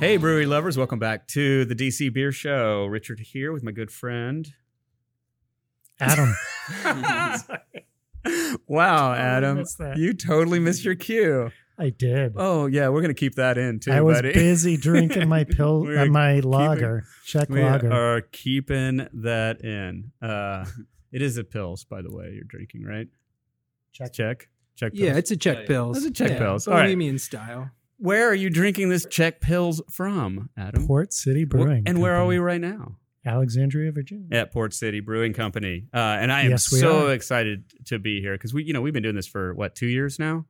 Hey, 0.00 0.16
brewery 0.16 0.46
lovers, 0.46 0.78
welcome 0.78 0.98
back 0.98 1.28
to 1.28 1.66
the 1.66 1.74
DC 1.74 2.10
Beer 2.10 2.32
Show. 2.32 2.86
Richard 2.86 3.20
here 3.20 3.52
with 3.52 3.62
my 3.62 3.70
good 3.70 3.90
friend. 3.90 4.50
Adam. 6.00 6.34
wow, 8.66 9.12
Adam. 9.12 9.58
missed. 9.58 9.78
You 9.96 10.14
totally 10.14 10.58
missed 10.58 10.86
your 10.86 10.94
cue. 10.94 11.50
I 11.78 11.90
did. 11.90 12.32
Oh, 12.36 12.64
yeah, 12.64 12.88
we're 12.88 13.02
going 13.02 13.14
to 13.14 13.20
keep 13.20 13.34
that 13.34 13.58
in 13.58 13.78
too, 13.78 13.92
I 13.92 14.00
was 14.00 14.16
buddy. 14.16 14.32
busy 14.32 14.76
drinking 14.78 15.28
my 15.28 15.44
pill, 15.44 15.82
We're 15.82 16.04
uh, 16.04 16.06
my 16.06 16.40
lager, 16.40 17.04
Czech 17.26 17.50
we 17.50 17.62
lager. 17.62 17.92
are 17.92 18.22
keeping 18.22 19.06
that 19.12 19.60
in. 19.62 20.12
Uh, 20.22 20.64
it 21.12 21.20
is 21.20 21.36
a 21.36 21.44
Pils, 21.44 21.86
by 21.86 22.00
the 22.00 22.10
way, 22.10 22.32
you're 22.34 22.44
drinking, 22.44 22.84
right? 22.84 23.08
Check, 23.92 24.14
Check. 24.14 24.48
Check 24.76 24.92
Yeah, 24.94 25.18
it's 25.18 25.30
a 25.30 25.36
Czech 25.36 25.66
Pils. 25.66 25.96
It's 25.96 26.06
a 26.06 26.10
check 26.10 26.30
yeah, 26.30 26.38
Pils. 26.38 26.66
All 26.66 26.72
right. 26.72 26.84
Bohemian 26.84 27.18
style. 27.18 27.70
Where 28.00 28.28
are 28.30 28.34
you 28.34 28.48
drinking 28.48 28.88
this 28.88 29.04
Czech 29.10 29.40
Pils 29.42 29.80
from, 29.90 30.48
Adam? 30.56 30.86
Port 30.86 31.12
City 31.12 31.44
Brewing. 31.44 31.82
and 31.86 32.00
where 32.00 32.14
are 32.16 32.24
we 32.26 32.38
right 32.38 32.60
now? 32.60 32.96
Alexandria, 33.26 33.92
Virginia. 33.92 34.26
at 34.32 34.50
Port 34.50 34.72
City 34.72 35.00
Brewing 35.00 35.34
Company, 35.34 35.84
uh, 35.92 35.98
and 35.98 36.32
I 36.32 36.42
am 36.42 36.50
Yes, 36.52 36.66
so 36.66 37.08
are. 37.08 37.12
excited 37.12 37.64
to 37.86 37.98
be 37.98 38.22
here 38.22 38.32
because 38.32 38.54
we, 38.54 38.64
you 38.64 38.72
know, 38.72 38.80
we've 38.80 38.94
been 38.94 39.02
doing 39.02 39.16
this 39.16 39.26
for 39.26 39.52
what 39.54 39.74
two 39.74 39.86
years 39.88 40.18
now, 40.18 40.46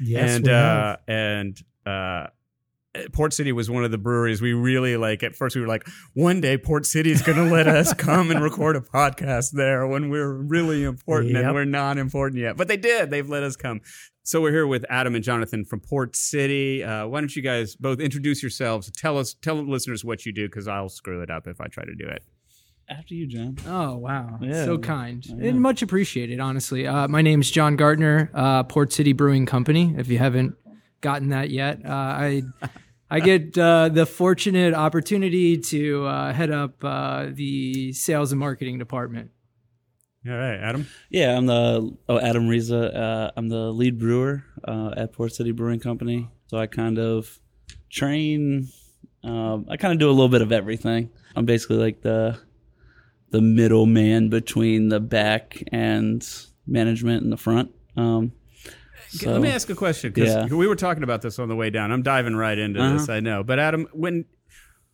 Yes, 0.00 0.30
and 0.36 0.46
we 0.46 0.50
uh, 0.52 0.56
have. 0.56 0.98
and 1.06 1.62
uh, 1.84 2.26
Port 3.12 3.34
City 3.34 3.52
was 3.52 3.68
one 3.68 3.84
of 3.84 3.90
the 3.90 3.98
breweries 3.98 4.40
we 4.40 4.54
really 4.54 4.96
like. 4.96 5.22
At 5.22 5.36
first, 5.36 5.54
we 5.56 5.60
were 5.60 5.68
like, 5.68 5.86
one 6.14 6.40
day 6.40 6.56
Port 6.56 6.86
City 6.86 7.10
is 7.10 7.20
going 7.20 7.36
to 7.36 7.44
let 7.44 7.66
us 7.68 7.92
come 7.98 8.30
and 8.30 8.42
record 8.42 8.76
a 8.76 8.80
podcast 8.80 9.50
there 9.50 9.86
when 9.86 10.08
we're 10.08 10.32
really 10.32 10.82
important, 10.84 11.36
and 11.36 11.52
we're 11.52 11.66
not 11.66 11.98
important 11.98 12.40
yet. 12.40 12.56
But 12.56 12.68
they 12.68 12.78
did; 12.78 13.10
they've 13.10 13.28
let 13.28 13.42
us 13.42 13.54
come. 13.56 13.82
So 14.26 14.40
we're 14.40 14.52
here 14.52 14.66
with 14.66 14.86
Adam 14.88 15.14
and 15.14 15.22
Jonathan 15.22 15.66
from 15.66 15.80
Port 15.80 16.16
City. 16.16 16.82
Uh, 16.82 17.06
why 17.06 17.20
don't 17.20 17.36
you 17.36 17.42
guys 17.42 17.76
both 17.76 18.00
introduce 18.00 18.42
yourselves? 18.42 18.90
Tell 18.90 19.18
us, 19.18 19.34
tell 19.34 19.56
the 19.56 19.70
listeners 19.70 20.02
what 20.02 20.24
you 20.24 20.32
do, 20.32 20.46
because 20.48 20.66
I'll 20.66 20.88
screw 20.88 21.20
it 21.20 21.30
up 21.30 21.46
if 21.46 21.60
I 21.60 21.66
try 21.66 21.84
to 21.84 21.94
do 21.94 22.06
it. 22.06 22.22
After 22.88 23.12
you, 23.14 23.26
John. 23.26 23.58
Oh 23.66 23.96
wow, 23.98 24.38
Yeah. 24.40 24.64
so 24.64 24.78
kind 24.78 25.22
and 25.26 25.60
much 25.60 25.82
appreciated. 25.82 26.40
Honestly, 26.40 26.86
uh, 26.86 27.06
my 27.06 27.20
name's 27.20 27.50
John 27.50 27.76
Gartner, 27.76 28.30
uh, 28.32 28.62
Port 28.62 28.94
City 28.94 29.12
Brewing 29.12 29.44
Company. 29.44 29.94
If 29.98 30.08
you 30.08 30.16
haven't 30.18 30.54
gotten 31.02 31.28
that 31.28 31.50
yet, 31.50 31.80
uh, 31.84 31.88
I 31.92 32.42
I 33.10 33.20
get 33.20 33.56
uh, 33.58 33.88
the 33.90 34.04
fortunate 34.06 34.72
opportunity 34.74 35.56
to 35.58 36.06
uh, 36.06 36.32
head 36.32 36.50
up 36.50 36.82
uh, 36.82 37.26
the 37.32 37.92
sales 37.92 38.32
and 38.32 38.38
marketing 38.38 38.78
department. 38.78 39.30
All 40.26 40.32
right, 40.36 40.56
Adam. 40.58 40.86
Yeah, 41.10 41.36
I'm 41.36 41.46
the 41.46 41.94
oh 42.08 42.18
Adam 42.18 42.48
Reza. 42.48 42.94
Uh, 42.98 43.30
I'm 43.36 43.48
the 43.48 43.70
lead 43.72 43.98
brewer 43.98 44.44
uh, 44.66 44.92
at 44.96 45.12
Port 45.12 45.34
City 45.34 45.52
Brewing 45.52 45.80
Company. 45.80 46.28
So 46.46 46.56
I 46.58 46.66
kind 46.66 46.98
of 46.98 47.38
train. 47.90 48.68
Um, 49.22 49.66
I 49.68 49.76
kind 49.76 49.92
of 49.92 49.98
do 49.98 50.08
a 50.08 50.12
little 50.12 50.28
bit 50.30 50.40
of 50.42 50.50
everything. 50.50 51.10
I'm 51.36 51.44
basically 51.44 51.76
like 51.76 52.00
the 52.00 52.38
the 53.30 53.42
middleman 53.42 54.30
between 54.30 54.88
the 54.88 55.00
back 55.00 55.62
and 55.72 56.26
management 56.66 57.22
and 57.22 57.30
the 57.32 57.36
front. 57.36 57.74
Um, 57.96 58.32
so, 59.08 59.30
Let 59.32 59.42
me 59.42 59.50
ask 59.50 59.68
a 59.70 59.74
question 59.74 60.10
because 60.12 60.30
Yeah. 60.34 60.46
we 60.56 60.66
were 60.66 60.74
talking 60.76 61.02
about 61.02 61.20
this 61.22 61.38
on 61.38 61.48
the 61.48 61.54
way 61.54 61.70
down. 61.70 61.92
I'm 61.92 62.02
diving 62.02 62.34
right 62.34 62.56
into 62.58 62.80
this, 62.80 63.02
Uh-huh. 63.08 63.12
I 63.12 63.20
know. 63.20 63.44
But 63.44 63.58
Adam, 63.58 63.86
when 63.92 64.24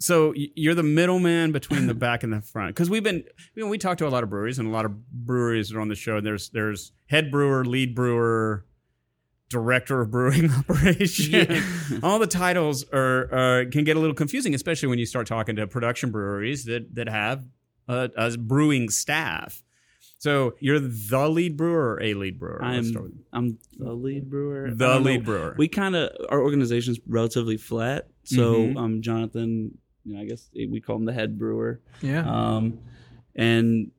so 0.01 0.33
you're 0.35 0.75
the 0.75 0.83
middleman 0.83 1.53
between 1.53 1.87
the 1.87 1.95
back 1.95 2.23
and 2.25 2.33
the 2.33 2.41
front 2.41 2.75
because 2.75 2.89
we've 2.91 3.03
been, 3.05 3.23
you 3.55 3.63
know, 3.63 3.69
we 3.69 3.77
talk 3.79 3.99
to 3.99 4.07
a 4.07 4.11
lot 4.11 4.23
of 4.25 4.31
breweries 4.31 4.59
and 4.59 4.67
a 4.67 4.71
lot 4.73 4.85
of 4.87 4.93
breweries 5.13 5.73
are 5.73 5.81
on 5.81 5.89
the 5.89 5.95
show. 5.95 6.17
And 6.17 6.27
there's 6.27 6.49
there's 6.51 6.93
head 7.07 7.31
brewer, 7.31 7.65
lead 7.65 7.95
brewer, 7.95 8.65
director 9.51 10.01
of 10.01 10.11
brewing 10.11 10.51
operation. 10.59 11.63
All 12.03 12.19
the 12.19 12.27
titles 12.27 12.85
are, 12.93 13.29
are 13.33 13.65
can 13.67 13.85
get 13.85 13.97
a 13.97 14.01
little 14.01 14.15
confusing, 14.15 14.55
especially 14.55 14.89
when 14.89 14.99
you 14.99 15.07
start 15.07 15.27
talking 15.27 15.57
to 15.57 15.67
production 15.67 16.11
breweries 16.11 16.65
that 16.65 16.95
that 16.95 17.09
have 17.09 17.45
a, 17.89 18.11
a 18.17 18.37
brewing 18.39 18.89
staff. 18.89 19.63
So 20.19 20.55
you're 20.61 20.79
the 20.79 21.29
lead 21.29 21.57
brewer 21.57 21.95
or 21.95 22.03
a 22.03 22.13
lead 22.15 22.39
brewer? 22.39 22.61
Let's 22.63 22.89
start 22.89 23.05
with- 23.05 23.13
I'm 23.33 23.59
I'm 23.79 23.87
the 23.87 23.93
lead 23.93 24.29
brewer. 24.31 24.71
The 24.71 24.77
don't 24.87 25.03
know. 25.03 25.11
lead 25.11 25.25
brewer. 25.25 25.55
we 25.59 25.67
kind 25.69 25.97
of 25.97 26.11
our 26.29 26.41
organization's 26.41 26.99
relatively 27.07 27.57
flat. 27.57 28.09
So 28.25 28.55
Mhm. 28.55 28.77
um, 28.77 29.03
Jonathan, 29.03 29.79
you 30.05 30.15
know, 30.15 30.21
I 30.21 30.25
guess 30.27 30.49
we 30.55 30.81
call 30.81 30.97
him 30.97 31.05
the 31.05 31.13
head 31.13 31.39
brewer. 31.39 31.81
Yeah, 32.03 32.23
Um, 32.29 32.79
and 33.35 33.91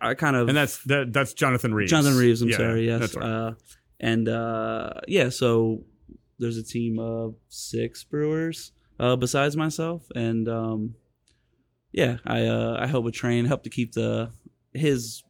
I 0.00 0.14
kind 0.14 0.36
of 0.36 0.48
and 0.48 0.56
that's 0.56 0.78
that, 0.84 1.12
that's 1.12 1.32
Jonathan 1.34 1.72
Reeves. 1.74 1.90
Jonathan 1.90 2.16
Reeves. 2.18 2.42
I'm 2.42 2.48
Yeah, 2.50 2.56
sorry. 2.56 2.86
Yes. 2.86 3.00
that's 3.00 3.14
right. 3.16 3.26
Uh, 3.26 3.54
and 3.98 4.28
uh, 4.28 4.92
yeah, 5.08 5.28
so 5.28 5.84
there's 6.38 6.56
a 6.56 6.62
team 6.62 6.98
of 6.98 7.34
six 7.48 8.02
brewers 8.04 8.72
uh, 8.98 9.16
besides 9.16 9.56
myself, 9.56 10.02
and 10.14 10.48
um, 10.48 10.94
yeah, 11.92 12.18
I 12.26 12.46
uh, 12.46 12.76
I 12.80 12.86
help 12.86 13.04
with 13.04 13.14
train, 13.14 13.44
help 13.46 13.62
to 13.64 13.70
keep 13.70 13.92
the 13.92 14.30
his 14.72 15.22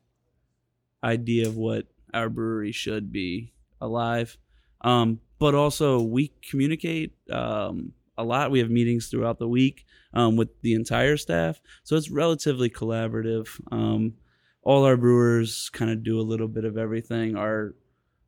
idea 1.03 1.47
of 1.49 1.57
what 1.57 1.87
our 2.13 2.29
brewery 2.29 2.73
should 2.73 3.11
be 3.13 3.53
alive. 3.81 4.37
Um, 4.83 5.21
but 5.39 5.55
also 5.55 6.01
we 6.03 6.33
communicate 6.49 7.15
um, 7.31 7.93
a 8.19 8.25
lot. 8.25 8.51
We 8.51 8.59
have 8.61 8.71
meetings 8.71 9.09
throughout 9.09 9.39
the 9.39 9.49
week 9.49 9.85
um, 10.13 10.37
with 10.37 10.49
the 10.63 10.75
entire 10.75 11.17
staff, 11.17 11.61
so 11.85 11.97
it's 11.97 12.11
relatively 12.11 12.69
collaborative. 12.71 13.49
Um, 13.73 14.15
all 14.63 14.85
our 14.85 14.97
brewers 14.97 15.71
kind 15.73 15.91
of 15.91 16.03
do 16.03 16.21
a 16.21 16.23
little 16.23 16.49
bit 16.49 16.65
of 16.65 16.77
everything. 16.77 17.37
Our 17.37 17.75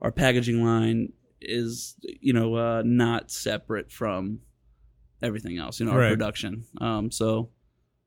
our 0.01 0.11
packaging 0.13 0.65
line 0.65 1.13
is 1.41 1.97
you 2.21 2.33
know 2.33 2.55
uh, 2.55 2.83
not 2.85 3.31
separate 3.31 3.91
from 3.93 4.41
everything 5.23 5.59
else. 5.59 5.79
You 5.81 5.87
know, 5.87 5.93
our 5.93 5.99
Right. 5.99 6.11
production. 6.11 6.65
Um, 6.81 7.11
so 7.11 7.51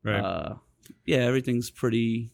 right. 0.03 0.19
uh, 0.19 0.55
yeah, 1.05 1.17
everything's 1.19 1.69
pretty. 1.69 2.31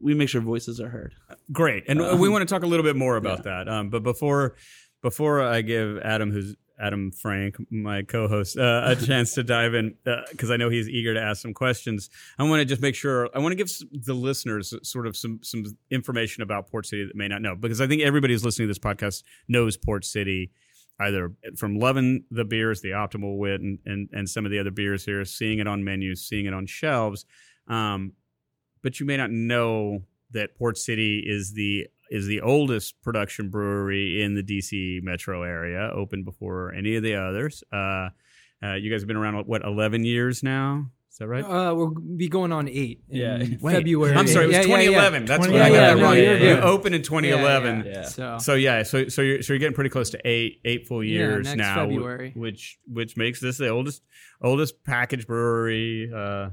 We 0.00 0.14
make 0.14 0.28
sure 0.28 0.40
voices 0.40 0.80
are 0.80 0.88
heard. 0.88 1.14
Great, 1.52 1.84
and 1.88 2.00
um, 2.00 2.20
we 2.20 2.28
want 2.28 2.46
to 2.48 2.52
talk 2.52 2.62
a 2.62 2.66
little 2.66 2.84
bit 2.84 2.94
more 2.96 3.16
about 3.22 3.44
that. 3.44 3.68
Um, 3.68 3.90
but 3.90 4.02
before 4.02 4.54
before 5.02 5.42
I 5.42 5.62
give 5.62 5.98
Adam, 5.98 6.30
who's 6.30 6.54
Adam 6.80 7.10
Frank, 7.10 7.56
my 7.70 8.02
co-host, 8.02 8.56
uh, 8.56 8.82
a 8.86 8.96
chance 9.06 9.34
to 9.34 9.42
dive 9.42 9.74
in 9.74 9.94
because 10.30 10.50
I 10.50 10.56
know 10.56 10.68
he's 10.68 10.88
eager 10.88 11.14
to 11.14 11.20
ask 11.20 11.42
some 11.42 11.54
questions. 11.54 12.10
I 12.38 12.44
want 12.44 12.60
to 12.60 12.64
just 12.64 12.82
make 12.82 12.94
sure 12.94 13.28
I 13.34 13.38
want 13.38 13.52
to 13.52 13.56
give 13.56 13.70
the 14.04 14.14
listeners 14.14 14.74
sort 14.82 15.06
of 15.06 15.16
some 15.16 15.40
some 15.42 15.64
information 15.90 16.42
about 16.42 16.70
Port 16.70 16.86
City 16.86 17.04
that 17.04 17.16
may 17.16 17.28
not 17.28 17.42
know 17.42 17.54
because 17.54 17.80
I 17.80 17.86
think 17.86 18.02
everybody 18.02 18.34
who's 18.34 18.44
listening 18.44 18.68
to 18.68 18.70
this 18.70 18.78
podcast 18.78 19.22
knows 19.48 19.76
Port 19.76 20.04
City. 20.04 20.50
Either 21.00 21.30
from 21.56 21.78
loving 21.78 22.24
the 22.28 22.44
beers, 22.44 22.80
the 22.80 22.88
Optimal 22.88 23.38
Wit, 23.38 23.60
and, 23.60 23.78
and, 23.86 24.08
and 24.12 24.28
some 24.28 24.44
of 24.44 24.50
the 24.50 24.58
other 24.58 24.72
beers 24.72 25.04
here, 25.04 25.24
seeing 25.24 25.60
it 25.60 25.68
on 25.68 25.84
menus, 25.84 26.26
seeing 26.26 26.46
it 26.46 26.52
on 26.52 26.66
shelves, 26.66 27.24
um, 27.68 28.14
but 28.82 28.98
you 28.98 29.06
may 29.06 29.16
not 29.16 29.30
know 29.30 30.02
that 30.32 30.56
Port 30.56 30.76
City 30.76 31.22
is 31.24 31.52
the 31.52 31.86
is 32.10 32.26
the 32.26 32.40
oldest 32.40 33.00
production 33.02 33.48
brewery 33.50 34.22
in 34.22 34.34
the 34.34 34.42
DC 34.42 35.02
metro 35.02 35.42
area, 35.42 35.90
opened 35.94 36.24
before 36.24 36.72
any 36.74 36.96
of 36.96 37.02
the 37.02 37.14
others. 37.14 37.62
Uh, 37.72 38.08
uh, 38.62 38.74
you 38.74 38.90
guys 38.90 39.02
have 39.02 39.08
been 39.08 39.16
around 39.16 39.46
what 39.46 39.62
eleven 39.64 40.04
years 40.04 40.42
now? 40.42 40.90
Is 41.10 41.18
that 41.18 41.26
right? 41.28 41.42
uh, 41.44 41.74
we'll 41.74 41.90
be 42.16 42.28
going 42.28 42.52
on 42.52 42.68
eight. 42.68 43.02
In 43.08 43.16
Yeah. 43.16 43.38
Wait, 43.60 43.74
February. 43.74 44.14
I'm 44.16 44.28
sorry, 44.28 44.44
it 44.44 44.48
was 44.48 44.56
Yeah, 44.58 44.62
yeah, 44.62 44.68
yeah. 44.90 45.08
2011. 45.08 45.24
That's 45.24 45.40
what 45.40 45.50
I 45.50 45.52
got 45.68 45.72
yeah, 45.72 45.94
that 45.94 46.02
wrong. 46.02 46.16
you're 46.16 46.36
You 46.38 46.56
opened 46.60 46.94
in 46.94 47.02
2011. 47.02 47.84
Yeah, 47.86 47.92
Yeah. 47.92 48.02
So, 48.04 48.38
So 48.38 48.54
yeah, 48.54 48.82
so 48.84 49.08
so 49.08 49.22
you're 49.22 49.42
so 49.42 49.52
you're 49.52 49.58
getting 49.58 49.74
pretty 49.74 49.90
close 49.90 50.10
to 50.10 50.20
eight 50.24 50.60
eight 50.64 50.86
full 50.86 51.02
Yeah, 51.02 51.18
years 51.18 51.46
next 51.46 51.56
now, 51.58 51.74
February. 51.86 52.32
which 52.36 52.78
which 52.86 53.16
makes 53.16 53.40
this 53.40 53.58
the 53.58 53.68
oldest 53.68 54.02
oldest 54.40 54.84
package 54.84 55.26
brewery 55.26 56.08
uh, 56.14 56.50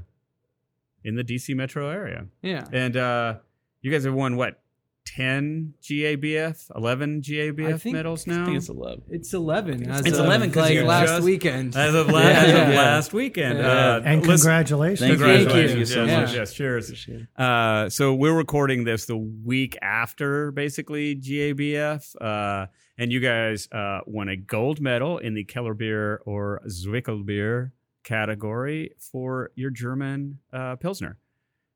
in 1.04 1.14
the 1.14 1.22
DC 1.22 1.54
metro 1.54 1.88
area. 1.88 2.26
yeah. 2.42 2.64
And 2.72 2.96
uh, 2.96 3.34
you 3.82 3.92
guys 3.92 4.02
have 4.04 4.14
won 4.14 4.34
what 4.36 4.60
10 5.06 5.74
GABF, 5.82 6.70
11 6.76 7.22
GABF 7.22 7.80
think- 7.80 7.94
medals 7.96 8.28
I 8.28 8.32
now? 8.32 8.44
think 8.44 8.56
it's 8.58 8.68
eleven. 8.68 9.02
It's 9.08 9.32
eleven. 9.32 9.88
As 9.88 10.04
It's 10.04 10.18
of, 10.18 10.24
11 10.26 10.50
'cause 10.50 10.68
like 10.70 10.82
last 10.84 11.08
just- 11.08 11.22
weekend. 11.24 11.76
as 11.76 11.94
of, 11.94 12.08
la- 12.12 12.20
Yeah, 12.20 12.26
as 12.28 12.42
of 12.50 12.56
yeah, 12.56 12.70
yeah. 12.70 12.76
last 12.76 13.12
weekend. 13.14 13.58
Yeah. 13.58 13.64
Uh, 13.96 14.02
and 14.04 14.20
listen- 14.26 14.36
congratulations. 14.46 15.00
Thank 15.00 15.12
you. 15.12 15.18
Congratulations. 15.24 15.70
Thank 15.70 15.78
you 15.78 15.86
so 15.86 16.04
yes, 16.04 16.28
much. 16.28 16.36
yes, 16.36 16.52
cheers. 16.54 17.08
Uh, 17.36 17.88
so 17.88 18.14
we're 18.14 18.36
recording 18.36 18.84
this 18.84 19.06
the 19.06 19.16
week 19.16 19.76
after 19.80 20.50
basically 20.52 21.14
GABF. 21.16 22.14
Uh, 22.20 22.66
and 22.98 23.12
you 23.12 23.20
guys 23.20 23.68
uh, 23.72 24.00
won 24.06 24.28
a 24.28 24.36
gold 24.36 24.80
medal 24.80 25.18
in 25.18 25.34
the 25.34 25.44
Keller 25.44 25.74
Beer 25.74 26.20
or 26.26 26.60
Zwickel 26.66 27.24
Beer 27.24 27.72
category 28.04 28.90
for 28.98 29.50
your 29.54 29.70
German 29.70 30.38
uh, 30.52 30.76
Pilsner. 30.76 31.18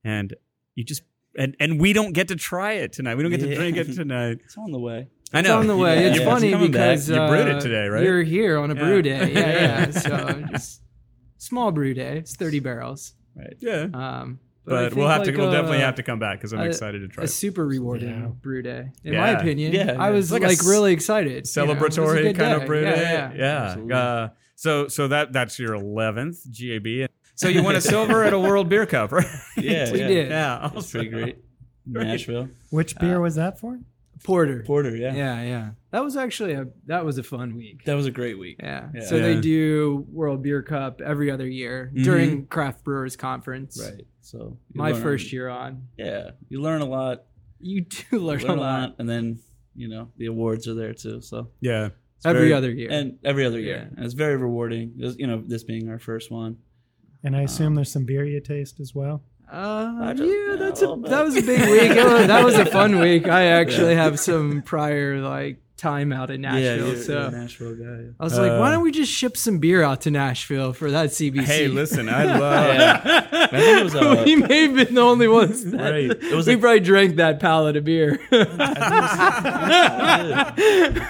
And 0.02 0.34
you 0.74 0.84
just, 0.84 1.02
and, 1.36 1.56
and 1.60 1.80
we 1.80 1.92
don't 1.92 2.12
get 2.12 2.28
to 2.28 2.36
try 2.36 2.72
it 2.74 2.92
tonight. 2.92 3.14
We 3.16 3.22
don't 3.22 3.30
get 3.30 3.40
to 3.40 3.48
Yeah. 3.48 3.54
drink 3.56 3.76
it 3.76 3.92
tonight. 3.94 4.38
It's 4.44 4.56
on 4.58 4.72
the 4.72 4.78
way. 4.78 5.08
I 5.32 5.42
know. 5.42 5.58
It's 5.58 5.60
on 5.60 5.66
the 5.68 5.76
way. 5.76 6.00
Yeah, 6.00 6.08
it's 6.08 6.18
yeah, 6.18 6.24
funny 6.24 6.48
it's 6.48 6.54
coming 6.56 6.72
back. 6.72 6.90
because 6.98 7.08
You 7.08 7.16
brewed 7.28 7.46
it 7.48 7.56
uh, 7.56 7.60
today, 7.60 7.86
right? 7.88 8.02
You're 8.02 8.22
here 8.22 8.58
on 8.58 8.70
a 8.70 8.74
Yeah. 8.74 8.80
brew 8.80 9.02
day. 9.02 9.32
Yeah, 9.32 9.86
yeah. 9.86 9.90
so 10.06 10.42
just 10.50 10.82
small 11.38 11.70
brew 11.72 11.94
day. 11.94 12.18
It's 12.18 12.34
30 12.36 12.58
barrels. 12.60 13.14
Right. 13.36 13.54
Yeah. 13.60 13.86
Um, 13.94 14.40
But 14.64 14.90
but 14.90 14.94
we'll 14.98 15.08
think, 15.08 15.26
have 15.26 15.34
to. 15.34 15.40
We'll 15.40 15.50
definitely 15.52 15.78
uh, 15.78 15.86
have 15.86 15.94
to 15.96 16.02
come 16.02 16.18
back 16.18 16.38
because 16.38 16.52
I'm 16.52 16.60
a- 16.60 16.64
excited 16.64 17.00
to 17.00 17.08
try. 17.08 17.22
a 17.22 17.24
it. 17.24 17.28
super 17.28 17.64
rewarding 17.66 18.08
Yeah. 18.08 18.26
brew 18.26 18.60
day, 18.62 18.90
in 19.04 19.12
Yeah. 19.14 19.20
my 19.20 19.30
opinion. 19.30 19.72
Yeah, 19.72 19.96
I 19.98 20.10
was 20.10 20.30
like 20.32 20.42
like, 20.42 20.62
really 20.64 20.92
excited. 20.92 21.30
you 21.30 21.64
know, 21.64 21.72
it 21.72 21.80
was 21.80 21.96
a 21.96 22.00
celebratory 22.00 22.24
kind 22.24 22.36
day. 22.36 22.52
of 22.52 22.66
brew 22.66 22.82
yeah, 22.82 22.94
day. 22.94 23.02
Yeah, 23.02 23.32
Yeah. 23.36 23.62
Absolutely. 23.62 23.94
Uh, 23.94 24.28
so 24.56 24.88
so 24.88 25.08
that 25.08 25.32
that's 25.32 25.58
your 25.58 25.74
eleventh 25.74 26.38
GAB. 26.52 27.08
So 27.40 27.48
you 27.48 27.62
won 27.62 27.74
a 27.74 27.80
silver 27.80 28.22
at 28.22 28.34
a 28.34 28.38
World 28.38 28.68
Beer 28.68 28.84
Cup, 28.84 29.12
right? 29.12 29.24
Yeah, 29.56 29.90
We 29.90 29.98
yeah. 30.00 30.08
did. 30.08 30.28
Yeah, 30.28 30.58
That's 30.62 30.76
awesome. 30.76 30.90
pretty 31.00 31.08
great. 31.08 31.38
Nashville. 31.86 32.50
Which 32.68 32.98
beer 32.98 33.16
uh, 33.16 33.20
was 33.20 33.36
that 33.36 33.58
for? 33.58 33.80
Porter. 34.22 34.62
Porter, 34.66 34.94
yeah. 34.94 35.14
Yeah, 35.14 35.42
yeah. 35.42 35.70
That 35.90 36.04
was 36.04 36.18
actually 36.18 36.52
a 36.52 36.66
that 36.84 37.06
was 37.06 37.16
a 37.16 37.22
fun 37.22 37.56
week. 37.56 37.84
That 37.86 37.94
was 37.94 38.04
a 38.04 38.10
great 38.10 38.38
week. 38.38 38.58
Yeah. 38.62 38.88
Yeah. 38.94 39.00
So 39.06 39.16
Yeah. 39.16 39.22
they 39.22 39.40
do 39.40 40.04
World 40.12 40.42
Beer 40.42 40.62
Cup 40.62 41.00
every 41.00 41.30
other 41.30 41.48
year 41.48 41.90
mm-hmm. 41.94 42.02
during 42.02 42.46
Craft 42.46 42.84
Brewers 42.84 43.16
Conference. 43.16 43.80
Right. 43.82 44.06
So 44.20 44.58
My 44.74 44.90
learn- 44.92 45.02
first 45.02 45.32
year 45.32 45.48
on. 45.48 45.88
Yeah. 45.96 46.32
You 46.50 46.60
learn 46.60 46.82
a 46.82 46.86
lot. 46.86 47.24
You 47.58 47.80
do 48.10 48.18
learn, 48.18 48.40
Learn 48.40 48.58
a 48.58 48.60
lot. 48.60 48.96
and 48.98 49.08
then, 49.08 49.38
you 49.74 49.88
know, 49.88 50.10
the 50.18 50.26
awards 50.26 50.68
are 50.68 50.74
there 50.74 50.92
too. 50.92 51.22
So 51.22 51.48
Yeah. 51.62 51.86
it's 52.18 52.26
Every 52.26 52.40
very- 52.42 52.52
other 52.52 52.70
year. 52.70 52.90
And 52.90 53.18
every 53.24 53.46
other 53.46 53.58
year. 53.58 53.76
Yeah. 53.90 53.96
And 53.96 54.04
it's 54.04 54.12
very 54.14 54.36
rewarding. 54.36 54.92
This- 54.98 55.16
you 55.18 55.26
know, 55.26 55.42
this 55.46 55.64
being 55.64 55.88
our 55.88 55.98
first 55.98 56.30
one. 56.30 56.58
And 57.22 57.36
I 57.36 57.42
assume 57.42 57.74
there's 57.74 57.92
some 57.92 58.04
beer 58.04 58.24
you 58.24 58.40
taste 58.40 58.80
as 58.80 58.94
well. 58.94 59.22
Uh, 59.50 60.14
just- 60.14 60.28
yeah, 60.30 60.46
yeah, 60.50 60.56
that's 60.56 60.80
a 60.82 60.88
a 60.90 61.00
that 61.08 61.24
was 61.24 61.36
a 61.36 61.42
big 61.42 61.60
week. 61.68 61.90
Was- 62.04 62.26
that 62.28 62.44
was 62.44 62.54
a 62.54 62.64
fun 62.66 62.98
week. 63.06 63.26
I 63.28 63.46
actually 63.46 63.94
have 63.96 64.18
some 64.20 64.62
prior 64.62 65.18
like 65.20 65.58
time 65.76 66.12
out 66.12 66.30
in 66.30 66.42
yeah, 66.42 66.52
Nashville, 66.52 66.86
you're, 66.88 66.96
so 66.96 67.12
you're 67.12 67.22
a 67.22 67.30
Nashville 67.30 67.74
guy. 67.74 68.12
I 68.20 68.24
was 68.24 68.38
like, 68.38 68.50
why 68.52 68.68
Uh, 68.68 68.72
don't 68.72 68.82
we 68.82 68.92
just 68.92 69.10
ship 69.10 69.36
some 69.36 69.58
beer 69.58 69.82
out 69.82 70.02
to 70.02 70.10
Nashville 70.10 70.72
for 70.74 70.90
that 70.92 71.08
CBC? 71.08 71.42
Hey, 71.44 71.68
listen, 71.68 72.08
I 72.08 72.24
love. 72.38 72.74
Yeah. 72.74 73.00
I 73.32 73.46
think 73.48 73.78
it 73.80 73.84
was 73.84 73.94
uh, 73.96 74.22
we 74.26 74.36
may 74.36 74.62
have 74.68 74.74
been 74.76 74.94
the 74.94 75.00
only 75.00 75.26
ones 75.26 75.64
that 75.64 75.80
Right. 75.90 76.10
It 76.10 76.32
was 76.34 76.46
we 76.46 76.54
a- 76.54 76.58
probably 76.58 76.80
drank 76.80 77.16
that 77.16 77.40
pallet 77.40 77.76
of 77.76 77.84
beer. 77.84 78.18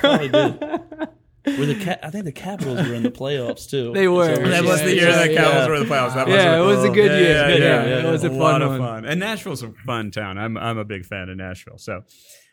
probably 0.00 0.28
did. 0.28 1.08
Were 1.46 1.66
the 1.66 1.82
Ca- 1.84 1.98
I 2.02 2.10
think 2.10 2.24
the 2.26 2.32
Capitals 2.32 2.86
were 2.86 2.94
in 2.94 3.02
the 3.02 3.10
playoffs 3.10 3.68
too. 3.68 3.92
They 3.94 4.08
were. 4.08 4.34
So 4.34 4.42
That 4.48 4.64
was 4.64 4.80
Yeah, 4.80 4.86
the 4.86 4.94
year 4.94 5.08
yeah, 5.08 5.16
that 5.16 5.34
Capitals 5.34 5.54
yeah. 5.54 5.68
were 5.68 5.74
in 5.76 5.82
the 5.88 5.94
playoffs. 5.94 6.14
That 6.14 6.28
Yeah, 6.28 6.60
was 6.60 6.74
it 6.74 6.76
was 6.76 6.84
a 6.84 6.94
good 6.94 7.20
year. 7.20 7.30
Yeah, 7.30 7.46
Good 7.48 7.62
yeah, 7.62 7.84
year. 7.86 7.98
yeah. 8.02 8.08
It 8.08 8.10
was 8.12 8.24
a 8.24 8.26
a 8.26 8.30
fun 8.30 8.38
lot 8.38 8.62
of 8.62 8.70
one. 8.70 8.78
fun. 8.80 9.04
And 9.06 9.20
Nashville's 9.20 9.62
a 9.62 9.72
fun 9.86 10.10
town. 10.10 10.38
I'm 10.38 10.56
I'm 10.56 10.78
a 10.78 10.84
big 10.84 11.04
fan 11.06 11.28
of 11.28 11.36
Nashville. 11.36 11.78
So, 11.78 12.02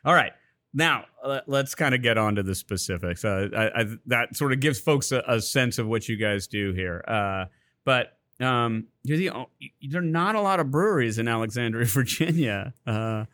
all 0.05 0.13
right. 0.13 0.31
Now 0.73 1.05
let's 1.47 1.73
kind 1.75 1.95
of 1.95 2.01
get 2.01 2.17
on 2.17 2.35
to 2.35 2.43
the 2.43 2.53
specifics. 2.53 3.25
Uh, 3.25 3.47
I, 3.55 3.81
I, 3.81 3.85
that 4.07 4.35
sort 4.35 4.51
of 4.53 4.59
gives 4.59 4.79
folks 4.79 5.11
a, 5.11 5.23
a 5.27 5.41
sense 5.41 5.79
of 5.79 5.87
what 5.87 6.07
you 6.07 6.17
guys 6.17 6.45
do 6.47 6.71
here. 6.73 7.03
Uh, 7.07 7.45
but 7.83 8.17
um, 8.39 8.85
you're 9.03 9.17
the, 9.17 9.31
o- 9.31 9.49
there 9.89 10.01
are 10.01 10.05
not 10.05 10.35
a 10.35 10.41
lot 10.41 10.59
of 10.59 10.69
breweries 10.69 11.17
in 11.17 11.27
Alexandria, 11.27 11.85
Virginia. 11.87 12.73
Uh, 12.85 13.25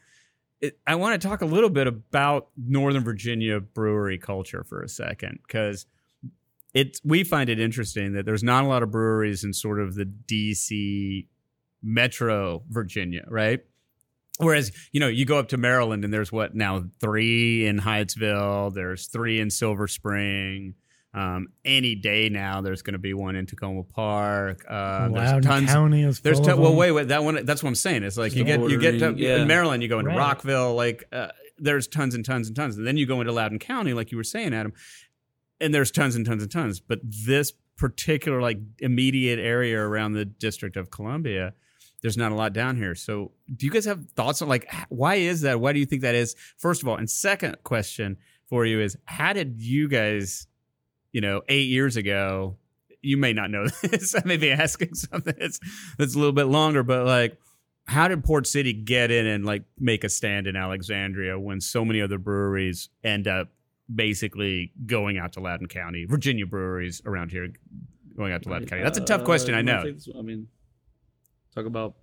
it, 0.63 0.79
I 0.87 0.95
want 0.95 1.21
to 1.21 1.27
talk 1.27 1.41
a 1.41 1.45
little 1.45 1.69
bit 1.69 1.87
about 1.87 2.47
Northern 2.55 3.03
Virginia 3.03 3.59
brewery 3.59 4.17
culture 4.17 4.63
for 4.63 4.81
a 4.81 4.87
second 4.87 5.39
because 5.45 5.85
it's 6.73 7.01
we 7.03 7.25
find 7.25 7.49
it 7.49 7.59
interesting 7.59 8.13
that 8.13 8.25
there's 8.25 8.43
not 8.43 8.63
a 8.63 8.67
lot 8.67 8.81
of 8.81 8.89
breweries 8.89 9.43
in 9.43 9.51
sort 9.51 9.81
of 9.81 9.93
the 9.95 10.05
DC 10.05 11.27
metro 11.83 12.63
Virginia, 12.69 13.25
right? 13.27 13.59
Whereas, 14.37 14.71
you 14.93 15.01
know, 15.01 15.09
you 15.09 15.25
go 15.25 15.37
up 15.37 15.49
to 15.49 15.57
Maryland 15.57 16.05
and 16.05 16.13
there's 16.13 16.31
what 16.31 16.55
now 16.55 16.85
three 17.01 17.67
in 17.67 17.79
Hyattsville, 17.79 18.73
there's 18.73 19.07
three 19.07 19.41
in 19.41 19.49
Silver 19.49 19.89
Spring. 19.89 20.75
Um, 21.13 21.49
any 21.63 21.93
day 21.93 22.29
now, 22.29 22.61
there's 22.61 22.81
going 22.81 22.93
to 22.93 22.99
be 22.99 23.13
one 23.13 23.35
in 23.35 23.45
Takoma 23.45 23.87
Park. 23.87 24.65
Uh, 24.67 25.09
there's 25.09 25.11
Loudoun 25.11 25.41
tons. 25.41 25.69
County 25.71 26.03
is 26.03 26.19
There's 26.21 26.37
full 26.37 26.45
ton, 26.45 26.53
of 26.55 26.59
well, 26.59 26.69
them. 26.71 26.77
wait, 26.79 26.91
wait. 26.91 27.07
That 27.09 27.23
one. 27.23 27.45
That's 27.45 27.61
what 27.61 27.69
I'm 27.69 27.75
saying. 27.75 28.03
It's 28.03 28.17
like 28.17 28.35
you 28.35 28.43
get 28.43 28.59
you 28.61 28.79
get 28.79 28.99
to, 28.99 29.13
yeah. 29.15 29.37
in 29.37 29.47
Maryland, 29.47 29.83
you 29.83 29.89
go 29.89 29.99
into 29.99 30.09
Right. 30.09 30.17
Rockville, 30.17 30.73
like 30.75 31.03
uh, 31.11 31.27
there's 31.59 31.87
tons 31.87 32.15
and 32.15 32.25
tons 32.25 32.47
and 32.47 32.55
tons, 32.55 32.77
and 32.77 32.87
then 32.87 32.97
you 32.97 33.05
go 33.05 33.21
into 33.21 33.31
Loudoun 33.31 33.59
County, 33.59 33.93
like 33.93 34.11
you 34.11 34.17
were 34.17 34.23
saying, 34.23 34.53
Adam, 34.55 34.73
and 35.61 35.73
there's 35.73 35.91
tons 35.91 36.15
and 36.15 36.25
tons 36.25 36.41
and 36.41 36.51
tons. 36.51 36.79
But 36.79 36.99
this 37.03 37.53
particular 37.77 38.41
like 38.41 38.59
immediate 38.79 39.39
area 39.39 39.79
around 39.79 40.13
the 40.13 40.25
District 40.25 40.75
of 40.77 40.89
Columbia, 40.89 41.53
there's 42.01 42.17
not 42.17 42.31
a 42.31 42.35
lot 42.35 42.53
down 42.53 42.75
here. 42.77 42.95
So, 42.95 43.33
do 43.55 43.65
you 43.67 43.71
guys 43.71 43.85
have 43.85 44.09
thoughts 44.15 44.41
on 44.41 44.49
like 44.49 44.71
why 44.89 45.15
is 45.15 45.41
that? 45.41 45.59
Why 45.59 45.73
do 45.73 45.79
you 45.79 45.85
think 45.85 46.01
that 46.01 46.15
is? 46.15 46.35
First 46.57 46.81
of 46.81 46.87
all, 46.87 46.95
and 46.95 47.07
second 47.07 47.57
question 47.63 48.17
for 48.47 48.65
you 48.65 48.81
is 48.81 48.97
how 49.05 49.33
did 49.33 49.61
you 49.61 49.87
guys, 49.87 50.47
you 51.13 51.21
know, 51.21 51.41
eight 51.47 51.69
years 51.69 51.95
ago? 51.95 52.57
You 53.01 53.15
may 53.17 53.31
not 53.33 53.49
know 53.51 53.67
this. 53.83 54.13
I 54.15 54.21
may 54.25 54.35
be 54.37 54.51
asking 54.51 54.95
something 54.95 55.35
that's 55.39 55.59
that's 55.97 56.15
a 56.15 56.17
little 56.17 56.33
bit 56.33 56.45
longer, 56.45 56.83
but 56.83 57.05
like, 57.05 57.37
how 57.85 58.07
did 58.09 58.23
Port 58.23 58.47
City 58.47 58.73
get 58.73 59.11
in 59.11 59.25
and 59.25 59.45
like 59.45 59.63
make 59.79 60.03
a 60.03 60.09
stand 60.09 60.47
in 60.47 60.55
Alexandria 60.57 61.39
when 61.39 61.61
so 61.61 61.83
many 61.85 62.01
other 62.01 62.17
breweries 62.17 62.89
end 63.03 63.27
up 63.27 63.49
basically 63.93 64.71
going 64.85 65.17
out 65.17 65.33
to 65.33 65.39
Loudoun 65.41 65.67
County, 65.67 66.05
Virginia 66.05 66.45
breweries 66.45 67.01
around 67.05 67.31
here 67.31 67.49
going 68.15 68.31
out 68.31 68.43
to 68.43 68.49
Loudoun 68.49 68.67
County? 68.69 68.83
That's 68.83 68.97
a 68.97 69.01
tough 69.01 69.23
question, 69.25 69.53
I 69.53 69.59
Uh, 69.59 69.61
know. 69.63 69.83
think 69.83 69.95
this- 69.97 70.09
I 70.17 70.21
mean, 70.21 70.47
talk 71.53 71.65
about 71.65 71.95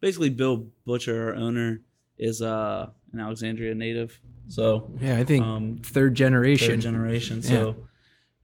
basically 0.00 0.28
Bill 0.30 0.68
Butcher, 0.84 1.28
our 1.30 1.34
owner, 1.36 1.80
is 2.18 2.42
uh, 2.42 2.90
an 3.14 3.20
Alexandria 3.20 3.74
native. 3.74 4.20
So 4.48 4.90
yeah, 5.00 5.16
I 5.16 5.24
think 5.24 5.44
um, 5.44 5.78
third 5.82 6.14
generation. 6.14 6.68
third 6.74 6.80
generation. 6.80 7.42
So 7.42 7.76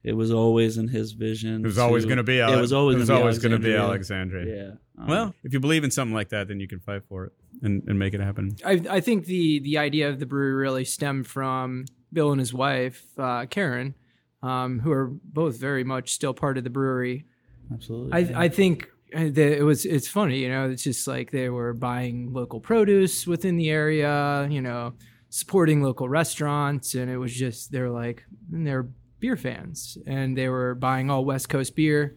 it 0.05 0.13
was 0.13 0.31
always 0.31 0.77
in 0.77 0.87
his 0.87 1.11
vision. 1.13 1.61
It 1.63 1.65
was 1.67 1.77
always 1.77 2.05
going 2.05 2.17
to 2.17 2.23
be. 2.23 2.37
It 2.37 2.41
Ale- 2.49 2.61
was 2.61 2.73
always. 2.73 2.95
it 2.95 2.99
was 2.99 3.07
gonna 3.09 3.19
be 3.19 3.21
always 3.21 3.39
going 3.39 3.51
to 3.53 3.59
be 3.59 3.73
Alexandria. 3.75 4.41
Alexandria. 4.43 4.77
Yeah. 4.97 5.01
Um, 5.03 5.07
Well, 5.09 5.35
if 5.43 5.53
you 5.53 5.59
believe 5.59 5.83
in 5.83 5.91
something 5.91 6.13
like 6.13 6.29
that, 6.29 6.47
then 6.47 6.59
you 6.59 6.67
can 6.67 6.79
fight 6.79 7.03
for 7.09 7.25
it 7.25 7.33
and, 7.61 7.83
and 7.87 7.97
make 7.99 8.13
it 8.13 8.21
happen. 8.21 8.55
I, 8.65 8.81
I 8.89 8.99
think 9.01 9.25
the 9.25 9.59
the 9.59 9.77
idea 9.77 10.09
of 10.09 10.19
the 10.19 10.25
brewery 10.25 10.53
really 10.53 10.85
stemmed 10.85 11.27
from 11.27 11.85
Bill 12.13 12.31
and 12.31 12.39
his 12.39 12.53
wife 12.53 13.03
uh, 13.17 13.45
Karen, 13.47 13.95
um, 14.43 14.79
who 14.79 14.91
are 14.91 15.07
both 15.23 15.57
very 15.57 15.83
much 15.83 16.13
still 16.13 16.33
part 16.33 16.57
of 16.57 16.63
the 16.63 16.69
brewery. 16.69 17.25
absolutely. 17.73 18.13
I 18.13 18.43
I 18.45 18.49
think 18.49 18.87
uh, 19.15 19.19
it 19.21 19.63
was 19.63 19.85
it's 19.85 20.07
funny, 20.07 20.39
you 20.39 20.49
know, 20.49 20.69
it's 20.69 20.83
just 20.83 21.07
like 21.07 21.31
they 21.31 21.49
were 21.49 21.73
buying 21.73 22.31
local 22.33 22.59
produce 22.59 23.25
within 23.27 23.55
the 23.57 23.69
area, 23.69 24.47
you 24.49 24.61
know, 24.61 24.93
supporting 25.29 25.81
local 25.81 26.07
restaurants, 26.09 26.95
and 26.95 27.09
it 27.09 27.17
was 27.17 27.33
just 27.33 27.71
they're 27.71 27.89
like 27.89 28.23
they're 28.49 28.87
beer 29.25 29.35
fans, 29.35 29.97
and 30.05 30.37
they 30.37 30.47
were 30.49 30.75
buying 30.75 31.09
all 31.09 31.25
West 31.25 31.49
Coast 31.49 31.75
beer. 31.75 32.15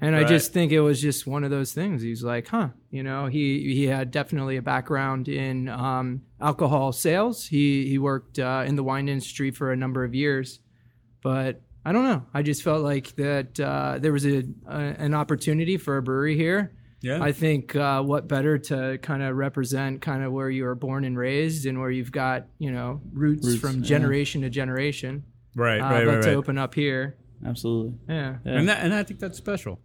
And 0.00 0.14
I 0.14 0.22
just 0.24 0.52
think 0.52 0.70
it 0.70 0.80
was 0.80 1.02
just 1.02 1.26
one 1.26 1.42
of 1.42 1.50
those 1.50 1.72
things. 1.72 2.00
He's 2.00 2.22
like, 2.22 2.46
huh, 2.46 2.68
you 2.90 3.02
know, 3.02 3.26
he 3.26 3.74
he 3.74 3.84
had 3.84 4.12
definitely 4.12 4.56
a 4.56 4.62
background 4.62 5.28
in 5.28 5.68
um, 5.68 6.22
alcohol 6.40 6.92
sales. 6.92 7.44
He 7.44 7.88
he 7.88 7.98
worked 7.98 8.38
uh, 8.38 8.64
in 8.66 8.76
the 8.76 8.84
wine 8.84 9.08
industry 9.08 9.50
for 9.50 9.72
a 9.72 9.76
number 9.76 10.04
of 10.04 10.14
years, 10.14 10.60
but 11.22 11.60
I 11.84 11.92
don't 11.92 12.04
know. 12.04 12.22
I 12.32 12.42
just 12.42 12.62
felt 12.62 12.82
like 12.82 13.16
that 13.16 13.58
uh, 13.58 13.98
there 14.00 14.12
was 14.12 14.24
a, 14.24 14.44
a 14.68 14.78
an 14.78 15.12
opportunity 15.12 15.76
for 15.76 15.96
a 15.96 16.02
brewery 16.02 16.36
here. 16.36 16.72
Yeah. 17.02 17.22
I 17.22 17.32
think 17.32 17.76
uh, 17.76 18.00
what 18.02 18.28
better 18.28 18.56
to 18.58 18.98
kind 19.02 19.22
of 19.22 19.36
represent 19.36 20.00
kind 20.00 20.22
of 20.22 20.32
where 20.32 20.48
you 20.48 20.64
were 20.64 20.74
born 20.74 21.04
and 21.04 21.18
raised 21.18 21.66
and 21.66 21.78
where 21.78 21.90
you've 21.90 22.12
got 22.12 22.46
you 22.58 22.70
know 22.70 23.02
roots, 23.12 23.46
Roots, 23.46 23.60
from 23.60 23.80
yeah. 23.80 23.86
generation 23.86 24.42
to 24.42 24.50
generation. 24.50 25.24
Right, 25.54 25.80
Uh, 25.80 25.84
right, 25.84 26.04
but 26.04 26.14
right, 26.14 26.22
to 26.22 26.28
right. 26.28 26.36
open 26.36 26.58
up 26.58 26.74
here, 26.74 27.16
absolutely. 27.46 27.94
yeah. 28.08 28.36
Yeah. 28.44 28.52
And 28.58 28.68
that, 28.68 28.84
and 28.84 28.94
I 28.94 29.02
think 29.02 29.20
that's 29.20 29.38
special. 29.38 29.80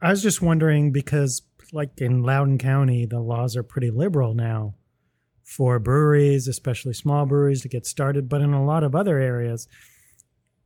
I 0.00 0.10
was 0.10 0.22
just 0.22 0.40
wondering 0.42 0.92
because, 0.92 1.42
like 1.72 2.00
in 2.00 2.22
Loudoun 2.22 2.58
County, 2.58 3.06
the 3.06 3.20
laws 3.20 3.56
are 3.56 3.62
pretty 3.64 3.90
liberal 3.90 4.34
now 4.34 4.74
for 5.42 5.78
breweries, 5.78 6.46
especially 6.48 6.94
small 6.94 7.26
breweries, 7.26 7.62
to 7.62 7.68
get 7.68 7.86
started. 7.86 8.28
But 8.28 8.40
in 8.40 8.52
a 8.54 8.64
lot 8.64 8.84
of 8.84 8.94
other 8.94 9.18
areas, 9.18 9.66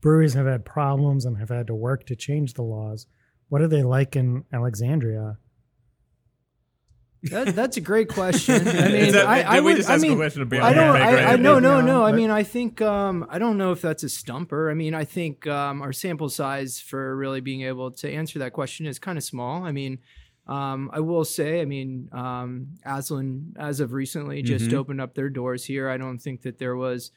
breweries 0.00 0.34
have 0.34 0.46
had 0.46 0.64
problems 0.64 1.24
and 1.24 1.38
have 1.38 1.48
had 1.48 1.66
to 1.68 1.74
work 1.74 2.04
to 2.06 2.16
change 2.16 2.54
the 2.54 2.62
laws. 2.62 3.06
What 3.48 3.62
are 3.62 3.66
they 3.68 3.82
like 3.82 4.14
in 4.14 4.44
Alexandria? 4.52 5.38
That, 7.24 7.54
that's 7.56 7.76
a 7.76 7.80
great 7.80 8.08
question. 8.08 8.68
I 8.68 8.88
mean, 8.88 9.12
that- 9.12 9.26
I, 9.26 9.42
I 9.56 9.60
would, 9.60 9.84
I 9.86 9.96
mean, 9.98 10.16
question 10.16 10.40
to 10.40 10.46
be 10.46 10.58
I 10.58 10.72
don't. 10.72 10.94
the 10.94 11.00
I. 11.00 11.32
I 11.32 11.36
no, 11.36 11.58
no, 11.58 11.80
No, 11.80 11.86
no. 11.86 12.04
I 12.04 12.12
mean, 12.12 12.30
I 12.30 12.42
think. 12.44 12.80
Um, 12.80 13.26
I 13.28 13.38
don't 13.38 13.58
know 13.58 13.72
if 13.72 13.80
that's 13.82 14.02
a 14.04 14.08
stumper. 14.08 14.70
I 14.70 14.74
mean, 14.74 14.94
I 14.94 15.04
think 15.04 15.46
um, 15.46 15.82
our 15.82 15.92
sample 15.92 16.28
size 16.28 16.80
for 16.80 17.16
really 17.16 17.40
being 17.40 17.62
able 17.62 17.90
to 17.92 18.10
answer 18.12 18.38
that 18.40 18.52
question 18.52 18.86
is 18.86 18.98
kind 18.98 19.18
of 19.18 19.24
small. 19.24 19.64
I 19.64 19.72
mean, 19.72 19.98
um, 20.46 20.90
I 20.92 21.00
will 21.00 21.24
say, 21.24 21.60
I 21.60 21.64
mean, 21.64 22.08
um, 22.12 22.68
Aslin, 22.86 23.52
as 23.58 23.80
of 23.80 23.92
recently, 23.92 24.42
just 24.42 24.66
Mhm. 24.70 24.74
opened 24.74 25.00
up 25.00 25.14
their 25.14 25.28
doors 25.28 25.64
here. 25.64 25.88
I 25.90 25.96
don't 25.96 26.18
think 26.18 26.42
that 26.42 26.58
there 26.58 26.76
was. 26.76 27.10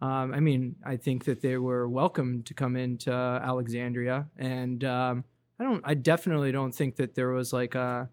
Um, 0.00 0.32
I 0.32 0.38
mean, 0.38 0.76
I 0.86 0.96
think 0.96 1.24
that 1.24 1.40
they 1.42 1.56
were 1.56 1.88
welcome 1.88 2.44
to 2.44 2.54
come 2.54 2.76
into 2.76 3.10
Alexandria, 3.12 4.28
and 4.38 4.84
um, 4.84 5.24
I 5.58 5.64
don't. 5.64 5.82
I 5.84 5.94
definitely 5.94 6.52
don't 6.52 6.72
think 6.72 6.96
that 6.96 7.14
there 7.16 7.30
was 7.30 7.52
like 7.52 7.74
a. 7.74 8.08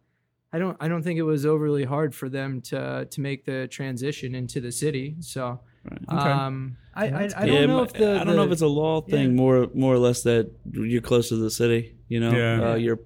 I 0.55 0.57
don't. 0.59 0.77
I 0.79 0.87
don't 0.87 1.03
think 1.03 1.17
it 1.19 1.27
was 1.33 1.45
overly 1.45 1.83
hard 1.95 2.15
for 2.19 2.27
them 2.29 2.61
to 2.69 3.05
to 3.13 3.21
make 3.21 3.45
the 3.45 3.67
transition 3.77 4.29
into 4.35 4.57
the 4.61 4.71
city. 4.71 5.07
So, 5.19 5.59
Right. 5.91 6.07
um, 6.45 6.77
I, 6.95 7.05
I, 7.05 7.23
I 7.23 7.27
don't 7.27 7.47
Yeah, 7.53 7.65
know 7.67 7.83
if 7.83 7.93
the 7.93 8.19
I 8.19 8.23
don't 8.23 8.35
know 8.37 8.43
if 8.49 8.51
it's 8.51 8.61
a 8.61 8.67
law 8.83 9.01
thing, 9.01 9.29
yeah. 9.31 9.41
more 9.43 9.67
more 9.73 9.93
or 9.93 9.99
less 10.07 10.23
that 10.23 10.45
you're 10.71 11.01
close 11.11 11.29
to 11.29 11.35
the 11.35 11.51
city. 11.51 11.81
You 12.07 12.19
know, 12.21 12.31
Yeah. 12.31 12.71
uh, 12.71 12.75
you're 12.75 12.99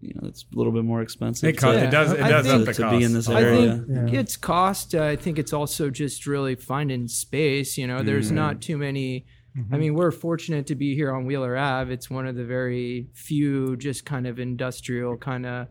you 0.00 0.14
know 0.14 0.26
it's 0.28 0.44
a 0.52 0.56
little 0.56 0.72
bit 0.72 0.84
more 0.84 1.02
expensive. 1.02 1.48
It, 1.50 1.58
costs, 1.58 1.78
Yeah. 1.80 1.88
it 1.88 1.90
does. 1.90 2.12
It 2.12 2.18
does 2.18 2.46
think- 2.46 2.60
up 2.60 2.66
the 2.66 2.72
to 2.74 2.82
cost. 2.82 2.98
be 2.98 3.04
in 3.04 3.12
this 3.12 3.28
area. 3.28 3.72
I 3.74 3.94
think 3.94 4.12
Yeah. 4.12 4.20
it's 4.20 4.36
cost. 4.38 4.94
Uh, 4.94 5.04
I 5.04 5.16
think 5.16 5.38
it's 5.38 5.52
also 5.52 5.90
just 5.90 6.26
really 6.26 6.54
finding 6.54 7.08
space. 7.08 7.76
You 7.76 7.86
know, 7.86 8.02
there's 8.02 8.26
Mm-hmm. 8.28 8.36
not 8.44 8.60
too 8.62 8.78
many. 8.78 9.26
I 9.72 9.78
mean, 9.78 9.94
we're 9.94 10.10
fortunate 10.10 10.66
to 10.66 10.74
be 10.74 10.94
here 10.94 11.10
on 11.16 11.24
Wheeler 11.24 11.56
Ave. 11.56 11.90
It's 11.90 12.10
one 12.10 12.26
of 12.26 12.36
the 12.36 12.44
very 12.44 13.06
few 13.14 13.76
just 13.78 14.04
kind 14.04 14.26
of 14.26 14.38
industrial 14.38 15.16
kind 15.16 15.46
of, 15.46 15.68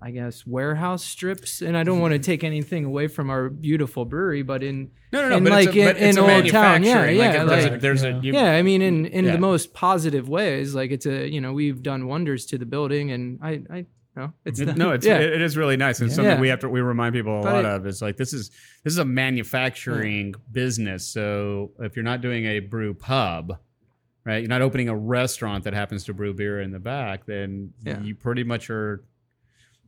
I 0.00 0.10
guess, 0.10 0.46
warehouse 0.46 1.04
strips. 1.04 1.60
And 1.62 1.76
I 1.76 1.82
don't 1.82 2.00
want 2.00 2.12
to 2.12 2.18
mm-hmm. 2.18 2.24
take 2.24 2.44
anything 2.44 2.84
away 2.84 3.08
from 3.08 3.30
our 3.30 3.48
beautiful 3.48 4.04
brewery, 4.04 4.42
but 4.42 4.62
in 4.62 4.90
No, 5.12 5.22
no, 5.22 5.28
no. 5.30 5.36
in 5.38 5.44
but 5.44 5.52
like 5.52 5.68
it's 5.68 5.76
a, 5.76 6.04
in, 6.04 6.10
in 6.10 6.18
a 6.18 6.20
Old 6.20 6.48
Town, 6.48 6.82
yeah, 6.82 6.94
manufacturing, 6.94 7.16
yeah, 7.18 7.44
there's, 7.44 7.64
like- 7.64 7.72
a, 7.72 7.78
there's 7.78 8.02
a 8.04 8.20
you, 8.22 8.32
yeah, 8.32 8.52
I 8.52 8.62
mean, 8.62 8.82
in 8.82 9.04
mm-hmm. 9.04 9.14
in 9.14 9.24
Yeah. 9.24 9.32
the 9.32 9.38
most 9.38 9.74
positive 9.74 10.28
ways, 10.28 10.74
like 10.74 10.90
it's 10.90 11.06
a 11.06 11.28
you 11.28 11.40
know 11.40 11.52
we've 11.52 11.82
done 11.82 12.06
wonders 12.06 12.46
to 12.46 12.58
the 12.58 12.66
building, 12.66 13.10
and 13.10 13.38
I 13.42 13.62
I 13.70 13.86
no, 14.16 14.32
it's 14.44 14.58
It- 14.58 14.66
not, 14.66 14.76
no, 14.76 14.90
it's 14.92 15.06
yeah. 15.06 15.18
it, 15.18 15.34
it 15.34 15.42
is 15.42 15.56
really 15.56 15.76
nice, 15.76 16.00
and 16.00 16.10
something 16.10 16.32
Yeah. 16.32 16.40
we 16.40 16.48
have 16.48 16.60
to 16.60 16.68
we 16.68 16.80
remind 16.80 17.14
people 17.14 17.38
a 17.38 17.42
But 17.42 17.64
lot 17.64 17.64
of 17.64 17.86
is 17.86 18.02
like 18.02 18.16
this 18.16 18.32
is 18.32 18.50
this 18.84 18.92
is 18.92 18.98
a 18.98 19.04
manufacturing 19.04 20.34
business. 20.50 21.06
So 21.06 21.72
if 21.80 21.96
you're 21.96 22.04
not 22.04 22.20
doing 22.20 22.44
a 22.44 22.60
brew 22.60 22.94
pub, 22.94 23.58
right, 24.24 24.38
you're 24.38 24.48
not 24.48 24.62
opening 24.62 24.88
a 24.88 24.96
restaurant 24.96 25.64
that 25.64 25.74
happens 25.74 26.04
to 26.04 26.14
brew 26.14 26.34
beer 26.34 26.60
in 26.60 26.72
the 26.72 26.80
back, 26.80 27.26
then 27.26 27.72
Yeah. 27.84 28.00
you 28.02 28.14
pretty 28.14 28.44
much 28.44 28.70
are 28.70 29.04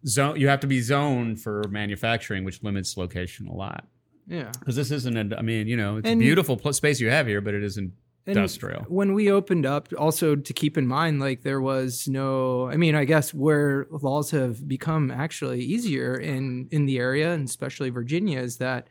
zone. 0.07 0.39
You 0.41 0.49
have 0.49 0.61
to 0.61 0.67
be 0.67 0.81
zoned 0.81 1.41
for 1.41 1.63
manufacturing, 1.71 2.45
which 2.45 2.63
limits 2.63 2.97
location 2.97 3.47
a 3.49 3.55
lot. 3.55 3.87
yeah. 4.27 4.51
Because 4.59 4.77
this 4.77 4.91
isn't 4.91 5.33
a, 5.33 5.39
I 5.39 5.43
mean, 5.43 5.67
you 5.67 5.77
know, 5.77 5.97
it's 5.99 6.09
And- 6.09 6.21
a 6.21 6.25
beautiful 6.25 6.57
pl- 6.57 6.73
space 6.73 7.01
you 7.01 7.11
have 7.11 7.27
here, 7.27 7.41
but 7.41 7.55
it 7.55 7.63
isn't 7.65 7.93
industrial. 8.27 8.83
When 8.89 9.15
we 9.15 9.31
opened 9.31 9.67
up, 9.67 9.89
also 9.99 10.37
to 10.37 10.53
keep 10.53 10.79
in 10.79 10.87
mind, 10.87 11.21
like 11.21 11.43
there 11.43 11.61
was 11.61 12.07
no. 12.07 12.69
I 12.69 12.77
mean, 12.77 12.95
I 12.95 13.05
guess 13.05 13.35
where 13.35 13.87
laws 13.91 14.31
have 14.31 14.69
become 14.69 15.11
actually 15.11 15.61
easier 15.63 16.15
in 16.15 16.69
in 16.71 16.87
the 16.87 16.99
area, 16.99 17.33
and 17.33 17.49
especially 17.49 17.91
Virginia, 17.91 18.41
is 18.41 18.59
that. 18.59 18.89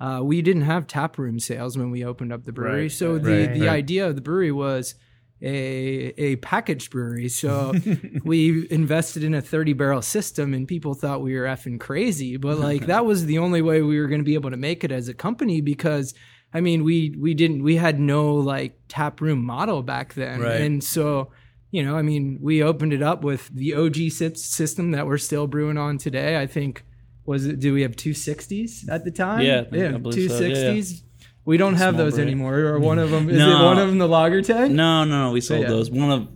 Uh, 0.00 0.20
we 0.22 0.42
didn't 0.42 0.62
have 0.62 0.88
tap 0.88 1.16
room 1.18 1.38
sales 1.38 1.78
when 1.78 1.88
we 1.88 2.04
opened 2.04 2.32
up 2.32 2.42
the 2.44 2.52
brewery, 2.52 2.82
Right, 2.82 2.92
so 2.92 3.12
right, 3.12 3.22
the 3.22 3.46
right, 3.46 3.54
the 3.60 3.68
idea 3.68 4.06
of 4.08 4.16
the 4.16 4.20
brewery 4.20 4.50
was 4.50 4.96
a 5.42 6.12
a 6.16 6.36
packaged 6.36 6.90
brewery. 6.90 7.28
So 7.28 7.74
we 8.24 8.66
invested 8.70 9.24
in 9.24 9.34
a 9.34 9.40
30 9.42 9.72
barrel 9.74 10.02
system, 10.02 10.54
and 10.54 10.66
people 10.66 10.94
thought 10.94 11.22
we 11.22 11.34
were 11.36 11.44
effing 11.44 11.78
crazy. 11.80 12.36
But 12.36 12.58
like 12.58 12.86
that 12.86 13.04
was 13.06 13.26
the 13.26 13.38
only 13.38 13.62
way 13.62 13.82
we 13.82 13.98
were 14.00 14.06
going 14.08 14.20
to 14.20 14.24
be 14.24 14.34
able 14.34 14.50
to 14.50 14.56
make 14.56 14.84
it 14.84 14.92
as 14.92 15.08
a 15.08 15.14
company 15.14 15.60
because 15.60 16.14
I 16.52 16.60
mean 16.60 16.84
we 16.84 17.14
we 17.18 17.34
didn't 17.34 17.62
we 17.62 17.76
had 17.76 17.98
no 18.00 18.34
like 18.34 18.78
tap 18.88 19.20
room 19.20 19.44
model 19.44 19.82
back 19.82 20.14
then, 20.14 20.40
Right. 20.40 20.60
and 20.60 20.82
so. 20.82 21.30
You 21.70 21.82
know, 21.82 21.96
I 21.96 22.02
mean, 22.02 22.38
we 22.40 22.62
opened 22.62 22.92
it 22.92 23.02
up 23.02 23.24
with 23.24 23.48
the 23.48 23.74
OG 23.74 24.12
system 24.36 24.92
that 24.92 25.08
we're 25.08 25.18
still 25.18 25.48
brewing 25.48 25.76
on 25.76 25.98
today. 25.98 26.40
I 26.40 26.46
think 26.46 26.84
was 27.26 27.46
it? 27.46 27.58
Do 27.58 27.72
we 27.74 27.82
have 27.82 27.96
two 27.96 28.14
sixties 28.14 28.88
at 28.88 29.04
the 29.04 29.10
time? 29.10 29.40
Yeah, 29.40 29.62
I 29.62 29.64
think- 29.64 29.74
I 29.74 29.78
yeah, 29.90 30.10
two 30.12 30.28
so, 30.28 30.38
yeah, 30.38 30.70
yeah. 30.72 30.82
Sixties. 31.44 31.46
We 31.46 31.56
don't 31.56 31.74
have 31.74 31.96
those 31.96 32.14
brewery. 32.14 32.30
anymore. 32.30 32.58
Or 32.58 32.78
one 32.78 32.98
of 32.98 33.10
them 33.10 33.28
is 33.30 33.38
No. 33.38 33.60
it 33.60 33.64
one 33.64 33.78
of 33.78 33.88
them 33.88 33.98
the 33.98 34.08
lager 34.08 34.42
tank? 34.42 34.72
No, 34.72 35.04
no, 35.04 35.26
no. 35.28 35.32
We 35.32 35.40
sold 35.40 35.62
Yeah. 35.62 35.68
those. 35.68 35.90
One 35.90 36.10
of 36.10 36.28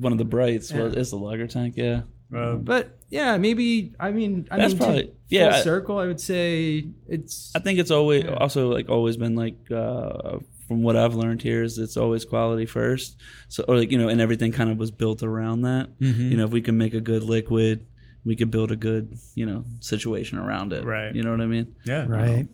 one 0.00 0.12
of 0.12 0.18
the 0.18 0.24
brights 0.24 0.72
was 0.72 0.94
Yeah. 0.94 1.00
is 1.00 1.10
the 1.10 1.16
lager 1.18 1.46
tank. 1.46 1.74
Yeah. 1.76 2.02
Uh, 2.34 2.54
But 2.56 2.98
yeah, 3.10 3.36
maybe 3.36 3.94
I 4.00 4.10
mean 4.10 4.48
I 4.50 4.56
That's 4.56 4.72
mean 4.72 4.78
to 4.78 4.84
probably- 4.84 5.02
full 5.04 5.14
yeah, 5.28 5.56
I- 5.56 5.60
circle. 5.62 5.98
I 5.98 6.06
would 6.06 6.20
say 6.20 6.88
it's 7.06 7.52
I 7.54 7.58
think 7.60 7.78
it's 7.78 7.90
always 7.90 8.24
Yeah. 8.24 8.34
also 8.34 8.72
like 8.72 8.88
always 8.88 9.16
been 9.16 9.34
like 9.36 9.58
uh, 9.70 10.38
from 10.66 10.82
what 10.82 10.96
I've 10.96 11.14
learned 11.14 11.42
here 11.42 11.62
is 11.62 11.78
it's 11.78 11.98
always 11.98 12.24
quality 12.24 12.64
first. 12.66 13.20
So 13.48 13.64
or 13.68 13.76
like 13.76 13.92
you 13.92 13.98
know, 13.98 14.08
and 14.08 14.20
everything 14.20 14.50
kind 14.52 14.70
of 14.70 14.78
was 14.78 14.90
built 14.90 15.22
around 15.22 15.62
that. 15.62 15.90
Mm-hmm. 16.00 16.30
You 16.30 16.36
know, 16.38 16.44
if 16.46 16.50
we 16.52 16.62
can 16.62 16.78
make 16.78 16.94
a 16.94 17.00
good 17.02 17.22
liquid, 17.22 17.84
we 18.24 18.34
can 18.34 18.48
build 18.48 18.72
a 18.72 18.76
good 18.76 19.14
you 19.34 19.44
know 19.44 19.64
situation 19.80 20.38
around 20.38 20.72
it. 20.72 20.82
Right. 20.84 21.14
You 21.14 21.22
know 21.22 21.30
what 21.30 21.42
I 21.42 21.46
mean? 21.46 21.74
yeah, 21.84 22.06
Right. 22.08 22.48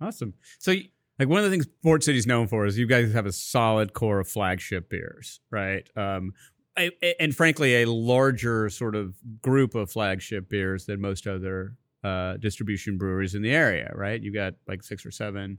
Awesome. 0.00 0.34
So, 0.58 0.72
y- 0.72 0.88
like 1.18 1.28
one 1.28 1.38
of 1.38 1.44
the 1.44 1.50
things 1.50 1.66
Port 1.82 2.02
City's 2.02 2.26
known 2.26 2.46
for 2.48 2.66
is 2.66 2.78
you 2.78 2.86
guys 2.86 3.12
have 3.12 3.26
a 3.26 3.32
solid 3.32 3.92
core 3.92 4.20
of 4.20 4.28
flagship 4.28 4.88
beers, 4.90 5.40
right? 5.50 5.88
Um, 5.96 6.32
I- 6.76 6.90
and 7.20 7.34
frankly, 7.34 7.82
a 7.82 7.86
larger 7.88 8.68
sort 8.68 8.96
of 8.96 9.14
group 9.40 9.74
of 9.74 9.90
flagship 9.90 10.48
beers 10.48 10.86
than 10.86 11.00
most 11.00 11.26
other 11.26 11.76
uh, 12.02 12.36
distribution 12.38 12.98
breweries 12.98 13.34
in 13.34 13.42
the 13.42 13.52
area, 13.52 13.90
right? 13.94 14.20
You 14.20 14.32
got 14.32 14.54
like 14.66 14.82
six 14.82 15.06
or 15.06 15.10
seven 15.10 15.58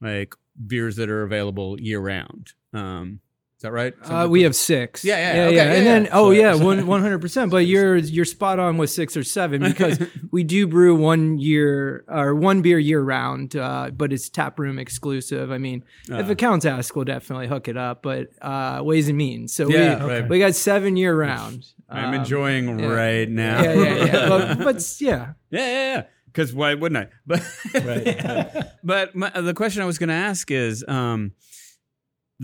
like 0.00 0.34
beers 0.66 0.96
that 0.96 1.10
are 1.10 1.22
available 1.24 1.80
year 1.80 2.00
round. 2.00 2.52
Um, 2.72 3.20
is 3.56 3.62
that 3.62 3.72
right? 3.72 3.94
uh, 4.04 4.26
we 4.28 4.42
have 4.42 4.54
six. 4.56 5.04
Yeah, 5.04 5.16
yeah, 5.16 5.34
yeah, 5.34 5.42
okay, 5.46 5.56
yeah. 5.56 5.64
yeah, 5.64 5.72
And 5.78 5.86
then 5.86 6.04
yeah. 6.04 6.10
oh 6.12 6.26
So- 6.28 6.30
yeah, 6.32 6.54
one 6.54 6.86
one 6.94 7.00
hundred 7.02 7.20
percent. 7.20 7.50
But 7.50 7.66
you're 7.66 7.96
you're 7.96 8.24
spot 8.24 8.58
on 8.58 8.76
with 8.76 8.90
six 8.90 9.16
or 9.16 9.22
seven 9.24 9.62
because 9.62 10.00
we 10.32 10.42
do 10.44 10.66
brew 10.66 10.94
one 10.96 11.38
year 11.38 12.04
or 12.08 12.34
one 12.34 12.62
beer 12.62 12.78
year 12.78 13.00
round, 13.02 13.56
uh, 13.56 13.90
but 13.96 14.12
it's 14.12 14.28
tap 14.28 14.58
room 14.58 14.78
exclusive. 14.78 15.50
I 15.52 15.58
mean, 15.58 15.84
if 16.08 16.28
Uh. 16.28 16.32
accounts 16.32 16.64
ask, 16.66 16.94
we'll 16.96 17.04
definitely 17.04 17.46
hook 17.46 17.68
it 17.68 17.76
up. 17.76 18.02
But 18.02 18.28
uh, 18.42 18.80
ways 18.82 19.08
and 19.08 19.16
means. 19.16 19.54
So 19.54 19.68
Yeah, 19.68 20.04
we 20.04 20.10
right. 20.12 20.28
we 20.28 20.38
got 20.38 20.54
seven 20.54 20.96
year 20.96 21.16
round. 21.16 21.64
I'm 21.88 22.08
Um, 22.08 22.14
enjoying 22.14 22.78
yeah. 22.80 22.86
right 22.86 23.28
now. 23.28 23.62
Yeah, 23.62 23.74
yeah, 23.74 24.04
yeah. 24.04 24.28
but, 24.56 24.58
but 24.58 25.00
yeah, 25.00 25.32
Yeah, 25.50 25.60
yeah, 25.66 25.94
yeah. 25.94 26.02
Because 26.26 26.52
why 26.52 26.74
wouldn't 26.74 27.06
I? 27.06 27.08
But 27.26 27.42
Right. 27.84 28.64
but 28.82 29.14
my, 29.14 29.30
the 29.30 29.54
question 29.54 29.82
I 29.82 29.84
was 29.86 29.98
going 29.98 30.08
to 30.08 30.14
ask 30.14 30.50
is, 30.50 30.84
um, 30.88 31.32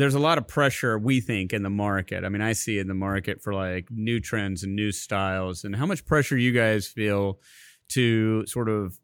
there's 0.01 0.15
a 0.15 0.19
lot 0.19 0.39
of 0.39 0.49
pressure 0.49 0.99
we 0.99 1.21
think 1.21 1.53
in 1.53 1.63
the 1.63 1.71
market. 1.71 2.25
I 2.25 2.31
mean, 2.31 2.41
I 2.41 2.55
see 2.55 2.79
in 2.79 2.89
the 2.89 2.95
market 2.95 3.43
for 3.43 3.53
like 3.53 3.91
new 3.91 4.19
trends 4.19 4.63
and 4.63 4.75
new 4.75 4.93
styles, 4.93 5.63
and 5.63 5.77
how 5.77 5.85
much 5.85 6.07
pressure 6.07 6.39
you 6.39 6.53
guys 6.53 6.87
feel 6.87 7.39
to 7.91 8.47
sort 8.47 8.69
of 8.69 8.99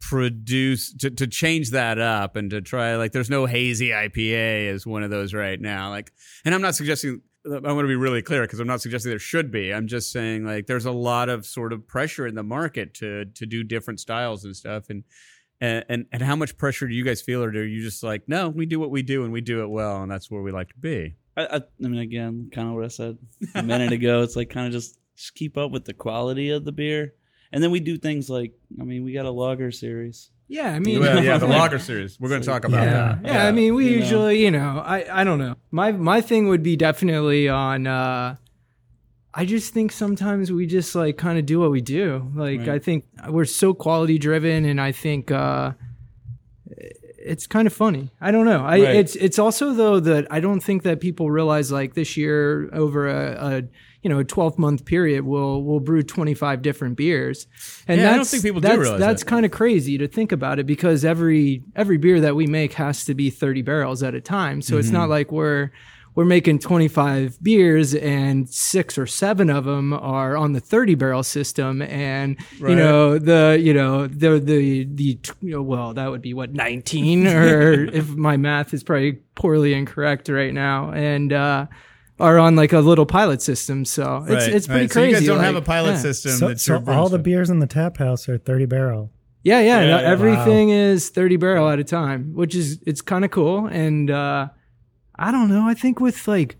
produce 0.00 0.92
to, 0.94 1.10
to 1.10 1.28
change 1.28 1.70
that 1.70 2.00
up 2.00 2.34
and 2.34 2.50
to 2.50 2.60
try 2.60 2.96
like 2.96 3.12
there's 3.12 3.30
no 3.30 3.46
hazy 3.46 3.90
IPA 3.90 4.68
as 4.74 4.84
one 4.84 5.04
of 5.04 5.10
those 5.10 5.32
right 5.32 5.60
now. 5.60 5.90
Like, 5.90 6.12
and 6.44 6.54
I'm 6.54 6.62
not 6.62 6.74
suggesting 6.74 7.22
I 7.46 7.72
want 7.72 7.84
to 7.84 7.88
be 7.88 7.94
really 7.94 8.22
clear 8.22 8.42
because 8.42 8.58
I'm 8.58 8.66
not 8.66 8.80
suggesting 8.80 9.10
there 9.10 9.20
should 9.20 9.52
be. 9.52 9.72
I'm 9.72 9.86
just 9.86 10.10
saying 10.10 10.44
like 10.44 10.66
there's 10.66 10.86
a 10.86 10.92
lot 10.92 11.28
of 11.28 11.46
sort 11.46 11.72
of 11.72 11.86
pressure 11.86 12.26
in 12.26 12.34
the 12.34 12.42
market 12.42 12.94
to 12.94 13.26
to 13.26 13.46
do 13.46 13.62
different 13.62 14.00
styles 14.00 14.44
and 14.44 14.56
stuff. 14.56 14.90
And 14.90 15.04
and 15.62 15.84
and, 15.88 16.06
and 16.12 16.22
how 16.22 16.36
much 16.36 16.58
pressure 16.58 16.86
do 16.88 16.94
you 16.94 17.04
guys 17.04 17.22
feel, 17.22 17.42
or 17.42 17.50
do 17.50 17.60
you 17.62 17.80
just 17.82 18.02
like 18.02 18.28
no, 18.28 18.48
we 18.50 18.66
do 18.66 18.78
what 18.80 18.90
we 18.90 19.02
do 19.02 19.24
and 19.24 19.32
we 19.32 19.40
do 19.40 19.62
it 19.62 19.68
well, 19.68 20.02
and 20.02 20.10
that's 20.10 20.30
where 20.30 20.42
we 20.42 20.52
like 20.52 20.68
to 20.68 20.78
be. 20.78 21.14
I, 21.36 21.42
I, 21.46 21.56
I 21.56 21.88
mean, 21.88 22.00
again, 22.00 22.50
kind 22.52 22.68
of 22.68 22.74
what 22.74 22.84
I 22.84 22.88
said 22.88 23.16
a 23.54 23.62
minute 23.62 23.92
ago. 23.92 24.22
It's 24.22 24.36
like 24.36 24.50
kind 24.50 24.66
of 24.66 24.72
just 24.72 24.98
just 25.16 25.34
keep 25.34 25.56
up 25.56 25.70
with 25.70 25.84
the 25.86 25.94
quality 25.94 26.50
of 26.50 26.64
the 26.64 26.72
beer, 26.72 27.14
and 27.52 27.62
then 27.62 27.70
we 27.70 27.80
do 27.80 27.96
things 27.96 28.28
like 28.28 28.52
I 28.80 28.84
mean, 28.84 29.04
we 29.04 29.12
got 29.14 29.24
a 29.24 29.30
lager 29.30 29.70
series. 29.70 30.30
yeah. 30.48 30.72
I 30.74 30.78
mean, 30.80 31.00
Well, 31.00 31.22
yeah, 31.28 31.38
the 31.38 31.46
lager 31.46 31.78
series. 31.78 32.18
We're 32.20 32.28
going 32.28 32.42
to 32.42 32.46
talk 32.46 32.64
about 32.66 32.84
Yeah. 32.84 33.18
that. 33.22 33.24
Yeah, 33.24 33.46
I 33.46 33.52
mean, 33.52 33.74
we 33.74 33.84
You 33.86 33.90
know. 33.92 33.96
usually, 34.04 34.44
you 34.44 34.50
know, 34.50 34.82
I, 34.84 35.20
I 35.20 35.24
don't 35.24 35.38
know. 35.38 35.54
My 35.70 35.92
my 35.92 36.20
thing 36.20 36.48
would 36.48 36.62
be 36.62 36.76
definitely 36.76 37.48
on. 37.48 37.86
uh 37.86 38.36
I 39.34 39.44
just 39.46 39.72
think 39.72 39.92
sometimes 39.92 40.52
we 40.52 40.66
just 40.66 40.94
like 40.94 41.16
kind 41.16 41.38
of 41.38 41.46
do 41.46 41.58
what 41.60 41.70
we 41.70 41.80
do. 41.80 42.30
Like 42.34 42.60
Right. 42.60 42.68
I 42.68 42.78
think 42.78 43.04
we're 43.28 43.44
so 43.46 43.72
quality 43.74 44.18
driven, 44.18 44.64
and 44.64 44.80
I 44.80 44.92
think 44.92 45.30
uh 45.30 45.72
it's 47.24 47.46
kind 47.46 47.66
of 47.68 47.72
funny. 47.72 48.10
I 48.20 48.30
don't 48.32 48.46
know. 48.46 48.64
I 48.64 48.80
Right. 48.80 48.96
it's 48.96 49.14
it's 49.16 49.38
also 49.38 49.72
though 49.72 50.00
that 50.00 50.26
I 50.30 50.40
don't 50.40 50.60
think 50.60 50.82
that 50.82 51.00
people 51.00 51.30
realize 51.30 51.70
like 51.70 51.94
this 51.94 52.16
year 52.16 52.68
over 52.72 53.08
a, 53.08 53.32
a 53.58 53.62
you 54.02 54.10
know 54.10 54.18
a 54.18 54.24
12 54.24 54.58
month 54.58 54.84
period 54.84 55.24
we'll 55.24 55.62
we'll 55.62 55.78
brew 55.78 56.02
25 56.02 56.60
different 56.60 56.96
beers 56.96 57.46
and 57.86 58.00
Yeah, 58.00 58.08
I 58.08 58.16
that's 58.16 58.30
don't 58.32 58.40
think 58.40 58.42
people 58.42 58.60
do 58.60 58.66
that's, 58.68 58.80
realize 58.80 58.98
that's 59.00 59.22
that. 59.22 59.28
kind 59.28 59.46
of 59.46 59.52
crazy 59.52 59.96
to 59.98 60.08
think 60.08 60.32
about 60.32 60.58
it 60.58 60.66
because 60.66 61.04
every 61.04 61.62
every 61.76 61.98
beer 61.98 62.20
that 62.20 62.34
we 62.34 62.48
make 62.48 62.72
has 62.72 63.04
to 63.04 63.14
be 63.14 63.30
30 63.30 63.62
barrels 63.62 64.02
at 64.02 64.16
a 64.16 64.20
time 64.20 64.60
so 64.60 64.76
it's 64.76 64.88
Mm-hmm. 64.88 64.96
not 64.96 65.08
like 65.08 65.30
we're 65.30 65.70
we're 66.14 66.24
making 66.24 66.58
25 66.58 67.42
beers 67.42 67.94
and 67.94 68.48
six 68.48 68.98
or 68.98 69.06
seven 69.06 69.48
of 69.48 69.64
them 69.64 69.92
are 69.92 70.36
on 70.36 70.52
the 70.52 70.60
30 70.60 70.94
barrel 70.94 71.22
system 71.22 71.82
and 71.82 72.36
you 72.60 72.74
know 72.74 73.18
the 73.18 73.58
you 73.60 73.72
know 73.72 74.06
the 74.06 74.38
the 74.38 74.84
the 74.84 75.18
you 75.40 75.50
know, 75.52 75.62
well 75.62 75.94
that 75.94 76.10
would 76.10 76.22
be 76.22 76.34
what 76.34 76.52
19 76.52 77.26
or 77.28 77.84
if 77.84 78.10
my 78.10 78.36
math 78.36 78.74
is 78.74 78.82
probably 78.82 79.12
poorly 79.34 79.74
incorrect 79.74 80.28
right 80.28 80.52
now 80.52 80.90
and 80.92 81.32
uh 81.32 81.66
are 82.20 82.38
on 82.38 82.54
like 82.54 82.72
a 82.72 82.80
little 82.80 83.06
pilot 83.06 83.42
system 83.42 83.84
so 83.84 84.24
it's 84.28 84.46
Right, 84.46 84.54
it's 84.54 84.66
pretty 84.66 84.82
right. 84.82 84.90
So 84.90 85.00
crazy 85.00 85.08
you 85.10 85.14
guys 85.14 85.26
don't 85.26 85.44
have 85.44 85.56
a 85.56 85.62
pilot 85.62 85.92
yeah. 85.92 85.98
system. 85.98 86.32
So, 86.32 86.48
that's 86.48 86.62
so 86.62 86.78
your 86.78 86.90
all 86.90 87.08
the 87.08 87.18
beers 87.18 87.50
in 87.50 87.58
the 87.58 87.66
tap 87.66 87.96
house 87.96 88.28
are 88.28 88.38
30 88.38 88.66
barrel. 88.66 89.10
Yeah, 89.42 89.60
yeah. 89.60 89.80
Yeah, 89.80 90.00
yeah. 90.00 90.06
everything 90.06 90.68
is 90.68 91.08
30 91.08 91.36
barrel 91.36 91.68
at 91.68 91.80
a 91.80 91.84
time, 91.84 92.34
which 92.34 92.54
is 92.54 92.80
it's 92.86 93.00
kind 93.00 93.24
of 93.24 93.30
cool. 93.32 93.66
And 93.66 94.10
uh 94.10 94.50
I 95.16 95.30
don't 95.30 95.48
know, 95.48 95.66
I 95.66 95.74
think 95.74 96.00
with 96.00 96.26
like 96.26 96.56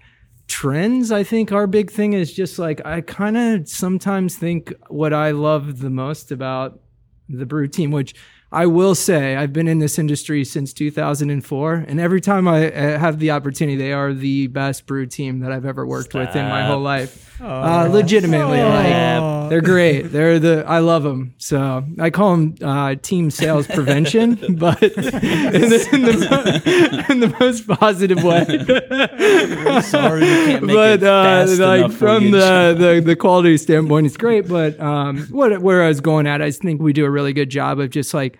trends, 0.47 1.11
I 1.11 1.25
think 1.25 1.53
our 1.53 1.67
big 1.67 1.91
thing 1.91 2.13
is 2.13 2.33
just 2.33 2.59
like 2.59 2.85
I 2.85 3.01
kind 3.01 3.37
of 3.37 3.69
sometimes 3.69 4.37
think 4.37 4.73
what 4.89 5.13
I 5.13 5.31
love 5.31 5.79
the 5.81 5.91
most 5.91 6.31
about 6.31 6.81
the 7.29 7.47
brew 7.47 7.69
team, 7.69 7.91
which 7.91 8.15
I 8.51 8.67
will 8.67 8.95
say 8.95 9.37
I've 9.37 9.53
been 9.55 9.67
in 9.67 9.79
this 9.79 9.99
industry 9.99 10.45
since 10.45 10.75
2004, 10.75 11.75
and 11.89 11.99
every 11.99 12.21
time 12.21 12.47
I 12.47 12.71
uh, 12.71 12.99
have 12.99 13.19
the 13.19 13.31
opportunity, 13.31 13.77
they 13.77 13.95
are 13.95 14.13
the 14.13 14.49
best 14.49 14.85
brew 14.87 15.07
team 15.07 15.41
that 15.41 15.51
I've 15.53 15.65
ever 15.65 15.87
worked 15.87 16.13
with 16.13 16.37
in 16.37 16.45
my 16.49 16.67
whole 16.67 16.81
life. 16.81 17.32
Uh, 17.43 17.89
legitimately, 17.91 18.63
like 18.63 19.51
they're 19.51 19.61
great. 19.61 20.03
They're 20.03 20.39
the 20.39 20.65
I 20.67 20.79
love 20.79 21.03
them. 21.03 21.35
So 21.39 21.85
I 21.99 22.11
call 22.11 22.37
them 22.37 22.55
uh, 22.63 22.95
team 23.03 23.33
sales 23.33 23.67
prevention, 23.67 24.35
but 24.59 24.81
in 24.83 24.93
the, 24.93 25.89
in, 25.93 26.03
the, 26.03 27.07
in 27.11 27.21
the 27.21 27.37
most 27.41 27.67
positive 27.67 28.23
way. 28.23 28.45
Sorry, 29.83 30.21
we 30.21 30.27
can't 30.27 30.65
make 30.65 30.77
but 30.77 31.03
it 31.03 31.03
uh, 31.03 31.23
fast 31.25 31.59
like 31.61 31.79
enough 31.81 31.95
from 31.95 32.25
you. 32.27 32.31
the, 32.31 32.77
the 32.79 33.03
the 33.05 33.17
quality 33.17 33.57
standpoint, 33.57 34.07
it's 34.07 34.17
great. 34.17 34.47
But 34.47 34.79
um, 34.79 35.27
what 35.27 35.61
where 35.61 35.83
I 35.83 35.89
was 35.89 36.01
going 36.01 36.29
at, 36.29 36.41
I 36.41 36.53
think 36.53 36.81
we 36.81 36.93
do 36.93 37.05
a 37.05 37.11
really 37.11 37.33
good 37.33 37.51
job 37.51 37.81
of 37.81 37.91
just 37.91 38.15
like 38.15 38.39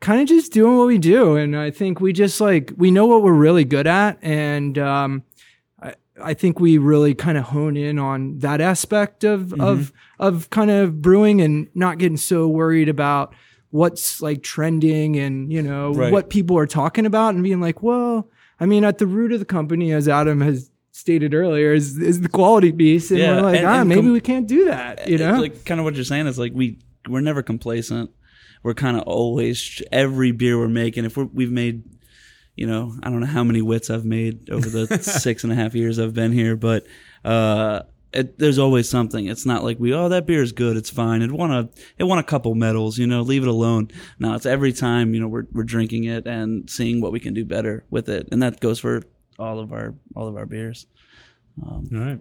kind 0.00 0.20
of 0.20 0.26
just 0.26 0.52
doing 0.52 0.76
what 0.76 0.88
we 0.88 0.98
do, 0.98 1.36
and 1.36 1.56
I 1.56 1.70
think 1.70 2.00
we 2.00 2.12
just 2.12 2.40
like 2.40 2.72
we 2.76 2.90
know 2.90 3.06
what 3.06 3.22
we're 3.22 3.32
really 3.32 3.64
good 3.64 3.86
at, 3.86 4.18
and 4.22 4.76
um, 4.76 5.22
I 6.22 6.34
think 6.34 6.60
we 6.60 6.78
really 6.78 7.14
kind 7.14 7.36
of 7.36 7.44
hone 7.44 7.76
in 7.76 7.98
on 7.98 8.38
that 8.38 8.60
aspect 8.60 9.24
of 9.24 9.40
Mm-hmm. 9.48 9.60
of 9.60 9.92
of 10.18 10.50
kind 10.50 10.70
of 10.70 11.02
brewing 11.02 11.40
and 11.40 11.68
not 11.74 11.98
getting 11.98 12.16
so 12.16 12.46
worried 12.48 12.88
about 12.88 13.34
what's 13.70 14.22
like 14.22 14.42
trending 14.42 15.16
and 15.18 15.52
you 15.52 15.60
know 15.62 15.92
Right. 15.92 16.12
what 16.12 16.30
people 16.30 16.56
are 16.58 16.66
talking 16.66 17.06
about 17.06 17.34
and 17.34 17.42
being 17.42 17.60
like 17.60 17.82
well 17.82 18.30
i 18.60 18.66
mean 18.66 18.84
at 18.84 18.98
the 18.98 19.06
root 19.06 19.32
of 19.32 19.40
the 19.40 19.44
company 19.44 19.90
as 19.92 20.08
adam 20.08 20.40
has 20.40 20.70
stated 20.92 21.34
earlier 21.34 21.72
is 21.72 21.98
is 21.98 22.20
the 22.20 22.28
quality 22.28 22.70
piece 22.70 23.10
and 23.10 23.18
Yeah, 23.18 23.34
we're 23.36 23.42
like 23.42 23.56
and- 23.58 23.66
ah 23.66 23.80
and 23.80 23.88
maybe 23.88 24.02
com- 24.02 24.12
we 24.12 24.20
can't 24.20 24.46
do 24.46 24.66
that 24.66 25.08
you 25.08 25.14
It's 25.16 25.20
know 25.22 25.40
like 25.40 25.64
kind 25.64 25.80
of 25.80 25.84
what 25.84 25.96
you're 25.96 26.04
saying 26.04 26.28
is 26.28 26.38
like 26.38 26.52
we 26.54 26.78
we're 27.08 27.20
never 27.20 27.42
complacent. 27.42 28.10
We're 28.62 28.72
kind 28.74 28.96
of 28.96 29.02
always 29.02 29.82
every 29.92 30.30
beer 30.32 30.56
we're 30.58 30.68
making. 30.68 31.04
If 31.04 31.18
we're, 31.18 31.24
we've 31.24 31.52
made, 31.52 31.82
you 32.56 32.66
know, 32.66 32.94
I 33.02 33.10
don't 33.10 33.20
know 33.20 33.26
how 33.26 33.44
many 33.44 33.62
wits 33.62 33.90
I've 33.90 34.04
made 34.04 34.50
over 34.50 34.68
the 34.68 34.98
six 35.02 35.44
and 35.44 35.52
a 35.52 35.56
half 35.56 35.74
years 35.74 35.98
I've 35.98 36.14
been 36.14 36.32
here, 36.32 36.56
but 36.56 36.86
uh, 37.24 37.82
it, 38.12 38.38
there's 38.38 38.58
always 38.60 38.88
something. 38.88 39.26
It's 39.26 39.44
not 39.44 39.64
like 39.64 39.78
we 39.80 39.92
oh 39.92 40.08
that 40.08 40.24
beer 40.26 40.42
is 40.42 40.52
good, 40.52 40.76
it's 40.76 40.90
fine. 40.90 41.20
It 41.22 41.32
won 41.32 41.50
a 41.50 41.68
it 41.98 42.04
won 42.04 42.18
a 42.18 42.22
couple 42.22 42.54
medals, 42.54 42.96
you 42.98 43.06
know, 43.08 43.22
leave 43.22 43.42
it 43.42 43.48
alone. 43.48 43.88
No, 44.20 44.34
it's 44.34 44.46
every 44.46 44.72
time 44.72 45.14
you 45.14 45.20
know 45.20 45.26
we're 45.28 45.46
we're 45.52 45.64
drinking 45.64 46.04
it 46.04 46.26
and 46.26 46.70
seeing 46.70 47.00
what 47.00 47.10
we 47.12 47.18
can 47.18 47.34
do 47.34 47.44
better 47.44 47.84
with 47.90 48.08
it, 48.08 48.28
and 48.30 48.40
that 48.42 48.60
goes 48.60 48.78
for 48.78 49.02
all 49.38 49.58
of 49.58 49.72
our 49.72 49.94
all 50.14 50.28
of 50.28 50.36
our 50.36 50.46
beers. 50.46 50.86
All 51.64 51.82
right. 51.90 52.18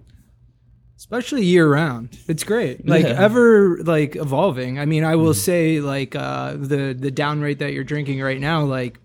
especially 0.97 1.43
year 1.43 1.67
round 1.67 2.17
it's 2.27 2.43
great 2.43 2.87
like 2.93 3.03
Yeah. 3.03 3.19
ever 3.19 3.79
like 3.83 4.15
evolving 4.15 4.77
i 4.79 4.85
mean 4.85 5.03
i 5.03 5.15
will 5.15 5.33
say 5.33 5.79
like 5.81 6.15
uh 6.15 6.53
the 6.53 6.93
the 6.97 7.09
Downright 7.09 7.57
that 7.59 7.73
you're 7.73 7.83
drinking 7.83 8.21
right 8.21 8.39
now 8.39 8.63
like 8.63 8.99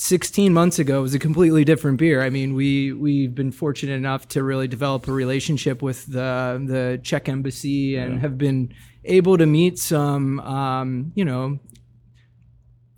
16 0.00 0.54
months 0.54 0.78
ago 0.78 1.02
was 1.02 1.12
a 1.12 1.18
completely 1.18 1.64
different 1.64 1.98
beer. 1.98 2.22
I 2.22 2.30
mean, 2.30 2.54
we 2.54 2.92
we've 2.92 3.34
been 3.34 3.50
fortunate 3.50 3.94
enough 3.94 4.28
to 4.28 4.44
really 4.44 4.68
develop 4.68 5.08
a 5.08 5.12
relationship 5.12 5.82
with 5.82 6.06
the 6.06 6.64
the 6.64 7.00
Czech 7.02 7.28
embassy 7.28 7.96
and 7.96 8.20
have 8.20 8.38
been 8.38 8.72
able 9.04 9.36
to 9.36 9.44
meet 9.44 9.76
some 9.76 10.38
um, 10.40 11.12
you 11.16 11.24
know 11.24 11.58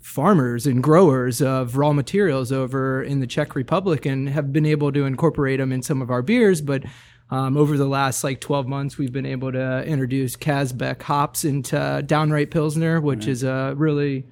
farmers 0.02 0.66
and 0.66 0.82
growers 0.82 1.40
of 1.40 1.78
raw 1.78 1.94
materials 1.94 2.52
over 2.52 3.02
in 3.02 3.20
the 3.20 3.26
Czech 3.26 3.54
Republic 3.54 4.04
and 4.04 4.28
have 4.28 4.52
been 4.52 4.66
able 4.66 4.92
to 4.92 5.06
incorporate 5.06 5.58
them 5.58 5.72
in 5.72 5.80
some 5.80 6.02
of 6.02 6.10
our 6.10 6.20
beers, 6.20 6.60
but 6.60 6.84
um, 7.30 7.56
over 7.56 7.78
the 7.78 7.86
last 7.86 8.24
like 8.24 8.40
12 8.40 8.66
months, 8.66 8.98
we've 8.98 9.12
been 9.12 9.24
able 9.24 9.52
to 9.52 9.84
introduce 9.84 10.36
Kazbek 10.36 11.00
hops 11.00 11.44
into 11.46 12.02
Downright 12.04 12.50
Pilsner, 12.50 13.00
which 13.00 13.26
is 13.26 13.42
a 13.42 13.72
really 13.76 14.26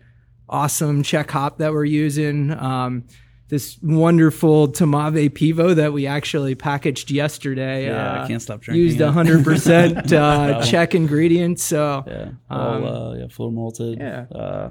awesome 0.49 1.03
Czech 1.03 1.31
hop 1.31 1.59
that 1.59 1.73
we're 1.73 1.85
using. 1.85 2.51
Um, 2.53 3.05
this 3.49 3.79
wonderful 3.83 4.69
Tmavé 4.69 5.31
Pivo 5.31 5.75
that 5.75 5.95
we 5.95 6.07
actually 6.07 6.55
packaged 6.55 7.11
yesterday. 7.11 7.87
Yeah, 7.87 8.13
I 8.13 8.19
uh, 8.19 8.27
can't 8.27 8.43
stop 8.43 8.61
drinking 8.61 8.85
Used 8.85 8.99
100% 8.99 10.13
uh, 10.13 10.63
Czech 10.65 10.95
ingredients. 10.95 11.63
So 11.65 12.05
Yeah, 12.07 12.31
all 12.51 12.75
Um, 12.75 12.85
uh, 12.85 13.15
yeah, 13.15 13.29
floor 13.29 13.51
malted. 13.51 13.99
yeah. 13.99 14.27
uh, 14.31 14.71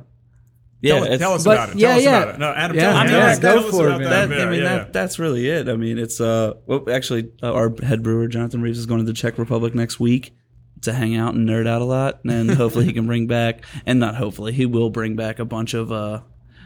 yeah. 0.82 1.00
Tell, 1.00 1.04
us- 1.12 1.20
tell 1.20 1.34
us 1.34 1.44
but- 1.44 1.52
about 1.58 1.70
it. 1.70 1.76
yeah, 1.80 1.88
Tell 1.88 1.98
us 1.98 2.04
yeah. 2.04 2.22
about 2.22 2.36
it. 2.36 2.40
No, 2.40 2.54
Adam, 2.56 2.76
Yeah, 2.78 2.82
tell 2.84 2.92
us, 2.92 2.98
I 2.98 3.04
mean, 3.06 3.14
yeah, 3.14 3.26
us- 3.26 3.40
go 3.40 3.72
for 3.72 3.88
it, 3.90 3.96
about 3.96 4.04
that. 4.04 4.30
that, 4.30 4.48
I 4.48 4.52
mean, 4.52 4.62
yeah, 4.62 4.76
that, 4.78 4.94
that's 4.94 5.18
really 5.18 5.50
it. 5.50 5.68
I 5.70 5.76
mean, 5.76 5.98
it's 5.98 6.22
uh, 6.22 6.54
well, 6.68 6.84
actually, 6.92 7.32
uh, 7.42 7.52
our 7.52 7.74
head 7.82 8.04
brewer 8.04 8.28
Jonathan 8.28 8.62
Reeves 8.62 8.78
is 8.78 8.86
going 8.86 9.00
to 9.00 9.06
the 9.06 9.14
Czech 9.14 9.40
Republic 9.40 9.74
next 9.74 10.00
week 10.00 10.36
to 10.82 10.94
hang 10.94 11.16
out 11.16 11.34
and 11.34 11.48
nerd 11.48 11.68
out 11.68 11.82
a 11.82 11.86
lot, 11.86 12.24
and 12.26 12.52
hopefully 12.52 12.86
he 12.86 12.94
can 12.94 13.08
bring 13.08 13.28
back, 13.28 13.64
and 13.86 14.00
not 14.00 14.16
hopefully, 14.16 14.54
he 14.54 14.66
will 14.66 14.90
bring 14.90 15.16
back 15.16 15.40
a 15.40 15.46
bunch 15.46 15.74
of 15.74 15.92
uh, 15.92 16.22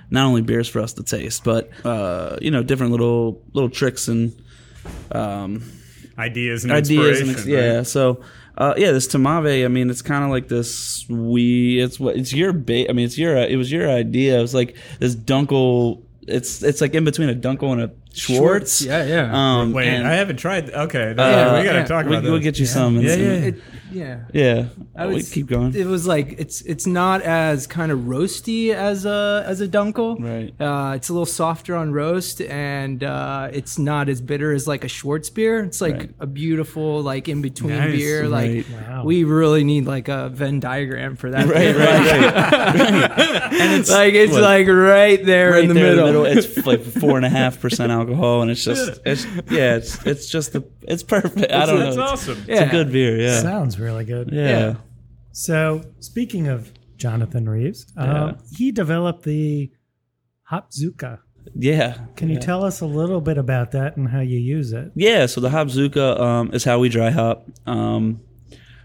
not 0.09 0.25
only 0.25 0.41
beers 0.41 0.67
for 0.67 0.81
us 0.81 0.93
to 0.93 1.03
taste, 1.03 1.43
but 1.43 1.69
uh, 1.85 2.37
you 2.41 2.51
know, 2.51 2.63
different 2.63 2.91
little 2.91 3.43
little 3.53 3.69
tricks 3.69 4.07
and 4.07 4.33
um, 5.11 5.63
ideas 6.17 6.63
and 6.63 6.73
ideas 6.73 7.21
and 7.21 7.45
yeah 7.45 7.77
right? 7.77 7.87
so 7.87 8.21
uh, 8.57 8.73
yeah 8.77 8.91
this 8.91 9.07
tamave 9.07 9.65
i 9.65 9.67
mean 9.67 9.89
it's 9.89 10.01
kind 10.01 10.23
of 10.23 10.29
like 10.29 10.47
this 10.47 11.07
we 11.09 11.79
it's 11.79 11.99
what 11.99 12.15
it's 12.15 12.33
your 12.33 12.53
bait. 12.53 12.89
i 12.89 12.93
mean 12.93 13.05
it's 13.05 13.17
your 13.17 13.35
it 13.37 13.55
was 13.55 13.71
your 13.71 13.89
idea 13.89 14.37
it 14.37 14.41
was 14.41 14.53
like 14.53 14.75
this 14.99 15.15
dunkel 15.15 16.03
it's 16.27 16.61
it's 16.61 16.81
like 16.81 16.93
in 16.93 17.03
between 17.03 17.29
a 17.29 17.35
dunkel 17.35 17.71
and 17.71 17.81
a 17.81 17.91
schwartz 18.13 18.81
Yeah, 18.81 19.03
yeah. 19.05 19.31
um 19.61 19.71
Wait, 19.73 19.87
and, 19.87 20.07
I 20.07 20.13
haven't 20.13 20.37
tried. 20.37 20.69
Okay, 20.69 21.09
uh, 21.11 21.57
we 21.57 21.63
got 21.63 21.73
to 21.73 21.79
yeah. 21.79 21.85
talk 21.85 22.05
we, 22.05 22.11
about 22.15 22.23
we'll 22.23 22.39
get 22.39 22.59
you 22.59 22.65
some 22.65 22.95
and 22.97 23.03
Yeah, 23.05 23.11
some- 23.13 23.21
yeah. 23.21 23.31
it, 23.31 23.55
yeah. 23.93 24.19
yeah 24.33 24.65
I 24.95 25.07
we 25.07 25.15
would 25.15 25.29
keep 25.29 25.47
going 25.47 25.75
It 25.75 25.85
was 25.85 26.07
like 26.07 26.35
it's 26.39 26.61
it's 26.61 26.87
not 26.87 27.21
as 27.23 27.67
kind 27.67 27.91
of 27.91 27.99
roasty 28.01 28.73
as 28.73 29.05
a 29.05 29.43
as 29.45 29.59
a 29.59 29.67
dunkel. 29.67 30.17
Right. 30.19 30.53
Uh, 30.65 30.93
it's 30.95 31.09
a 31.09 31.13
little 31.13 31.25
softer 31.25 31.75
on 31.75 31.91
roast, 31.91 32.41
and 32.41 33.03
uh, 33.03 33.49
it's 33.51 33.77
not 33.77 34.07
as 34.07 34.21
bitter 34.21 34.53
as 34.53 34.65
like 34.67 34.85
a 34.85 34.87
Schwarz 34.87 35.29
beer. 35.29 35.59
It's 35.63 35.81
like 35.81 35.95
Right. 35.97 36.09
a 36.21 36.25
beautiful 36.27 37.01
like 37.01 37.27
in 37.27 37.41
between 37.41 37.75
Nice. 37.77 37.91
beer. 37.97 38.27
Like 38.29 38.65
Wow. 38.87 39.03
we 39.03 39.23
really 39.25 39.63
need 39.65 39.85
like 39.85 40.07
a 40.07 40.29
Venn 40.29 40.59
diagram 40.61 41.15
for 41.17 41.29
that. 41.31 41.47
right 41.47 41.75
beer. 41.75 41.77
right 41.79 42.11
right 42.71 43.53
and 43.53 43.73
it's 43.81 43.89
Like 43.91 44.13
it's 44.13 44.31
what, 44.33 44.41
like 44.43 44.67
right 44.67 45.23
there 45.25 45.51
right 45.51 45.63
in 45.63 45.67
the 45.69 45.73
there 45.73 45.95
middle. 45.97 46.25
it's 46.25 46.65
like 46.65 46.81
four 47.01 47.17
and 47.17 47.25
a 47.25 47.29
half 47.29 47.59
percent 47.59 47.91
alcohol 48.01 48.41
and 48.41 48.49
it's 48.51 48.63
just 48.63 48.99
it's 49.05 49.25
yeah 49.49 49.75
it's 49.79 50.05
it's 50.05 50.27
just 50.35 50.53
the 50.53 50.61
it's 50.93 51.03
perfect 51.03 51.51
i 51.51 51.65
don't 51.65 51.79
know 51.79 51.85
That's 51.85 51.95
It's- 51.97 52.11
awesome. 52.11 52.45
it's 52.47 52.61
a 52.61 52.71
good 52.77 52.91
beer 52.91 53.13
yeah 53.19 53.39
Sounds 53.41 53.79
really 53.79 54.05
good. 54.05 54.29
yeah. 54.31 54.49
Yeah. 54.59 54.73
So, 55.33 55.81
speaking 55.99 56.47
of 56.49 56.71
Jonathan 56.97 57.47
Reeves, 57.47 57.85
Yeah. 57.95 58.23
um, 58.25 58.37
he 58.57 58.71
developed 58.71 59.23
the 59.23 59.71
Hopzooka. 60.51 61.19
Yeah. 61.55 61.97
Can 62.17 62.27
you 62.29 62.37
tell 62.39 62.63
us 62.65 62.81
a 62.81 62.85
little 62.85 63.21
bit 63.21 63.37
about 63.37 63.71
that 63.71 63.95
and 63.97 64.09
how 64.09 64.19
you 64.19 64.37
use 64.39 64.73
it? 64.73 64.91
Yeah, 64.95 65.25
so 65.27 65.39
the 65.41 65.49
Hopzooka 65.49 66.19
um, 66.19 66.51
is 66.53 66.63
how 66.65 66.79
we 66.79 66.89
dry 66.89 67.09
hop. 67.09 67.47
Um, 67.65 68.19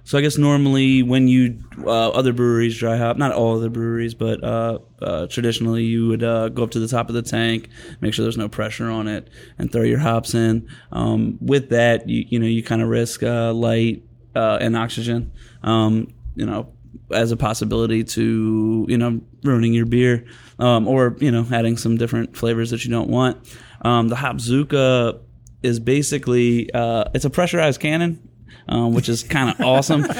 so 0.07 0.17
I 0.17 0.21
guess 0.21 0.39
normally 0.39 1.03
when 1.03 1.27
you 1.27 1.59
uh, 1.85 2.11
other 2.11 2.33
breweries 2.33 2.79
dry 2.79 2.97
hop, 2.97 3.17
not 3.17 3.33
all 3.33 3.57
other 3.57 3.69
breweries, 3.69 4.15
but 4.15 4.43
uh, 4.43 4.79
uh, 5.03 5.27
traditionally 5.27 5.83
you 5.83 6.07
would 6.07 6.23
uh, 6.23 6.49
go 6.49 6.63
up 6.63 6.71
to 6.71 6.79
the 6.79 6.87
top 6.87 7.09
of 7.09 7.17
the 7.17 7.23
tank, 7.23 7.69
make 8.01 8.15
sure 8.15 8.23
there's 8.23 8.37
no 8.37 8.49
pressure 8.49 8.89
on 8.89 9.09
it, 9.09 9.29
and 9.59 9.73
throw 9.73 9.83
your 9.83 9.99
hops 9.99 10.33
in. 10.33 10.69
Um, 10.93 11.39
with 11.41 11.71
that, 11.71 12.09
you 12.09 12.25
you 12.29 12.39
know 12.39 12.47
you 12.47 12.63
kind 12.63 12.83
of 12.83 12.89
risk 12.89 13.25
uh, 13.25 13.53
light 13.53 14.05
uh, 14.37 14.59
and 14.61 14.77
oxygen. 14.77 15.33
Um, 15.65 16.15
you 16.37 16.47
know, 16.47 16.73
as 17.11 17.33
a 17.33 17.37
possibility 17.37 18.05
to 18.05 18.87
you 18.89 18.99
know 18.99 19.21
ruining 19.43 19.75
your 19.75 19.87
beer, 19.87 20.25
um, 20.61 20.87
or 20.87 21.17
you 21.19 21.33
know 21.33 21.45
adding 21.53 21.77
some 21.77 21.97
different 21.97 22.37
flavors 22.37 22.71
that 22.71 22.85
you 22.85 22.93
don't 22.93 23.11
want. 23.11 23.39
Um, 23.83 24.07
the 24.07 24.15
Hopzooka 24.15 25.19
is 25.65 25.81
basically 25.81 26.73
uh, 26.73 27.07
it's 27.13 27.25
a 27.25 27.31
pressurized 27.31 27.81
cannon, 27.81 28.26
um, 28.69 28.93
which 28.95 29.09
is 29.09 29.23
kind 29.23 29.51
of 29.51 29.61
awesome. 29.61 30.07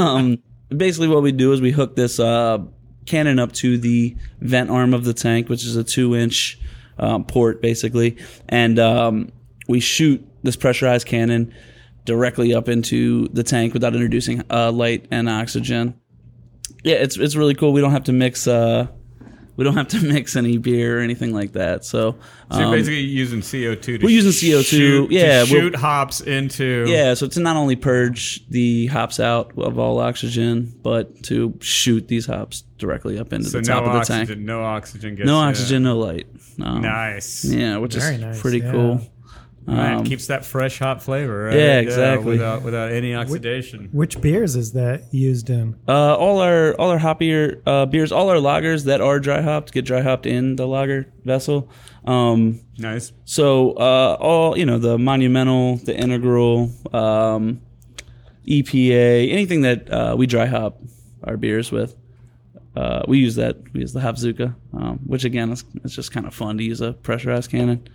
Um, 0.00 0.38
basically, 0.68 1.08
what 1.08 1.22
we 1.22 1.32
do 1.32 1.52
is 1.52 1.60
we 1.60 1.70
hook 1.70 1.96
this 1.96 2.20
uh, 2.20 2.58
cannon 3.06 3.38
up 3.38 3.52
to 3.52 3.78
the 3.78 4.16
vent 4.40 4.70
arm 4.70 4.94
of 4.94 5.04
the 5.04 5.12
tank, 5.14 5.48
which 5.48 5.64
is 5.64 5.76
a 5.76 5.84
two-inch 5.84 6.58
um, 6.98 7.24
port, 7.24 7.60
basically, 7.60 8.16
and 8.48 8.78
um, 8.78 9.32
we 9.68 9.80
shoot 9.80 10.24
this 10.42 10.56
pressurized 10.56 11.06
cannon 11.06 11.52
directly 12.04 12.54
up 12.54 12.68
into 12.68 13.28
the 13.28 13.42
tank 13.42 13.74
without 13.74 13.94
introducing 13.94 14.42
uh, 14.50 14.70
light 14.72 15.06
and 15.10 15.28
oxygen. 15.28 15.94
Yeah, 16.82 16.96
it's 16.96 17.16
it's 17.16 17.36
really 17.36 17.54
cool. 17.54 17.72
We 17.72 17.80
don't 17.80 17.92
have 17.92 18.04
to 18.04 18.12
mix. 18.12 18.46
Uh, 18.46 18.88
we 19.60 19.64
don't 19.64 19.74
have 19.76 19.88
to 19.88 20.00
mix 20.14 20.36
any 20.36 20.56
beer 20.56 20.98
or 20.98 21.00
anything 21.02 21.34
like 21.34 21.52
that. 21.52 21.84
So, 21.84 22.16
So 22.50 22.58
you're 22.58 22.68
um, 22.68 22.72
basically 22.72 23.00
using 23.00 23.40
CO2 23.42 23.82
to 23.82 23.98
we're 24.02 24.08
using 24.08 24.32
CO2, 24.32 24.64
shoot, 24.64 25.10
yeah, 25.12 25.44
to 25.44 25.52
we'll- 25.52 25.60
shoot 25.64 25.76
hops 25.76 26.22
into 26.22 26.86
Yeah, 26.88 27.12
so 27.12 27.26
to 27.28 27.40
not 27.40 27.56
only 27.56 27.76
purge 27.76 28.48
the 28.48 28.86
hops 28.86 29.20
out 29.20 29.52
of 29.58 29.78
all 29.78 29.98
oxygen, 30.00 30.74
but 30.82 31.22
to 31.24 31.58
shoot 31.60 32.08
these 32.08 32.24
hops 32.24 32.62
directly 32.78 33.18
up 33.18 33.34
into 33.34 33.50
So 33.50 33.58
the 33.58 33.64
top 33.64 33.82
no 33.84 33.88
of 33.90 33.92
the 33.92 33.98
oxygen, 34.00 34.26
tank. 34.26 34.38
no 34.40 34.62
oxygen 34.62 35.14
gets 35.16 35.26
No 35.26 35.40
yeah. 35.42 35.48
oxygen, 35.48 35.82
no 35.82 35.98
light. 35.98 36.26
Um, 36.62 36.80
Nice. 36.80 37.44
Yeah, 37.44 37.76
which 37.76 37.94
Very 37.96 38.14
is 38.14 38.20
nice, 38.22 38.40
pretty 38.40 38.58
yeah. 38.60 38.72
cool. 38.72 39.00
Right, 39.66 39.92
Um, 39.94 40.04
keeps 40.04 40.26
that 40.28 40.44
fresh 40.44 40.78
hot 40.78 41.02
flavor. 41.02 41.44
Right? 41.44 41.54
Yeah, 41.56 41.78
exactly. 41.80 42.32
without 42.32 42.62
without 42.62 42.90
any 42.90 43.14
oxidation. 43.14 43.88
Which 43.92 44.20
beers 44.20 44.56
is 44.56 44.72
that 44.72 45.12
used 45.12 45.50
in? 45.50 45.76
Uh, 45.86 46.16
all 46.16 46.40
our 46.40 46.74
all 46.74 46.90
our 46.90 46.98
hoppier 46.98 47.60
uh, 47.66 47.86
beers, 47.86 48.10
all 48.10 48.30
our 48.30 48.36
lagers 48.36 48.84
that 48.86 49.00
are 49.00 49.20
dry 49.20 49.42
hopped 49.42 49.72
get 49.72 49.84
dry 49.84 50.00
hopped 50.00 50.26
in 50.26 50.56
the 50.56 50.66
lager 50.66 51.12
vessel. 51.24 51.68
Um, 52.06 52.60
Nice. 52.78 53.12
so 53.26 53.72
uh, 53.72 54.16
all 54.18 54.56
you 54.58 54.64
know, 54.64 54.78
the 54.78 54.96
monumental, 54.98 55.76
the 55.76 55.94
integral, 55.96 56.70
um, 56.94 57.60
EPA, 58.48 59.30
anything 59.30 59.60
that 59.62 59.90
uh, 59.92 60.14
we 60.16 60.26
dry 60.26 60.46
hop 60.46 60.80
our 61.24 61.36
beers 61.36 61.70
with. 61.70 61.94
Uh, 62.76 63.02
we 63.08 63.18
use 63.18 63.34
that. 63.34 63.56
We 63.72 63.80
use 63.80 63.92
the 63.92 64.00
Hopzooka, 64.00 64.54
um, 64.74 64.98
which 65.04 65.24
again, 65.24 65.50
is, 65.50 65.64
it's 65.84 65.94
just 65.94 66.12
kind 66.12 66.26
of 66.26 66.34
fun 66.34 66.56
to 66.58 66.64
use 66.64 66.80
a 66.80 66.92
pressurized 66.92 67.50
cannon. 67.50 67.88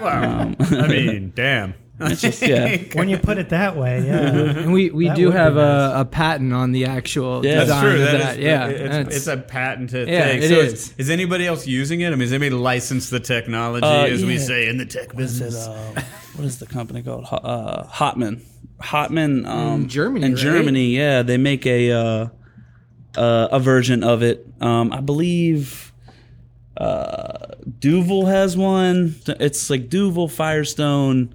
Wow. 0.00 0.54
I 0.60 0.86
mean, 0.88 1.32
damn. 1.36 1.74
It's 2.02 2.22
just 2.22 2.40
yeah, 2.40 2.76
when 2.94 3.10
you 3.10 3.18
put 3.18 3.36
it 3.36 3.50
that 3.50 3.76
way, 3.76 4.02
yeah. 4.06 4.30
And 4.62 4.72
we, 4.72 4.88
we 4.90 5.08
That 5.08 5.16
do 5.16 5.26
would 5.26 5.32
be 5.32 5.36
have 5.38 5.54
nice. 5.56 5.92
a, 5.96 6.00
a 6.00 6.04
patent 6.06 6.54
on 6.54 6.72
the 6.72 6.86
actual 6.86 7.44
Yeah, 7.44 7.56
That's 7.56 7.66
design 7.66 7.82
true. 7.82 7.92
of 7.92 7.98
That 8.00 8.18
that. 8.18 8.36
is- 8.38 8.42
yeah, 8.42 8.66
it's, 8.68 8.80
that's- 8.90 9.16
it's 9.16 9.26
a 9.26 9.36
patented 9.36 10.08
Yeah, 10.08 10.28
thing. 10.28 10.42
it 10.44 10.48
so 10.48 10.60
is. 10.60 10.94
Is 10.96 11.10
anybody 11.10 11.46
else 11.46 11.66
using 11.66 12.00
it? 12.00 12.06
I 12.06 12.10
mean, 12.12 12.20
has 12.20 12.32
anybody 12.32 12.50
licensed 12.54 13.10
the 13.10 13.20
technology, 13.20 13.84
Uh, 13.84 14.06
as 14.06 14.24
we 14.24 14.38
say 14.38 14.68
in 14.68 14.78
the 14.78 14.86
tech 14.86 15.12
What 15.12 15.24
is 15.24 15.38
it? 15.40 15.44
business? 15.44 15.66
Uh, 15.66 16.02
what 16.36 16.46
is 16.46 16.58
the 16.58 16.64
company 16.66 17.02
called? 17.02 17.26
Uh, 17.30 17.84
Hotman. 17.84 18.40
Hotman. 18.80 19.46
Um, 19.46 19.82
In 19.82 19.88
Germany, 19.90 20.24
In 20.24 20.32
right? 20.32 20.40
Germany, 20.40 20.96
yeah, 20.96 21.20
they 21.22 21.36
make 21.36 21.66
a 21.66 22.30
uh, 23.16 23.48
a 23.50 23.60
version 23.60 24.02
of 24.02 24.22
it. 24.22 24.46
Um, 24.60 24.92
I 24.92 25.00
believe 25.00 25.92
uh, 26.76 27.54
Duvel 27.78 28.26
has 28.26 28.56
one. 28.56 29.16
It's 29.26 29.70
like 29.70 29.88
Duval, 29.88 30.28
Firestone, 30.28 31.34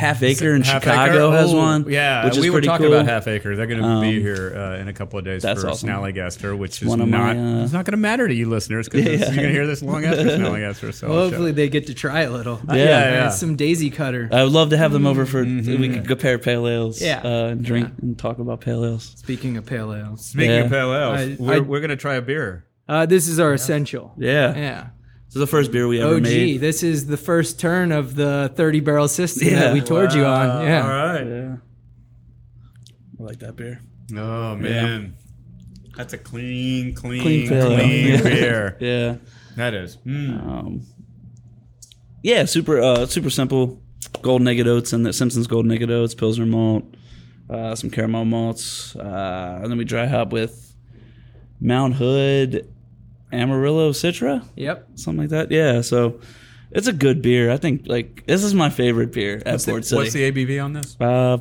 Half 0.00 0.22
Acre 0.22 0.54
in 0.54 0.62
Half 0.62 0.82
Chicago 0.84 1.28
Acre? 1.28 1.36
has 1.36 1.52
Oh, 1.52 1.56
one. 1.56 1.84
Yeah, 1.88 2.24
which 2.24 2.36
is 2.36 2.40
we 2.40 2.50
were 2.50 2.60
talking 2.60 2.86
cool. 2.86 2.94
about 2.94 3.06
Half 3.06 3.28
Acre. 3.28 3.54
They're 3.54 3.66
going 3.66 3.80
to 3.80 3.86
Um, 3.86 4.00
be 4.00 4.20
here 4.20 4.52
uh, 4.56 4.78
in 4.80 4.88
a 4.88 4.92
couple 4.92 5.18
of 5.18 5.24
days 5.24 5.42
that's 5.42 5.60
for 5.62 5.68
awesome. 5.68 5.88
Snallygaster, 5.88 6.56
which 6.56 6.80
is 6.82 6.88
one 6.88 7.00
of 7.00 7.08
not. 7.08 7.36
my, 7.36 7.60
uh, 7.60 7.64
it's 7.64 7.72
not 7.72 7.84
going 7.84 7.92
to 7.92 7.96
matter 7.98 8.26
to 8.26 8.34
you 8.34 8.48
listeners 8.48 8.88
because 8.88 9.04
you're 9.06 9.18
going 9.18 9.36
to 9.36 9.52
hear 9.52 9.66
this 9.66 9.82
long 9.82 10.04
after 10.04 10.24
Snallygaster. 10.38 10.92
So 10.94 11.08
well, 11.08 11.18
I'll 11.18 11.24
hopefully 11.28 11.52
they 11.52 11.68
get 11.68 11.86
to 11.88 11.94
try 11.94 12.22
a 12.22 12.30
little. 12.30 12.60
Yeah, 12.68 12.74
yeah. 13.12 13.24
Uh, 13.26 13.30
Some 13.30 13.56
daisy 13.56 13.90
cutter. 13.90 14.28
I 14.32 14.42
would 14.44 14.52
love 14.52 14.70
to 14.70 14.76
have 14.78 14.92
them 14.92 15.06
over 15.06 15.26
for 15.26 15.44
Mm-hmm. 15.44 15.80
we 15.80 15.88
could 15.90 16.06
compare 16.08 16.38
pale 16.38 16.66
ales. 16.66 17.00
Yeah. 17.00 17.20
uh, 17.24 17.28
and 17.48 17.64
drink 17.64 17.90
and 18.02 18.18
talk 18.18 18.38
about 18.38 18.60
pale 18.60 18.84
ales. 18.84 19.12
Speaking 19.16 19.56
of 19.56 19.66
pale 19.66 19.92
ales, 19.94 20.24
Speaking 20.26 20.50
Yeah. 20.50 20.60
of 20.64 20.70
pale 20.70 20.94
ales, 20.94 21.18
I- 21.20 21.36
we're, 21.38 21.54
I- 21.54 21.58
we're 21.60 21.80
going 21.80 21.90
to 21.90 21.96
try 21.96 22.14
a 22.14 22.22
beer. 22.22 22.64
uh, 22.88 23.06
this 23.06 23.28
is 23.28 23.38
our 23.38 23.52
essential. 23.52 24.14
Yeah, 24.18 24.54
Yeah. 24.56 24.86
This 25.30 25.36
is 25.36 25.40
the 25.40 25.46
first 25.46 25.70
beer 25.72 25.86
we 25.88 26.00
ever 26.00 26.16
OG. 26.16 26.22
made. 26.22 26.60
This 26.60 26.82
is 26.82 27.06
the 27.06 27.16
first 27.16 27.58
turn 27.60 27.92
of 27.92 28.14
the 28.16 28.52
30 28.56 28.80
barrel 28.80 29.08
system 29.08 29.46
Yeah. 29.48 29.60
that 29.60 29.72
we 29.74 29.80
toured 29.80 30.12
you 30.12 30.24
on. 30.26 30.66
Yeah. 30.66 30.82
All 30.82 30.88
right. 31.14 31.26
Yeah, 31.26 31.56
I 33.18 33.22
like 33.22 33.38
that 33.38 33.54
beer. 33.56 33.80
Oh 34.16 34.56
man, 34.56 35.14
that's 35.96 36.12
a 36.12 36.18
clean, 36.18 36.94
clean, 36.94 37.22
Clean 37.22 37.48
clean, 37.48 38.22
beer. 38.24 38.76
Yeah. 38.80 39.16
That 39.56 39.74
is. 39.74 39.98
Mm. 40.06 40.46
Um, 40.46 40.82
yeah, 42.22 42.44
super 42.44 42.80
uh, 42.80 43.06
super 43.06 43.30
simple. 43.30 43.80
Golden 44.22 44.44
Naked 44.44 44.66
Oats 44.66 44.92
and 44.92 45.06
the 45.06 45.12
Simpsons 45.12 45.46
Golden 45.46 45.68
Naked 45.70 45.90
Oats, 45.90 46.14
Pilsner 46.14 46.46
malt, 46.46 46.84
uh, 47.48 47.74
some 47.74 47.90
caramel 47.90 48.24
malts, 48.24 48.96
uh, 48.96 49.60
and 49.62 49.70
then 49.70 49.78
we 49.78 49.84
dry 49.84 50.06
hop 50.06 50.32
with 50.32 50.74
Mount 51.60 51.94
Hood, 51.94 52.68
Amarillo 53.32 53.92
Citra, 53.92 54.44
Yep. 54.56 54.88
something 54.96 55.20
like 55.22 55.30
that. 55.30 55.50
Yeah, 55.50 55.80
so 55.82 56.20
it's 56.70 56.86
a 56.88 56.92
good 56.92 57.22
beer. 57.22 57.50
I 57.50 57.56
think 57.56 57.82
like 57.86 58.24
this 58.26 58.42
is 58.44 58.54
my 58.54 58.70
favorite 58.70 59.12
beer 59.12 59.42
at 59.46 59.52
What's 59.52 59.64
the, 59.64 59.72
Port 59.72 59.84
City. 59.84 59.96
what's 60.00 60.12
the 60.12 60.30
ABV 60.30 60.64
on 60.64 60.72
this? 60.72 60.96
uh, 61.00 61.38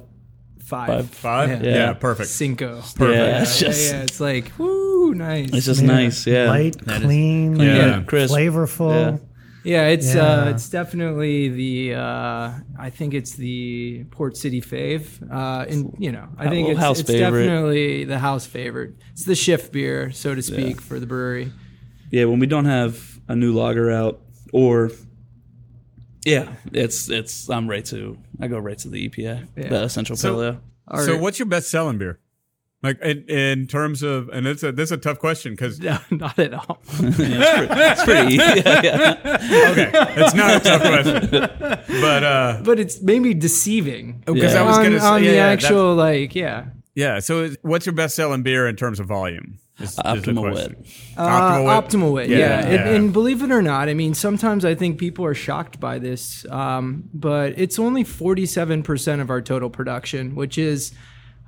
Five. 0.64 1.10
Five. 1.10 1.50
Yeah. 1.50 1.58
Yeah, 1.64 1.76
Yeah. 1.76 1.94
perfect. 1.94 2.30
Cinco. 2.30 2.76
Perfect. 2.96 3.00
Yeah, 3.18 3.42
it's 3.42 3.60
just 3.60 3.92
yeah, 3.92 4.02
it's 4.04 4.20
like, 4.20 4.52
woo, 4.60 5.16
nice. 5.16 5.50
it's 5.52 5.66
just 5.66 5.82
Yeah. 5.82 5.88
nice. 5.88 6.28
Yeah, 6.28 6.48
Light, 6.50 6.78
That 6.86 6.98
is- 6.98 7.04
clean, 7.06 7.56
Clean, 7.56 7.68
yeah, 7.76 8.02
crisp. 8.06 8.36
flavorful. 8.36 8.92
Yeah. 8.94 9.18
Yeah, 9.64 9.88
it's 9.88 10.14
Yeah. 10.14 10.22
uh, 10.46 10.50
it's 10.52 10.70
definitely 10.70 11.50
the 11.50 11.96
uh, 11.96 12.52
I 12.78 12.90
think 12.92 13.14
it's 13.16 13.34
the 13.34 14.04
Port 14.12 14.38
City 14.38 14.62
fave. 14.62 15.08
Uh, 15.30 15.66
and 15.68 15.92
you 15.98 16.12
know, 16.12 16.28
I 16.38 16.50
think 16.50 16.70
it's, 16.70 16.80
house 16.80 17.00
it's 17.00 17.12
definitely 17.12 18.06
the 18.06 18.20
house 18.20 18.46
favorite. 18.46 18.94
It's 19.14 19.26
the 19.26 19.36
shift 19.36 19.74
beer, 19.74 20.12
so 20.12 20.36
to 20.36 20.42
speak, 20.44 20.80
for 20.82 21.00
the 21.00 21.08
brewery. 21.08 21.52
Yeah, 22.12 22.26
when 22.26 22.40
we 22.40 22.48
don't 22.48 22.66
have 22.66 23.20
a 23.28 23.36
new 23.36 23.54
lager 23.54 23.92
out 23.92 24.22
or 24.54 24.92
yeah, 26.26 26.54
it's 26.74 27.10
it's 27.10 27.50
I'm 27.50 27.70
right 27.70 27.86
to 27.86 28.18
I 28.40 28.48
go 28.48 28.58
right 28.60 28.78
to 28.80 28.90
the 28.90 29.08
EPA, 29.10 29.48
Yeah. 29.56 29.68
the 29.70 29.84
essential 29.84 30.16
So- 30.16 30.34
pale 30.36 30.44
ale. 30.44 30.62
Our- 30.88 31.06
So, 31.06 31.18
what's 31.18 31.38
your 31.40 31.46
best 31.46 31.70
selling 31.70 31.98
beer? 32.00 32.20
Like 32.82 33.00
in, 33.02 33.24
in 33.30 33.68
terms 33.68 34.02
of, 34.04 34.30
and 34.30 34.48
it's 34.48 34.64
a 34.64 34.72
this 34.72 34.86
is 34.88 34.94
a 34.94 34.98
tough 34.98 35.20
question 35.20 35.52
because 35.54 35.80
No, 35.82 36.00
not 36.12 36.40
at 36.40 36.54
all. 36.54 36.80
It's 36.90 38.04
pretty. 38.06 38.36
Yeah, 38.40 38.82
yeah. 38.84 39.70
okay, 39.72 39.92
it's 40.16 40.34
not 40.34 40.56
a 40.56 40.60
tough 40.62 40.82
question, 40.82 41.30
but 42.02 42.24
uh, 42.24 42.62
but 42.64 42.80
it's 42.80 43.02
maybe 43.02 43.34
deceiving. 43.34 44.24
because 44.26 44.54
Yeah. 44.54 44.62
I 44.62 44.66
was 44.66 44.78
on, 44.78 44.84
gonna 44.86 45.00
say 45.00 45.06
on 45.06 45.24
yeah, 45.24 45.30
the 45.30 45.36
yeah, 45.36 45.46
actual 45.48 45.94
like 45.96 46.34
yeah. 46.36 46.68
yeah. 46.96 47.20
So, 47.20 47.50
what's 47.64 47.86
your 47.86 47.94
best 47.96 48.16
selling 48.16 48.44
beer 48.44 48.66
in 48.68 48.76
terms 48.78 49.00
of 49.02 49.08
volume? 49.08 49.60
Is- 49.80 49.92
is 49.92 49.96
Optimal 49.98 50.52
question. 50.52 50.76
Wit. 50.78 50.88
Uh, 51.18 51.28
Optimal 51.28 51.66
Wit? 51.66 51.90
optimal 51.90 52.14
wit, 52.14 52.30
Yeah, 52.30 52.38
yeah. 52.38 52.60
And, 52.66 52.90
and 52.96 53.14
believe 53.14 53.42
it 53.44 53.52
or 53.52 53.62
not, 53.62 53.90
I 53.90 53.94
mean, 53.94 54.14
sometimes 54.14 54.66
I 54.66 54.76
think 54.76 54.98
people 55.00 55.26
are 55.26 55.34
shocked 55.34 55.80
by 55.80 56.00
this, 56.00 56.46
um, 56.50 57.10
but 57.14 57.54
it's 57.58 57.80
only 57.80 58.04
47% 58.04 59.22
of 59.22 59.30
our 59.30 59.42
total 59.42 59.70
production, 59.70 60.36
which 60.36 60.58
is, 60.58 60.92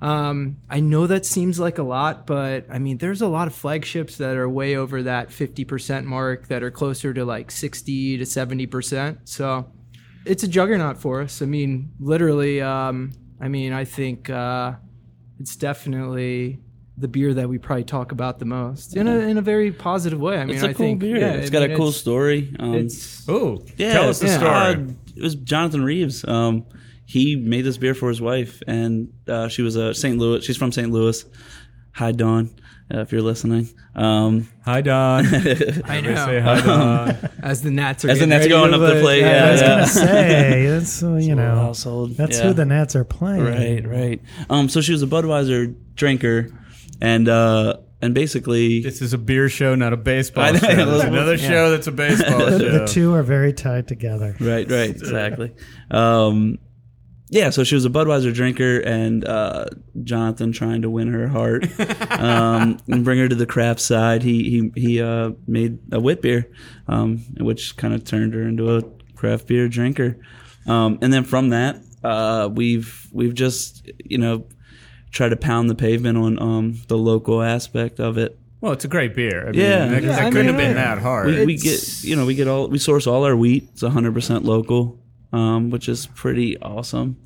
um, 0.01 0.57
I 0.69 0.79
know 0.79 1.07
that 1.07 1.25
seems 1.25 1.59
like 1.59 1.77
a 1.77 1.83
lot, 1.83 2.25
but 2.25 2.65
I 2.71 2.79
mean, 2.79 2.97
there's 2.97 3.21
a 3.21 3.27
lot 3.27 3.47
of 3.47 3.53
flagships 3.53 4.17
that 4.17 4.35
are 4.35 4.49
way 4.49 4.75
over 4.75 5.03
that 5.03 5.29
50% 5.29 6.05
mark 6.05 6.47
that 6.47 6.63
are 6.63 6.71
closer 6.71 7.13
to 7.13 7.23
like 7.25 7.51
60 7.51 8.17
to 8.17 8.23
70%. 8.23 9.19
So 9.25 9.71
it's 10.25 10.43
a 10.43 10.47
juggernaut 10.47 10.97
for 10.97 11.21
us. 11.21 11.41
I 11.41 11.45
mean, 11.45 11.91
literally, 11.99 12.61
um, 12.61 13.11
I 13.39 13.47
mean, 13.47 13.73
I 13.73 13.85
think 13.85 14.29
uh, 14.29 14.73
it's 15.39 15.55
definitely 15.55 16.59
the 17.01 17.07
beer 17.07 17.33
that 17.33 17.49
we 17.49 17.57
probably 17.57 17.83
talk 17.83 18.11
about 18.11 18.39
the 18.39 18.45
most 18.45 18.95
in 18.95 19.07
a 19.07 19.17
in 19.19 19.37
a 19.37 19.41
very 19.41 19.71
positive 19.71 20.19
way. 20.19 20.37
I 20.37 20.45
mean, 20.45 20.55
It's 20.55 20.63
a 20.63 20.69
I 20.69 20.73
cool 20.73 20.85
think 20.85 20.99
beer. 21.01 21.17
yeah, 21.17 21.31
it's 21.33 21.49
I 21.49 21.51
got 21.53 21.61
mean, 21.63 21.71
a 21.71 21.75
cool 21.75 21.87
it's- 21.89 21.99
story. 22.01 22.55
Um, 22.59 22.87
Oh, 23.27 23.61
yeah, 23.77 23.93
tell 23.93 24.09
us 24.09 24.19
the 24.19 24.27
yeah. 24.27 24.37
story. 24.37 24.51
uh, 24.85 24.93
it 25.17 25.21
was 25.23 25.35
Jonathan 25.35 25.83
Reeves. 25.83 26.23
Um, 26.27 26.65
he 27.05 27.35
made 27.35 27.63
this 27.63 27.77
beer 27.77 27.93
for 27.93 28.07
his 28.09 28.21
wife, 28.21 28.61
and 28.67 29.09
uh, 29.27 29.49
she 29.49 29.61
was 29.63 29.75
a 29.75 29.93
St. 29.93 30.17
Louis. 30.17 30.43
She's 30.45 30.55
from 30.57 30.71
St. 30.71 30.89
Louis. 30.89 31.25
Hi, 31.93 32.13
Dawn, 32.13 32.49
uh, 32.93 32.99
if 32.99 33.11
you're 33.11 33.21
listening. 33.21 33.67
Um, 33.93 34.47
hi 34.63 34.79
Don. 34.79 35.25
I 35.85 35.99
know 35.99 36.15
Say 36.15 36.39
hi 36.39 36.61
Don. 36.61 37.29
as 37.43 37.61
the 37.61 37.69
Nats 37.71 38.05
are 38.05 38.09
As 38.11 38.19
the 38.19 38.25
Nats 38.27 38.43
ready 38.43 38.49
going 38.51 38.71
to 38.71 38.77
up 38.77 38.81
the 38.81 39.01
play- 39.01 39.01
plate, 39.01 39.19
yeah, 39.21 39.45
I 39.47 39.51
was 39.51 39.61
yeah. 39.61 39.67
gonna 39.67 39.87
say 39.87 40.65
that's 40.67 41.03
uh, 41.03 41.15
you 41.15 41.35
know 41.35 41.55
household. 41.55 42.11
that's 42.15 42.37
yeah. 42.37 42.45
who 42.47 42.53
the 42.53 42.63
Nats 42.63 42.95
are 42.95 43.03
playing. 43.03 43.43
Right, 43.43 43.85
right. 43.85 44.21
Um, 44.49 44.69
so 44.69 44.79
she 44.79 44.93
was 44.93 45.03
a 45.03 45.07
Budweiser 45.07 45.75
drinker, 45.95 46.49
and 47.01 47.27
uh, 47.27 47.77
and 48.01 48.13
basically, 48.15 48.81
This 48.81 49.01
is 49.01 49.13
a 49.13 49.17
beer 49.17 49.49
show, 49.49 49.75
not 49.75 49.93
a 49.93 49.97
baseball 49.97 50.43
I 50.45 50.51
know. 50.51 50.59
show. 50.59 50.85
There's 50.85 51.03
another 51.03 51.35
Yeah. 51.35 51.49
show 51.49 51.71
that's 51.71 51.87
a 51.87 51.91
baseball 51.91 52.39
show. 52.39 52.57
the 52.57 52.85
two 52.87 53.13
are 53.13 53.23
very 53.23 53.53
tied 53.53 53.87
together. 53.87 54.35
right, 54.39 54.69
right, 54.69 54.89
exactly. 55.01 55.51
Um, 55.91 56.57
yeah, 57.29 57.49
so 57.49 57.63
she 57.63 57.75
was 57.75 57.85
a 57.85 57.89
Budweiser 57.89 58.33
drinker, 58.33 58.79
and 58.79 59.23
uh, 59.23 59.65
Jonathan 60.03 60.51
trying 60.51 60.81
to 60.81 60.89
win 60.89 61.07
her 61.13 61.29
heart 61.29 61.65
um, 62.11 62.77
and 62.89 63.05
bring 63.05 63.19
her 63.19 63.29
to 63.29 63.35
the 63.35 63.45
craft 63.45 63.79
side. 63.79 64.21
He 64.23 64.49
he 64.49 64.81
he 64.81 65.01
uh, 65.01 65.31
made 65.47 65.79
a 65.93 65.99
wit 66.01 66.21
beer, 66.21 66.49
um, 66.89 67.19
which 67.39 67.77
kind 67.77 67.93
of 67.93 68.03
turned 68.03 68.33
her 68.33 68.41
into 68.43 68.75
a 68.75 68.81
craft 69.15 69.47
beer 69.47 69.69
drinker. 69.69 70.17
Um, 70.67 70.99
and 71.01 71.13
then 71.13 71.23
from 71.23 71.49
that, 71.49 71.77
uh, 72.03 72.49
we've 72.51 73.07
we've 73.13 73.33
just 73.33 73.89
you 74.03 74.17
know 74.17 74.45
tried 75.11 75.29
to 75.29 75.35
pound 75.35 75.69
the 75.69 75.75
pavement 75.75 76.17
on 76.17 76.41
um, 76.41 76.81
the 76.87 76.97
local 76.97 77.41
aspect 77.41 77.99
of 77.99 78.17
it. 78.17 78.37
well, 78.61 78.71
it's 78.73 78.85
a 78.85 78.87
great 78.87 79.13
beer. 79.15 79.47
I 79.47 79.51
mean, 79.51 79.59
Yeah. 79.59 79.85
that, 79.87 80.03
Yeah, 80.03 80.09
that 80.09 80.19
I 80.21 80.29
couldn't 80.29 80.45
mean, 80.47 80.55
have 80.55 80.57
been 80.57 80.75
that 80.75 80.97
hard. 80.99 81.27
we, 81.27 81.45
we 81.45 81.57
get 81.57 82.03
you 82.03 82.15
know 82.15 82.25
we 82.25 82.35
get 82.35 82.47
all 82.47 82.67
we 82.67 82.77
source 82.77 83.07
all 83.07 83.23
our 83.25 83.35
wheat 83.35 83.69
it's 83.73 83.83
100% 83.83 84.43
local 84.43 84.99
um, 85.33 85.69
which 85.69 85.87
is 85.89 86.07
pretty 86.07 86.57
awesome 86.61 87.17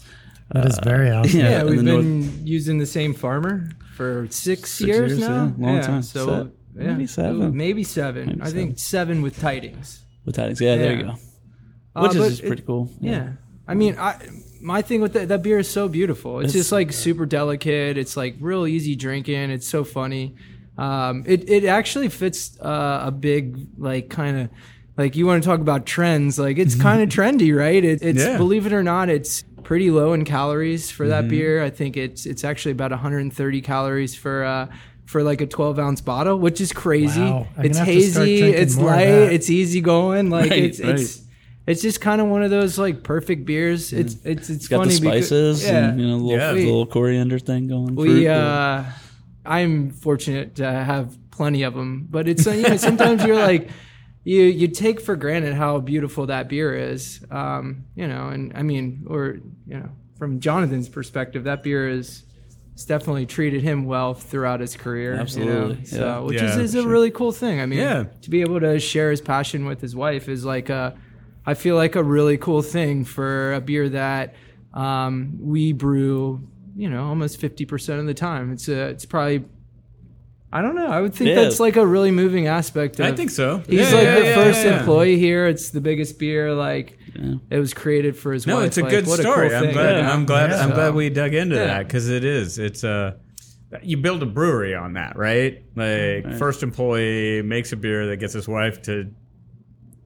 That 0.54 0.66
is 0.66 0.80
very 0.84 1.10
awesome. 1.12 1.40
yeah, 1.42 1.50
Yeah, 1.50 1.64
we've 1.64 1.84
been 1.84 2.20
north- 2.22 2.48
using 2.48 2.78
the 2.78 2.86
same 2.86 3.14
farmer 3.14 3.70
for 3.96 4.28
six, 4.30 4.72
Six 4.72 4.82
years, 4.82 5.12
years, 5.12 5.20
now. 5.22 5.54
yeah, 5.58 5.66
long 5.72 5.82
time. 5.82 6.02
So 6.04 6.26
Se- 6.26 6.50
yeah, 6.78 6.92
maybe 6.92 7.08
seven. 7.08 7.56
maybe 7.58 7.84
seven. 7.84 8.26
Maybe 8.28 8.42
I 8.42 8.50
think 8.52 8.78
seven 8.80 9.22
with 9.22 9.40
tidings. 9.40 10.06
with 10.26 10.36
tidings 10.36 10.60
yeah, 10.62 10.76
there 10.76 10.92
you 10.94 10.98
Yeah. 11.00 11.04
go 11.04 11.16
Uh, 11.96 12.02
which 12.04 12.12
is 12.16 12.18
but 12.22 12.30
just 12.30 12.44
it- 12.44 12.48
pretty 12.48 12.62
cool 12.64 12.90
Yeah. 13.02 13.30
I 13.68 13.74
mean, 13.74 13.96
I 13.98 14.16
my 14.66 14.82
thing 14.82 15.00
with 15.02 15.14
that 15.14 15.28
that 15.30 15.42
beer 15.44 15.60
is 15.60 15.70
so 15.70 15.88
beautiful. 15.88 16.40
It's, 16.40 16.50
It's- 16.50 16.64
just 16.64 16.72
like 16.72 16.92
super 16.92 17.26
delicate. 17.26 17.98
It's 17.98 18.18
like 18.18 18.36
real 18.40 18.66
easy 18.68 18.96
drinking. 18.96 19.52
It's 19.52 19.68
so 19.68 19.84
funny. 19.84 20.36
Um, 20.78 21.24
it 21.26 21.50
it 21.50 21.64
actually 21.66 22.10
fits 22.10 22.60
uh, 22.60 23.04
a 23.06 23.12
big 23.12 23.68
like 23.78 24.10
kind 24.10 24.38
of 24.40 24.50
like 24.98 25.16
you 25.16 25.26
want 25.26 25.44
to 25.44 25.48
talk 25.50 25.60
about 25.62 25.86
trends. 25.86 26.38
Like 26.40 26.58
it's 26.58 26.76
kind 26.76 27.02
of 27.02 27.10
trendy, 27.10 27.56
right? 27.56 27.84
It, 27.84 28.02
it's 28.02 28.24
Yeah. 28.24 28.38
believe 28.38 28.66
it 28.66 28.74
or 28.74 28.84
not, 28.84 29.08
it's 29.10 29.44
pretty 29.64 29.90
low 29.92 30.14
in 30.14 30.26
calories 30.26 30.92
for 30.92 31.08
that 31.08 31.28
beer. 31.30 31.64
I 31.64 31.70
think 31.70 31.96
it's 31.98 32.26
it's 32.26 32.44
actually 32.44 32.74
about 32.74 32.92
130 32.92 33.62
calories 33.62 34.16
for. 34.16 34.44
Uh, 34.44 34.68
for 35.06 35.22
like 35.22 35.40
a 35.40 35.46
12 35.46 35.78
ounce 35.78 36.02
bottle, 36.02 36.40
which 36.40 36.60
is 36.60 36.74
crazy. 36.74 37.22
Wow. 37.22 37.46
It's 37.60 37.78
gonna 37.78 37.86
have 37.92 37.94
to 37.96 38.02
start 38.12 38.26
hazy, 38.28 38.50
it's 38.50 38.76
light, 38.76 39.06
it's 39.06 39.52
easy 39.52 39.80
going. 39.80 40.32
Like 40.32 40.50
Right, 40.50 40.64
it's 40.64 40.80
right. 40.82 41.00
it's 41.00 41.22
it's 41.68 41.82
just 41.82 42.00
kind 42.02 42.22
of 42.22 42.28
one 42.28 42.44
of 42.44 42.52
those 42.52 42.78
like 42.78 43.04
perfect 43.04 43.46
beers. 43.46 43.92
It's 43.94 44.14
it's 44.16 44.26
it's 44.26 44.50
It's 44.50 44.68
got 44.68 44.78
funny 44.80 44.90
the 44.92 44.96
spices 44.98 45.60
because, 45.62 45.72
yeah, 45.72 45.90
and 45.90 46.00
you 46.00 46.08
know 46.08 46.18
the 46.20 46.24
little, 46.24 46.40
Yeah. 46.40 46.54
the 46.54 46.66
little 46.66 46.86
coriander 46.86 47.40
thing 47.40 47.68
going. 47.68 47.96
we 47.96 48.08
fruit, 48.26 48.28
uh, 48.28 48.84
I'm 49.46 49.92
fortunate 49.92 50.56
to 50.56 50.70
have 50.72 51.18
plenty 51.32 51.64
of 51.64 51.74
them, 51.74 52.08
but 52.10 52.28
it's 52.28 52.46
uh, 52.48 52.52
you 52.52 52.64
know 52.64 52.78
sometimes 52.78 53.24
you're 53.24 53.36
like. 53.38 53.70
You, 54.28 54.42
you 54.42 54.68
take 54.70 55.02
for 55.02 55.16
granted 55.16 55.54
how 55.54 55.78
beautiful 55.80 56.26
that 56.26 56.50
beer 56.50 56.74
is, 56.74 57.24
um, 57.30 57.86
you 57.94 58.08
know, 58.08 58.30
and 58.30 58.54
I 58.56 58.64
mean, 58.64 59.06
or 59.08 59.38
you 59.68 59.78
know, 59.78 59.90
from 60.18 60.40
Jonathan's 60.40 60.90
perspective, 60.90 61.44
that 61.44 61.62
beer 61.62 61.88
is 61.88 62.24
it's 62.74 62.86
definitely 62.86 63.28
treated 63.28 63.62
him 63.62 63.86
well 63.86 64.16
throughout 64.16 64.62
his 64.62 64.76
career. 64.76 65.12
you 65.12 65.16
know, 65.18 65.22
Absolutely, 65.22 65.86
so 65.86 66.00
yeah. 66.00 66.20
which 66.22 66.42
Yeah, 66.42 66.50
is, 66.50 66.58
is 66.58 66.74
a 66.74 66.82
sure. 66.82 66.90
really 66.90 67.12
cool 67.12 67.32
thing. 67.34 67.62
I 67.62 67.68
mean, 67.68 67.78
Yeah. 67.78 68.06
to 68.24 68.30
be 68.32 68.42
able 68.42 68.60
to 68.62 68.80
share 68.80 69.12
his 69.12 69.22
passion 69.22 69.68
with 69.68 69.80
his 69.80 69.96
wife 69.96 70.28
is 70.28 70.44
like 70.44 70.70
a, 70.72 70.98
I 71.46 71.54
feel 71.54 71.76
like 71.76 71.96
a 71.96 72.04
really 72.04 72.38
cool 72.38 72.62
thing 72.62 73.06
for 73.06 73.54
a 73.54 73.62
beer 73.62 73.90
that 73.90 74.36
um, 74.74 75.38
we 75.40 75.74
brew, 75.74 76.48
you 76.76 76.90
know, 76.90 77.06
almost 77.08 77.40
fifty 77.40 77.66
percent 77.66 78.00
of 78.00 78.06
the 78.08 78.14
time. 78.14 78.52
It's 78.52 78.68
a, 78.68 78.90
it's 78.90 79.06
probably. 79.06 79.46
I 80.54 80.62
don't 80.62 80.76
know. 80.76 80.88
I 80.88 81.02
would 81.02 81.14
think 81.14 81.30
Yeah. 81.30 81.36
that's 81.36 81.60
like 81.60 81.76
a 81.76 81.86
really 81.86 82.12
moving 82.12 82.48
aspect. 82.48 82.98
Of, 83.00 83.06
it. 83.06 83.14
I 83.14 83.16
think 83.16 83.30
so. 83.30 83.58
He's 83.68 83.80
Yeah, 83.92 83.96
like 83.96 84.04
yeah, 84.04 84.20
the 84.20 84.26
yeah, 84.26 84.36
first 84.36 84.64
yeah. 84.66 84.80
employee 84.80 85.18
here. 85.20 85.48
It's 85.48 85.72
the 85.72 85.82
biggest 85.82 86.18
beer. 86.18 86.54
Like 86.54 86.98
Yeah. 87.14 87.36
it 87.50 87.60
was 87.60 87.74
created 87.74 88.16
for 88.16 88.32
his 88.32 88.48
No, 88.48 88.56
wife. 88.56 88.62
No, 88.62 88.66
it's 88.68 88.78
a 88.78 88.82
Like, 88.84 88.90
good 88.92 89.08
what 89.08 89.20
story. 89.20 89.50
cool 89.50 89.58
I'm 89.58 89.64
thing, 89.66 89.74
glad. 89.74 89.96
you 89.98 90.02
know? 90.04 90.10
I'm 90.12 90.26
glad. 90.26 90.52
Yeah. 90.52 90.64
I'm 90.64 90.70
glad 90.70 90.94
we 90.96 91.10
dug 91.10 91.34
into 91.34 91.56
Yeah. 91.56 91.66
that 91.66 91.88
because 91.88 92.10
it 92.10 92.24
is. 92.24 92.58
It's 92.58 92.84
a. 92.86 93.18
You 93.84 93.98
build 93.98 94.24
a 94.24 94.26
brewery 94.26 94.74
on 94.76 94.94
that, 94.94 95.18
right? 95.18 95.62
Like 95.76 96.38
first 96.38 96.64
employee 96.64 97.42
makes 97.42 97.74
a 97.74 97.76
beer 97.76 98.08
that 98.08 98.18
gets 98.18 98.32
his 98.34 98.48
wife 98.48 98.82
to 98.84 99.12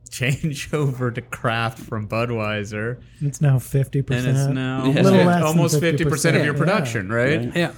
change 0.10 0.74
over 0.74 1.12
to 1.12 1.22
craft 1.22 1.80
from 1.80 2.08
Budweiser, 2.08 3.02
It's 3.22 3.42
now 3.42 3.60
fifty 3.60 4.00
and 4.00 4.08
percent. 4.08 4.38
it's 4.38 4.48
now 4.48 4.86
Yeah. 4.86 5.02
Little 5.02 5.26
less 5.26 5.36
than 5.38 5.44
almost 5.44 5.80
fifty 5.80 6.06
percent 6.06 6.38
of 6.38 6.46
your 6.46 6.54
production, 6.54 7.10
right? 7.10 7.38
Right. 7.40 7.56
Yeah. 7.56 7.72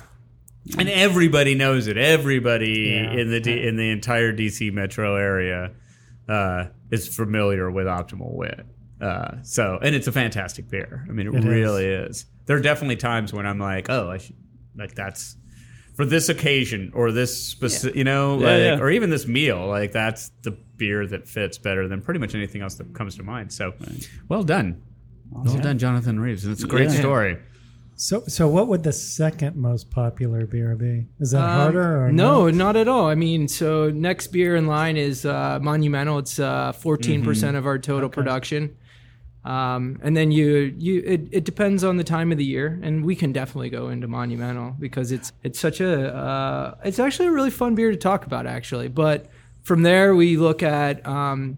And 0.77 0.87
everybody 0.89 1.55
knows 1.55 1.87
it. 1.87 1.97
Everybody 1.97 2.91
Yeah. 2.93 3.11
in 3.13 3.31
the 3.31 3.39
D, 3.39 3.67
in 3.67 3.77
the 3.77 3.89
entire 3.89 4.31
DC 4.31 4.71
metro 4.71 5.15
area 5.15 5.71
uh, 6.29 6.65
is 6.91 7.07
familiar 7.13 7.69
with 7.71 7.87
Optimal 7.87 8.33
Wit. 8.33 8.65
Uh, 9.01 9.37
so, 9.41 9.79
and 9.81 9.95
it's 9.95 10.05
a 10.07 10.11
fantastic 10.11 10.69
beer. 10.69 11.03
I 11.09 11.11
mean, 11.11 11.27
it, 11.27 11.33
It 11.33 11.39
is. 11.39 11.45
really 11.45 11.85
is. 11.85 12.25
There 12.45 12.55
are 12.55 12.61
definitely 12.61 12.97
times 12.97 13.33
when 13.33 13.47
I'm 13.47 13.57
like, 13.59 13.89
oh, 13.89 14.11
I 14.11 14.17
should 14.19 14.35
like 14.77 14.93
that's 14.95 15.35
for 15.95 16.05
this 16.05 16.29
occasion 16.29 16.91
or 16.93 17.11
this 17.11 17.35
specific, 17.37 17.95
you 17.97 18.03
know, 18.03 18.39
Yeah, 18.39 18.45
like, 18.45 18.59
yeah. 18.59 18.79
or 18.79 18.91
even 18.91 19.09
this 19.09 19.27
meal. 19.27 19.67
Like 19.67 19.91
that's 19.91 20.29
the 20.43 20.55
beer 20.81 21.05
that 21.05 21.27
fits 21.27 21.57
better 21.59 21.87
than 21.87 22.01
pretty 22.01 22.19
much 22.19 22.33
anything 22.33 22.61
else 22.63 22.73
that 22.75 22.91
comes 22.95 23.15
to 23.17 23.23
mind. 23.23 23.53
So, 23.53 23.73
well 24.29 24.43
done. 24.43 24.81
Well 25.31 25.57
done, 25.57 25.77
Jonathan 25.77 26.19
Reeves. 26.19 26.45
It's 26.45 26.63
a 26.63 26.67
great 26.67 26.89
Yeah. 26.89 26.99
story. 26.99 27.37
So, 27.95 28.23
so 28.27 28.47
what 28.47 28.67
would 28.67 28.81
the 28.81 28.91
second 28.91 29.55
most 29.55 29.91
popular 29.91 30.47
beer 30.47 30.75
be? 30.75 31.05
Is 31.19 31.31
that 31.31 31.43
Um, 31.43 31.49
harder 31.59 32.05
or 32.05 32.11
no, 32.11 32.49
not 32.49 32.75
at 32.75 32.87
all. 32.87 33.05
I 33.07 33.13
mean, 33.15 33.47
so 33.47 33.91
next 33.91 34.27
beer 34.27 34.55
in 34.55 34.65
line 34.65 34.97
is 34.97 35.23
uh, 35.23 35.59
Monumental. 35.61 36.17
It's 36.17 36.39
uh, 36.39 36.71
14% 36.73 37.55
of 37.55 37.67
our 37.67 37.77
total 37.77 38.09
production. 38.09 38.71
Um, 39.43 39.99
and 40.03 40.15
then 40.17 40.31
you 40.31 40.73
you 40.77 41.01
it, 41.05 41.21
it 41.31 41.43
depends 41.45 41.83
on 41.83 41.97
the 41.97 42.03
time 42.03 42.31
of 42.31 42.37
the 42.37 42.45
year, 42.45 42.79
and 42.83 43.03
we 43.05 43.15
can 43.15 43.31
definitely 43.31 43.69
go 43.71 43.89
into 43.89 44.07
Monumental 44.07 44.75
because 44.79 45.11
it's 45.11 45.31
it's 45.43 45.59
such 45.59 45.79
a 45.81 46.15
uh, 46.15 46.75
it's 46.83 46.99
actually 46.99 47.27
a 47.27 47.31
really 47.31 47.49
fun 47.49 47.73
beer 47.75 47.89
to 47.91 47.97
talk 47.97 48.25
about 48.27 48.45
actually. 48.45 48.87
But 48.87 49.25
from 49.63 49.83
there 49.83 50.15
we 50.15 50.37
look 50.37 50.63
at 50.63 51.05
um, 51.07 51.57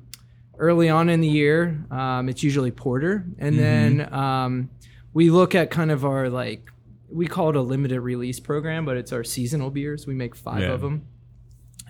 early 0.58 0.90
on 0.90 1.10
in 1.10 1.22
the 1.22 1.28
year, 1.28 1.84
um, 1.92 2.30
it's 2.30 2.44
usually 2.44 2.72
porter, 2.72 3.26
and 3.40 3.58
then 3.58 4.14
um, 4.14 4.70
we 5.14 5.30
look 5.30 5.56
at 5.56 5.70
kind 5.72 5.92
of 5.92 6.06
our 6.06 6.30
like 6.30 6.70
we 7.10 7.28
call 7.28 7.50
it 7.50 7.56
a 7.56 7.62
limited 7.62 8.02
release 8.02 8.40
program, 8.40 8.86
but 8.86 8.98
it's 8.98 9.12
our 9.14 9.24
seasonal 9.24 9.70
beers. 9.70 10.08
We 10.08 10.16
make 10.16 10.36
five 10.36 10.62
Yeah. 10.62 10.72
of 10.74 10.82
them, 10.82 11.06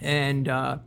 and 0.02 0.47
uh, 0.49 0.78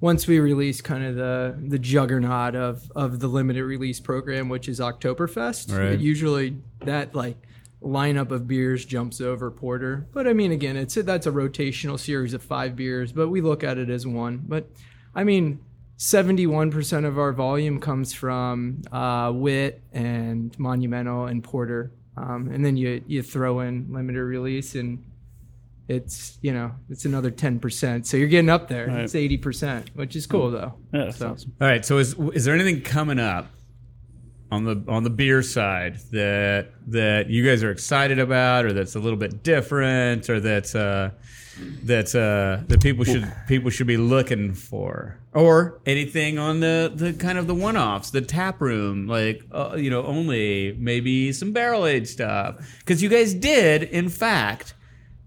once 0.00 0.26
we 0.26 0.38
release 0.40 0.80
kind 0.80 1.04
of 1.04 1.16
the 1.16 1.56
the 1.68 1.78
juggernaut 1.78 2.54
of 2.54 2.90
of 2.94 3.20
the 3.20 3.28
limited 3.28 3.64
release 3.64 4.00
program, 4.00 4.48
which 4.48 4.68
is 4.68 4.78
Oktoberfest, 4.80 5.76
Right. 5.76 5.98
usually 5.98 6.56
that 6.84 7.14
like 7.14 7.36
lineup 7.82 8.30
of 8.30 8.46
beers 8.48 8.84
jumps 8.84 9.20
over 9.20 9.50
porter. 9.50 10.06
But 10.12 10.26
I 10.26 10.32
mean, 10.32 10.50
again, 10.52 10.76
it's 10.76 10.96
a, 10.96 11.02
that's 11.02 11.26
a 11.26 11.30
rotational 11.32 11.98
series 11.98 12.34
of 12.34 12.42
five 12.42 12.74
beers, 12.76 13.12
but 13.12 13.28
we 13.28 13.40
look 13.40 13.62
at 13.64 13.78
it 13.78 13.90
as 13.90 14.06
one. 14.06 14.42
But 14.46 14.70
I 15.14 15.24
mean. 15.24 15.60
71% 15.98 17.06
of 17.06 17.18
our 17.18 17.32
volume 17.32 17.80
comes 17.80 18.12
from 18.12 18.82
uh, 18.92 19.32
wit 19.34 19.80
and 19.94 20.54
monumental 20.58 21.24
and 21.24 21.42
porter 21.42 21.90
um, 22.18 22.48
and 22.52 22.62
then 22.62 22.76
you 22.76 23.02
you 23.06 23.22
throw 23.22 23.60
in 23.60 23.86
limited 23.90 24.22
release 24.22 24.74
and 24.74 25.02
it's 25.88 26.36
you 26.42 26.52
know 26.52 26.72
it's 26.90 27.06
another 27.06 27.30
10% 27.30 28.04
so 28.04 28.18
you're 28.18 28.28
getting 28.28 28.50
up 28.50 28.68
there 28.68 28.88
Right. 28.88 29.00
it's 29.04 29.14
80% 29.14 29.88
which 29.94 30.14
is 30.16 30.26
cool 30.26 30.50
though 30.50 30.74
Yeah, 30.92 31.04
that's 31.06 31.16
So- 31.16 31.30
awesome. 31.30 31.52
All 31.62 31.66
right. 31.66 31.82
So 31.82 31.96
is 31.96 32.14
is 32.34 32.44
there 32.44 32.54
anything 32.54 32.82
coming 32.82 33.18
up 33.18 33.46
on 34.50 34.64
the 34.64 34.82
on 34.88 35.02
the 35.02 35.10
beer 35.10 35.42
side 35.42 35.96
that 36.12 36.68
that 36.86 37.28
you 37.28 37.44
guys 37.44 37.62
are 37.62 37.70
excited 37.70 38.18
about, 38.18 38.64
or 38.64 38.72
that's 38.72 38.94
a 38.94 39.00
little 39.00 39.18
bit 39.18 39.42
different, 39.42 40.30
or 40.30 40.40
that's 40.40 40.74
uh, 40.74 41.10
that's 41.82 42.14
uh, 42.14 42.62
that 42.68 42.80
people 42.80 43.04
should 43.04 43.30
people 43.48 43.70
should 43.70 43.86
be 43.86 43.96
looking 43.96 44.54
for, 44.54 45.18
or 45.32 45.80
anything 45.86 46.38
on 46.38 46.60
the 46.60 46.92
the 46.94 47.12
kind 47.12 47.38
of 47.38 47.46
the 47.46 47.54
one 47.54 47.76
offs, 47.76 48.10
the 48.10 48.20
tap 48.20 48.60
room, 48.60 49.06
like 49.06 49.42
uh, 49.52 49.74
you 49.76 49.90
know 49.90 50.04
only 50.04 50.76
maybe 50.78 51.32
some 51.32 51.52
barrel 51.52 51.86
aged 51.86 52.08
stuff, 52.08 52.76
because 52.78 53.02
you 53.02 53.08
guys 53.08 53.34
did 53.34 53.82
in 53.82 54.08
fact 54.08 54.74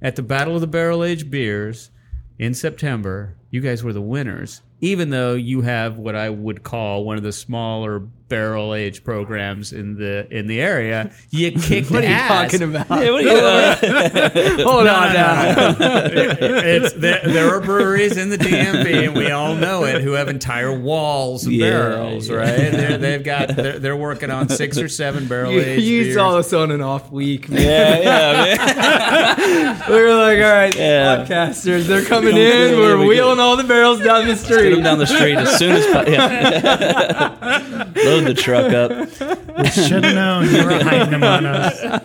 at 0.01 0.15
the 0.15 0.21
Battle 0.21 0.55
of 0.55 0.61
the 0.61 0.67
Barrel 0.67 1.03
Aged 1.03 1.29
Beers 1.29 1.91
in 2.37 2.53
September, 2.53 3.35
you 3.49 3.59
guys 3.59 3.83
were 3.83 3.93
the 3.93 4.01
winners. 4.01 4.61
Even 4.81 5.09
though 5.09 5.33
you 5.33 5.61
have 5.61 5.97
what 5.97 6.15
I 6.15 6.29
would 6.29 6.63
call 6.63 7.03
one 7.03 7.17
of 7.17 7.23
the 7.23 7.33
smaller 7.33 8.07
barrel 8.29 8.73
age 8.73 9.03
programs 9.03 9.73
in 9.73 9.95
the 9.95 10.27
in 10.31 10.47
the 10.47 10.61
area, 10.61 11.11
you 11.31 11.51
kicked 11.59 11.89
what 11.91 12.03
are 12.03 12.07
you 12.07 12.27
talking 12.27 12.61
about 12.61 12.87
Yeah, 12.89 13.11
what 13.11 13.23
do 13.23 13.29
you, 13.29 13.35
uh, 14.63 14.63
hold 14.69 14.87
on 14.87 15.13
now 15.13 15.41
it's 15.79 16.93
there, 16.93 17.21
there 17.25 17.53
are 17.55 17.59
breweries 17.59 18.17
in 18.17 18.29
the 18.29 18.37
DMV, 18.37 19.07
and 19.07 19.15
we 19.17 19.31
all 19.31 19.55
know 19.55 19.83
it, 19.85 20.01
who 20.03 20.11
have 20.11 20.27
entire 20.29 20.71
walls 20.77 21.45
of 21.45 21.51
Yeah, 21.51 21.69
barrels, 21.71 22.29
yeah. 22.29 22.35
right? 22.35 22.71
They're, 22.71 22.97
they've 22.97 23.23
got 23.23 23.55
they're, 23.55 23.79
they're 23.79 23.97
working 23.97 24.29
on 24.29 24.47
six 24.49 24.77
or 24.77 24.87
seven 24.87 25.27
barrel 25.27 25.51
you, 25.51 25.61
aged 25.61 25.83
you 25.83 26.03
beers. 26.03 26.15
saw 26.15 26.37
us 26.37 26.53
on 26.53 26.71
an 26.71 26.81
off 26.81 27.11
week 27.11 27.49
man. 27.49 27.61
yeah, 27.61 28.45
yeah, 28.45 29.35
man. 29.37 29.81
we 29.89 29.95
were 30.01 30.15
like 30.15 30.37
all 30.37 30.53
right 30.53 30.75
Yeah. 30.75 31.25
podcasters 31.25 31.85
they're 31.85 32.05
coming 32.05 32.35
Yeah, 32.37 32.67
in 32.67 32.77
we're 32.77 32.97
we 32.99 33.07
wheeling 33.07 33.39
all 33.39 33.57
the 33.57 33.63
barrels 33.63 33.99
down 34.01 34.27
the 34.27 34.33
Get 34.35 34.37
street 34.43 34.69
them 34.75 34.83
down 34.83 34.99
the 34.99 35.07
street 35.07 35.35
as 35.35 35.57
soon 35.57 35.71
as 35.71 35.85
po- 35.87 36.11
yeah. 36.11 37.83
Load 38.25 38.35
the 38.35 38.41
truck 38.41 38.73
up. 38.73 39.35
We 39.59 39.67
should 39.71 40.05
have 40.05 40.15
known 40.15 40.45
you 40.49 40.63
were 40.63 40.81
hiding 40.81 41.09
them 41.09 41.23
on 41.23 41.45
us. 41.45 42.01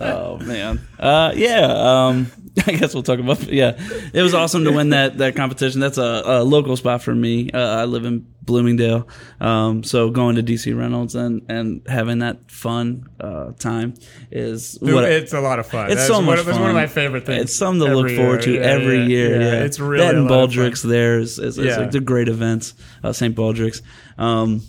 Oh 0.00 0.38
man. 0.38 0.80
Uh, 0.98 1.32
yeah. 1.36 1.60
Um, 2.06 2.32
I 2.66 2.72
guess 2.72 2.94
we'll 2.94 3.02
talk 3.04 3.18
about. 3.20 3.42
Yeah, 3.44 3.76
it 4.12 4.22
was 4.22 4.34
awesome 4.34 4.64
to 4.64 4.72
win 4.72 4.88
that 4.90 5.18
that 5.18 5.36
competition. 5.36 5.80
That's 5.80 5.98
a, 5.98 6.22
a 6.24 6.42
local 6.42 6.76
spot 6.76 7.02
for 7.02 7.14
me. 7.14 7.50
Uh, 7.52 7.58
I 7.82 7.84
live 7.84 8.04
in 8.06 8.26
Bloomingdale, 8.42 9.06
um, 9.40 9.84
so 9.84 10.10
going 10.10 10.36
to 10.36 10.42
DC 10.42 10.76
Reynolds 10.76 11.14
and 11.14 11.42
and 11.48 11.82
having 11.86 12.20
that 12.20 12.50
fun 12.50 13.08
uh, 13.20 13.52
time 13.52 13.94
is 14.32 14.72
Dude, 14.72 14.94
what. 14.94 15.04
it's 15.04 15.32
a 15.34 15.40
lot 15.40 15.58
of 15.58 15.66
fun. 15.66 15.86
it's 15.86 15.96
That's 15.96 16.06
so 16.08 16.14
one, 16.16 16.24
much. 16.24 16.38
It's 16.38 16.58
one 16.58 16.70
of 16.70 16.74
my 16.74 16.86
favorite 16.86 17.26
things. 17.26 17.42
It's 17.44 17.54
something 17.54 17.86
to 17.86 17.94
look 17.94 18.06
every 18.06 18.16
forward 18.16 18.42
to. 18.42 18.54
Yeah, 18.54 18.60
every 18.62 19.00
yeah, 19.00 19.06
year. 19.06 19.40
Yeah, 19.42 19.64
It's 19.64 19.78
really 19.78 20.04
that 20.04 20.14
and 20.14 20.28
a 20.28 20.32
lot 20.34 20.44
of. 20.44 20.50
Baldrick's 20.50 20.82
there 20.82 21.18
is, 21.18 21.38
is, 21.38 21.58
is 21.58 21.66
Yeah. 21.66 21.76
like 21.78 21.90
the 21.90 22.00
great 22.00 22.28
events. 22.28 22.74
Uh, 23.04 23.12
St. 23.12 23.34
Baldrick's. 23.34 23.82
Um, 24.16 24.62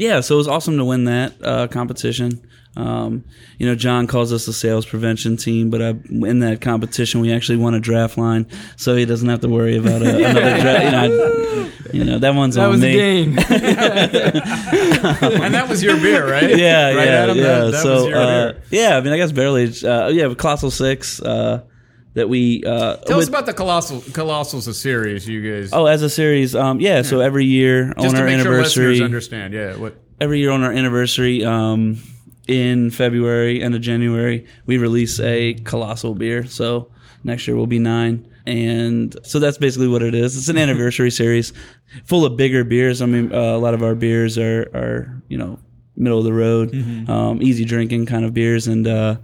yeah, 0.00 0.20
so 0.20 0.34
it 0.34 0.38
was 0.38 0.48
awesome 0.48 0.76
to 0.78 0.84
win 0.84 1.04
that 1.04 1.34
uh, 1.44 1.68
competition. 1.68 2.44
Um, 2.76 3.24
you 3.58 3.66
know, 3.66 3.74
John 3.74 4.06
calls 4.06 4.32
us 4.32 4.46
the 4.46 4.52
sales 4.52 4.86
prevention 4.86 5.36
team, 5.36 5.70
but 5.70 5.82
I, 5.82 5.88
in 6.08 6.38
that 6.40 6.60
competition, 6.60 7.20
we 7.20 7.32
actually 7.32 7.58
won 7.58 7.74
a 7.74 7.80
draft 7.80 8.16
line, 8.16 8.46
so 8.76 8.94
he 8.96 9.04
doesn't 9.04 9.28
have 9.28 9.40
to 9.40 9.48
worry 9.48 9.76
about 9.76 10.02
a, 10.02 10.16
another 10.30 10.60
draft. 10.60 10.84
You 10.84 10.90
know, 10.90 11.34
I- 11.36 11.40
you 11.92 12.04
know, 12.04 12.18
that 12.20 12.36
one's 12.36 12.54
that 12.54 12.66
on 12.66 12.70
was 12.70 12.80
me. 12.80 12.90
a 12.90 12.92
game 12.92 13.36
and 13.40 13.54
that 15.54 15.66
was 15.68 15.82
your 15.82 15.96
beer, 15.96 16.30
right? 16.30 16.56
Yeah, 16.56 16.94
Right, 16.94 17.06
yeah, 17.06 17.22
Adam? 17.22 17.36
yeah. 17.36 17.42
That- 17.44 17.70
that 17.72 17.72
was 17.72 17.82
so, 17.82 18.08
your 18.08 18.16
uh, 18.18 18.52
beer. 18.52 18.62
yeah, 18.70 18.96
I 18.96 19.00
mean, 19.00 19.12
I 19.12 19.16
guess 19.16 19.32
barely. 19.32 19.62
aged. 19.64 19.84
Uh, 19.84 20.08
yeah, 20.12 20.32
Colossal 20.34 20.70
Six 20.70 21.20
uh, 21.20 21.62
that 22.14 22.28
we 22.28 22.64
uh, 22.64 22.96
Tell 22.96 23.18
us 23.18 23.28
about 23.28 23.46
the 23.46 23.54
Colossal 23.54 24.00
Colossals, 24.00 24.66
a 24.68 24.74
series 24.74 25.28
you 25.28 25.40
guys. 25.42 25.70
Oh, 25.72 25.86
as 25.86 26.02
a 26.02 26.10
series, 26.10 26.54
um, 26.54 26.80
yeah. 26.80 27.02
So 27.02 27.20
every 27.20 27.44
year 27.44 27.92
just 27.94 28.08
on 28.08 28.14
to 28.14 28.20
our 28.20 28.26
make 28.26 28.40
sure 28.40 28.52
anniversary, 28.52 28.86
listeners 28.88 29.04
understand. 29.04 29.54
Yeah, 29.54 29.76
what? 29.76 29.96
every 30.20 30.40
year 30.40 30.50
on 30.50 30.62
our 30.62 30.72
anniversary, 30.72 31.44
um, 31.44 31.98
in 32.48 32.90
February, 32.90 33.62
end 33.62 33.74
of 33.74 33.80
January, 33.80 34.46
we 34.66 34.76
release 34.76 35.20
a 35.20 35.54
colossal 35.54 36.14
beer. 36.14 36.46
So 36.46 36.90
next 37.22 37.46
year 37.46 37.56
will 37.56 37.68
be 37.68 37.78
nine, 37.78 38.28
and 38.44 39.16
so 39.22 39.38
that's 39.38 39.58
basically 39.58 39.88
what 39.88 40.02
it 40.02 40.14
is. 40.14 40.36
It's 40.36 40.48
an 40.48 40.58
anniversary 40.58 41.10
series, 41.22 41.52
full 42.04 42.24
of 42.24 42.36
bigger 42.36 42.64
beers. 42.64 43.02
I 43.02 43.06
mean, 43.06 43.32
uh, 43.32 43.56
a 43.56 43.58
lot 43.58 43.74
of 43.74 43.82
our 43.82 43.94
beers 43.94 44.36
are 44.36 44.62
are 44.74 45.22
you 45.28 45.38
know 45.38 45.58
middle 45.96 46.18
of 46.18 46.24
the 46.24 46.32
road, 46.32 46.74
um, 47.08 47.42
easy 47.42 47.64
drinking 47.64 48.06
kind 48.06 48.24
of 48.24 48.34
beers, 48.34 48.66
and 48.66 48.86
uh, 48.86 49.16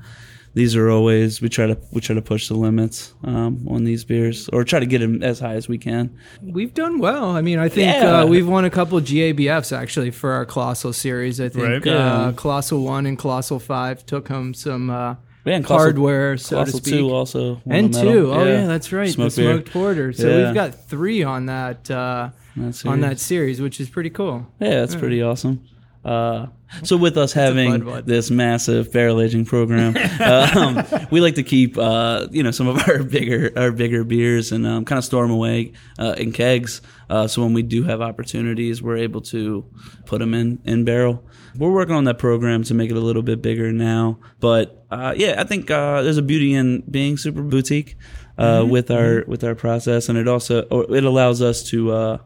these 0.57 0.75
are 0.75 0.89
always 0.91 1.41
we 1.43 1.49
try 1.51 1.67
to 1.67 1.77
we 1.93 2.01
try 2.01 2.15
to 2.15 2.23
push 2.23 2.49
the 2.49 2.55
limits 2.55 3.13
um, 3.25 3.65
on 3.69 3.85
these 3.85 4.05
beers 4.05 4.49
or 4.55 4.65
try 4.65 4.81
to 4.81 4.87
get 4.87 4.99
them 5.01 5.23
as 5.23 5.39
high 5.39 5.55
as 5.55 5.69
we 5.69 5.77
can. 5.79 6.05
We've 6.43 6.73
done 6.73 6.99
well. 6.99 7.31
I 7.31 7.43
mean, 7.43 7.59
I 7.59 7.69
think 7.69 7.93
Yeah. 7.95 8.21
uh, 8.23 8.27
we've 8.27 8.49
won 8.49 8.65
a 8.65 8.71
couple 8.71 8.99
GABFs 9.01 9.71
actually 9.77 10.11
for 10.11 10.33
our 10.33 10.45
Colossal 10.47 10.93
series. 10.95 11.41
I 11.41 11.49
think 11.51 11.65
Right. 11.67 11.87
uh, 11.87 11.91
Yeah. 11.91 12.33
Colossal 12.35 12.83
One 12.83 13.05
and 13.07 13.19
Colossal 13.19 13.59
Five 13.61 14.05
took 14.07 14.29
home 14.29 14.55
some 14.55 14.89
uh, 14.91 15.17
Yeah, 15.45 15.57
and 15.57 15.65
Colossal- 15.65 15.85
hardware, 15.85 16.37
so 16.39 16.49
to 16.49 16.55
Colossal 16.57 16.79
speak. 16.81 16.95
two 16.95 17.11
also 17.13 17.61
won 17.67 17.77
and 17.79 17.95
two. 17.95 18.33
Oh 18.33 18.45
yeah. 18.45 18.67
that's 18.67 18.93
right. 18.93 19.11
Smoked 19.11 19.37
the 19.37 19.43
beer. 19.43 19.53
smoked 19.57 19.73
porter. 19.73 20.13
So 20.15 20.27
Yeah. 20.29 20.45
we've 20.47 20.55
got 20.55 20.89
three 20.89 21.23
on 21.23 21.47
that 21.47 21.91
uh, 21.91 22.31
That 22.57 22.87
on 22.87 23.01
that 23.03 23.21
series. 23.21 23.59
series, 23.59 23.61
which 23.61 23.79
is 23.79 23.91
pretty 23.91 24.11
cool. 24.11 24.47
Yeah, 24.59 24.83
it's 24.85 24.95
pretty 24.97 25.21
awesome. 25.23 25.61
Uh, 26.07 26.47
so 26.85 26.97
with 26.97 27.17
us 27.17 27.33
having 27.33 27.85
this 28.05 28.31
massive 28.31 28.93
barrel 28.93 29.21
aging 29.21 29.45
program, 29.45 29.97
um, 30.21 30.87
we 31.11 31.21
like 31.21 31.35
to 31.35 31.43
keep 31.43 31.77
uh, 31.77 32.29
you 32.31 32.45
know 32.45 32.53
some 32.53 32.69
of 32.69 32.89
our 32.89 33.03
bigger 33.03 33.51
our 33.57 33.73
bigger 33.73 34.05
beers 34.05 34.53
and 34.53 34.65
um, 34.65 34.85
kind 34.85 34.99
of 34.99 35.05
store 35.05 35.25
them 35.25 35.33
away 35.33 35.73
uh, 35.99 36.15
in 36.17 36.31
kegs. 36.31 36.81
Uh, 37.11 37.27
so 37.27 37.43
when 37.43 37.53
we 37.53 37.63
do 37.63 37.83
have 37.83 38.01
opportunities, 38.01 38.81
we're 38.81 38.97
able 38.97 39.21
to 39.21 39.65
put 40.05 40.21
them 40.21 40.33
in 40.33 40.61
in 40.65 40.85
barrel. 40.85 41.25
We're 41.57 41.73
working 41.73 41.97
on 41.97 42.05
that 42.05 42.19
program 42.19 42.63
to 42.65 42.75
make 42.75 42.91
it 42.91 42.97
a 42.97 43.01
little 43.01 43.23
bit 43.23 43.43
bigger 43.43 43.73
now, 43.73 44.21
but 44.39 44.87
uh, 44.93 45.13
yeah, 45.17 45.35
I 45.39 45.45
think 45.45 45.73
uh, 45.73 46.03
there's 46.03 46.19
a 46.19 46.23
beauty 46.23 46.55
in 46.55 46.85
being 46.89 47.17
super 47.17 47.43
boutique 47.43 47.97
uh, 48.39 48.65
with 48.69 48.93
our 48.93 49.25
with 49.27 49.43
our 49.43 49.57
process, 49.57 50.09
and 50.09 50.17
it 50.17 50.29
also 50.29 50.63
or 50.71 50.87
it 50.95 51.03
allows 51.03 51.43
us 51.43 51.65
to 51.71 51.91
uh, 51.91 52.19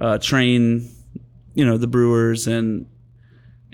uh, 0.00 0.18
train 0.18 0.94
you 1.54 1.64
know 1.64 1.76
the 1.76 1.86
brewers 1.86 2.46
and 2.46 2.86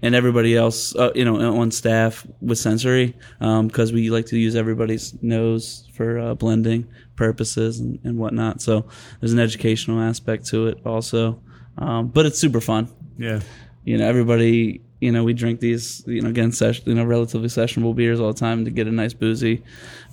and 0.01 0.15
everybody 0.15 0.57
else 0.57 0.95
uh, 0.97 1.11
you 1.15 1.25
know 1.25 1.57
on 1.57 1.71
staff 1.71 2.27
with 2.41 2.59
sensory 2.59 3.15
because 3.39 3.93
we 3.93 4.11
like 4.11 4.27
to 4.27 4.39
use 4.39 4.57
everybody's 4.57 5.15
nose 5.23 5.89
for 5.95 6.19
uh, 6.19 6.35
blending 6.35 6.87
purposes 7.17 7.81
and, 7.81 7.99
and 8.05 8.19
whatnot. 8.19 8.61
So 8.61 8.87
there's 9.21 9.33
an 9.33 9.39
educational 9.39 10.01
aspect 10.01 10.47
to 10.47 10.67
it 10.67 10.79
also. 10.85 11.41
Um, 11.79 12.09
but 12.09 12.27
it's 12.27 12.39
super 12.39 12.61
fun. 12.61 12.89
Yeah. 13.19 13.41
you 13.85 13.97
know 13.99 14.07
everybody 14.07 14.81
you 15.05 15.13
know 15.13 15.23
we 15.23 15.33
drink 15.33 15.61
these 15.61 16.03
you 16.07 16.21
know 16.23 16.31
again 16.31 16.51
session 16.53 16.83
you 16.87 16.95
know 16.95 17.05
relatively 17.05 17.49
sessionable 17.49 17.95
beers 17.95 18.19
all 18.21 18.33
the 18.33 18.39
time 18.39 18.65
to 18.65 18.71
get 18.71 18.87
a 18.87 18.91
nice 18.91 19.13
boozy 19.13 19.63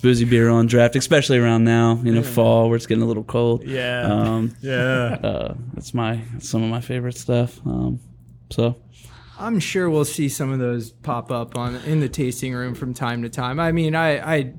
boozy 0.02 0.24
beer 0.24 0.48
on 0.50 0.66
draft 0.66 0.94
especially 0.96 1.38
around 1.38 1.64
now 1.64 1.98
you 2.04 2.12
know 2.14 2.22
fall 2.22 2.68
where 2.68 2.76
it's 2.76 2.86
getting 2.86 3.02
a 3.02 3.06
little 3.06 3.24
cold 3.24 3.62
Yeah. 3.64 4.02
um, 4.12 4.54
Yeah. 4.60 5.18
uh, 5.22 5.54
that's 5.74 5.92
my 5.94 6.20
some 6.38 6.62
of 6.62 6.70
my 6.70 6.80
favorite 6.80 7.16
stuff. 7.16 7.60
Um, 7.66 7.98
so 8.50 8.76
I'm 9.38 9.58
sure 9.58 9.88
we'll 9.90 10.04
see 10.04 10.28
some 10.28 10.52
of 10.52 10.58
those 10.60 10.90
pop 10.90 11.32
up 11.32 11.56
on 11.56 11.74
in 11.86 12.00
the 12.00 12.08
tasting 12.08 12.54
room 12.54 12.74
from 12.74 12.94
time 12.94 13.22
to 13.22 13.28
time. 13.28 13.58
I 13.58 13.72
mean, 13.72 13.94
I, 13.96 14.34
I, 14.36 14.52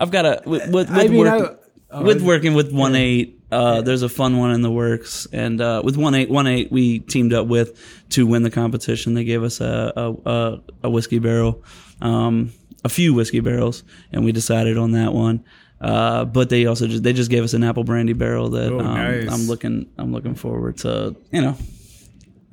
I've 0.00 0.10
got 0.10 0.26
a 0.26 0.42
with 0.44 0.62
with, 0.66 0.74
with, 0.74 0.90
I 0.90 1.08
mean, 1.08 1.18
work- 1.18 1.60
I, 1.90 1.96
oh, 1.96 2.02
with 2.02 2.20
working 2.22 2.52
with 2.54 2.70
one 2.72 2.96
eight. 2.96 3.40
Uh, 3.54 3.80
There's 3.82 4.02
a 4.02 4.08
fun 4.08 4.36
one 4.38 4.50
in 4.52 4.62
the 4.62 4.70
works, 4.70 5.26
and 5.32 5.60
uh, 5.60 5.80
with 5.84 5.96
one 5.96 6.14
eight 6.14 6.30
one 6.30 6.46
eight 6.46 6.70
we 6.72 6.98
teamed 7.00 7.32
up 7.32 7.46
with 7.46 7.78
to 8.10 8.26
win 8.26 8.42
the 8.42 8.50
competition. 8.50 9.14
They 9.14 9.24
gave 9.24 9.42
us 9.42 9.60
a 9.60 9.92
a, 9.96 10.12
a, 10.30 10.60
a 10.84 10.90
whiskey 10.90 11.18
barrel, 11.18 11.62
um, 12.00 12.52
a 12.84 12.88
few 12.88 13.14
whiskey 13.14 13.40
barrels, 13.40 13.84
and 14.12 14.24
we 14.24 14.32
decided 14.32 14.76
on 14.78 14.92
that 14.92 15.12
one. 15.12 15.44
Uh, 15.80 16.24
but 16.24 16.48
they 16.48 16.66
also 16.66 16.86
just 16.86 17.02
they 17.02 17.12
just 17.12 17.30
gave 17.30 17.42
us 17.44 17.52
an 17.52 17.62
apple 17.62 17.84
brandy 17.84 18.12
barrel 18.14 18.48
that 18.50 18.72
Oh, 18.72 18.78
um, 18.80 18.94
nice. 18.94 19.30
I'm 19.30 19.46
looking 19.46 19.86
I'm 19.98 20.12
looking 20.12 20.34
forward 20.34 20.78
to 20.78 21.14
you 21.30 21.42
know 21.42 21.56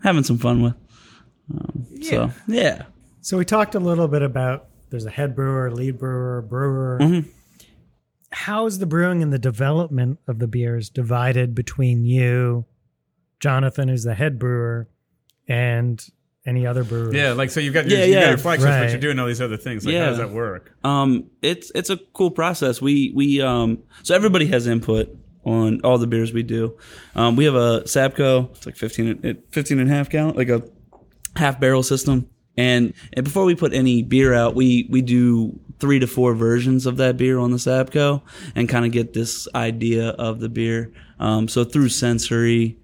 having 0.04 0.24
some 0.24 0.38
fun 0.38 0.62
with. 0.64 0.74
Um, 1.54 1.88
So 2.02 2.32
yeah. 2.48 2.84
So 3.22 3.38
we 3.38 3.46
talked 3.46 3.76
a 3.76 3.80
little 3.80 4.08
bit 4.08 4.22
about 4.24 4.68
there's 4.90 5.06
a 5.06 5.10
head 5.12 5.36
brewer, 5.36 5.72
lead 5.72 5.98
brewer, 5.98 6.42
brewer. 6.42 6.98
Mm-hmm. 7.00 7.30
How's 8.32 8.80
the 8.80 8.86
brewing 8.86 9.22
and 9.22 9.32
the 9.34 9.40
development 9.40 10.20
of 10.28 10.40
the 10.40 10.48
beers 10.48 10.90
divided 10.90 11.54
between 11.54 12.06
you, 12.06 12.66
Jonathan, 13.40 13.90
who's 13.90 14.04
the 14.04 14.14
head 14.16 14.40
brewer, 14.40 14.88
and 15.48 16.04
any 16.46 16.66
other 16.66 16.84
brewers? 16.84 17.14
Yeah, 17.14 17.34
like 17.34 17.50
so 17.50 17.60
you've 17.60 17.74
got 17.74 17.88
your, 17.90 18.00
Yeah, 18.00 18.06
you've 18.06 18.14
got 18.16 18.22
yeah. 18.22 18.30
your 18.30 18.38
flagships, 18.38 18.70
but 18.72 18.90
you're 18.92 19.00
doing 19.00 19.20
all 19.20 19.28
these 19.28 19.42
other 19.42 19.58
things. 19.58 19.86
Like, 19.86 19.96
how 19.96 20.02
Yeah. 20.02 20.10
does 20.10 20.18
that 20.20 20.32
work? 20.32 20.72
Um, 20.84 21.26
it's 21.42 21.72
it's 21.76 21.90
a 21.90 21.98
cool 22.14 22.32
process. 22.32 22.82
We 22.82 23.12
we 23.14 23.42
um 23.42 23.80
so 24.04 24.16
everybody 24.16 24.46
has 24.48 24.66
input 24.66 25.10
on 25.44 25.82
all 25.84 25.98
the 25.98 26.08
beers 26.08 26.32
we 26.34 26.44
do. 26.44 26.78
Um, 27.16 27.36
we 27.36 27.46
have 27.46 27.56
a 27.56 27.82
Sabco. 27.86 28.52
It's 28.52 28.66
like 28.66 28.76
15, 28.78 29.42
15 29.50 29.80
and 29.80 29.90
a 29.90 29.94
half 29.94 30.10
gallon, 30.10 30.36
like 30.36 30.50
a 30.50 30.62
half 31.36 31.60
barrel 31.60 31.84
system. 31.84 32.30
And, 32.58 32.94
and 33.14 33.24
before 33.24 33.46
we 33.46 33.56
put 33.56 33.74
any 33.74 34.04
beer 34.04 34.34
out, 34.34 34.56
we 34.56 34.88
we 34.90 35.02
do 35.02 35.60
three 35.80 36.00
to 36.00 36.08
four 36.08 36.36
versions 36.36 36.86
of 36.86 36.98
that 36.98 37.18
beer 37.18 37.40
on 37.40 37.52
the 37.52 37.58
Sabco 37.58 38.22
and 38.56 38.70
kind 38.70 38.86
of 38.86 38.92
get 38.92 39.14
this 39.14 39.48
idea 39.56 40.10
of 40.10 40.40
the 40.40 40.50
beer. 40.50 40.92
Um, 41.20 41.48
so 41.48 41.64
through 41.64 41.90
sensory. 41.90 42.78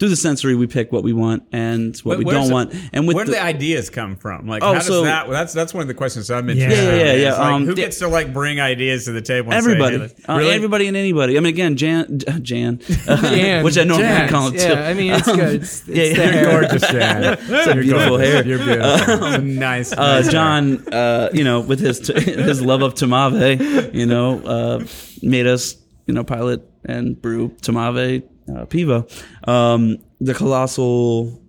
Through 0.00 0.08
the 0.08 0.16
sensory, 0.16 0.54
we 0.56 0.66
pick 0.66 0.90
what 0.92 1.04
we 1.04 1.12
want 1.12 1.42
and 1.52 1.94
what 1.98 2.16
we 2.18 2.24
don't 2.24 2.48
the- 2.48 2.52
want. 2.54 2.74
And 2.92 3.06
with 3.06 3.14
where 3.16 3.24
do 3.26 3.30
the, 3.32 3.36
the 3.36 3.42
ideas 3.44 3.90
come 3.90 4.16
from? 4.16 4.48
Like, 4.48 4.62
Oh, 4.62 4.68
how 4.68 4.72
does 4.74 4.86
so- 4.86 5.04
that? 5.04 5.28
Well, 5.28 5.36
that's 5.38 5.52
that's 5.52 5.72
one 5.74 5.82
of 5.82 5.88
the 5.88 5.94
questions 5.94 6.30
I'm 6.30 6.48
Yeah. 6.48 6.54
interested 6.54 6.84
Yeah, 6.84 6.92
in. 7.12 7.20
yeah, 7.20 7.22
yeah, 7.28 7.32
like, 7.38 7.52
um, 7.52 7.66
who 7.66 7.74
gets 7.74 7.98
to 7.98 8.08
like 8.08 8.32
bring 8.32 8.60
ideas 8.60 9.04
to 9.04 9.12
the 9.12 9.20
table? 9.20 9.52
And 9.52 9.62
say, 9.62 9.70
Everybody, 9.70 9.96
hey, 9.96 10.00
let's- 10.00 10.14
uh, 10.28 10.36
really? 10.38 10.50
everybody 10.54 10.88
and 10.88 10.96
anybody. 10.96 11.36
I 11.36 11.40
mean, 11.40 11.52
again, 11.52 11.76
Jan, 11.76 12.18
Jan, 12.42 12.80
uh, 13.06 13.16
Jan, 13.36 13.62
which 13.64 13.76
I 13.76 13.84
normally 13.84 14.08
Jans, 14.08 14.30
call 14.30 14.48
him 14.48 14.54
Yeah, 14.54 14.68
too. 14.74 14.80
I 14.80 14.94
mean, 14.94 15.12
it's 15.12 15.26
good. 15.26 15.54
It's, 15.62 15.88
it's 15.88 16.18
yeah, 16.18 16.30
the 16.30 16.40
you're 16.40 16.50
gorgeous, 16.60 16.90
Jan. 16.90 17.38
It's 17.50 17.66
a 17.66 17.74
beautiful 17.74 18.16
hair. 18.18 18.46
You're 18.46 18.58
beautiful. 18.58 19.38
nice. 19.42 19.92
Uh, 19.92 19.96
nice 20.22 20.32
John, 20.32 20.88
uh, 20.94 21.28
you 21.34 21.44
know, 21.44 21.60
with 21.60 21.78
his 21.80 22.06
his 22.08 22.62
love 22.62 22.80
of 22.80 22.94
Tmavé, 22.94 23.92
you 23.94 24.06
know, 24.06 24.40
uh, 24.40 24.84
made 25.22 25.46
us, 25.46 25.76
you 26.06 26.14
know, 26.14 26.24
pilot 26.24 26.62
and 26.86 27.20
brew 27.20 27.50
Tmavé 27.60 28.22
uh, 28.56 28.66
Pivo. 28.66 29.06
Um, 29.48 29.98
the 30.20 30.34
colossal, 30.34 31.40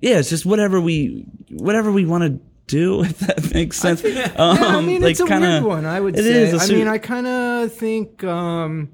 yeah, 0.00 0.18
it's 0.18 0.30
just 0.30 0.46
whatever 0.46 0.80
we 0.80 1.26
whatever 1.50 1.90
we 1.92 2.04
want 2.06 2.24
to 2.24 2.40
do, 2.66 3.02
if 3.04 3.18
that 3.20 3.52
makes 3.54 3.76
sense. 3.78 4.04
Um, 4.04 4.10
yeah, 4.12 4.32
I 4.36 4.80
mean, 4.80 5.02
it's 5.02 5.20
a 5.20 5.26
kinda- 5.26 5.48
weird 5.48 5.64
one. 5.64 5.84
I 5.86 6.00
would 6.00 6.16
it 6.18 6.22
say. 6.22 6.42
is 6.44 6.70
I 6.70 6.74
mean, 6.74 6.88
I 6.88 6.98
kind 6.98 7.26
of 7.26 7.72
think 7.72 8.22
um, 8.24 8.90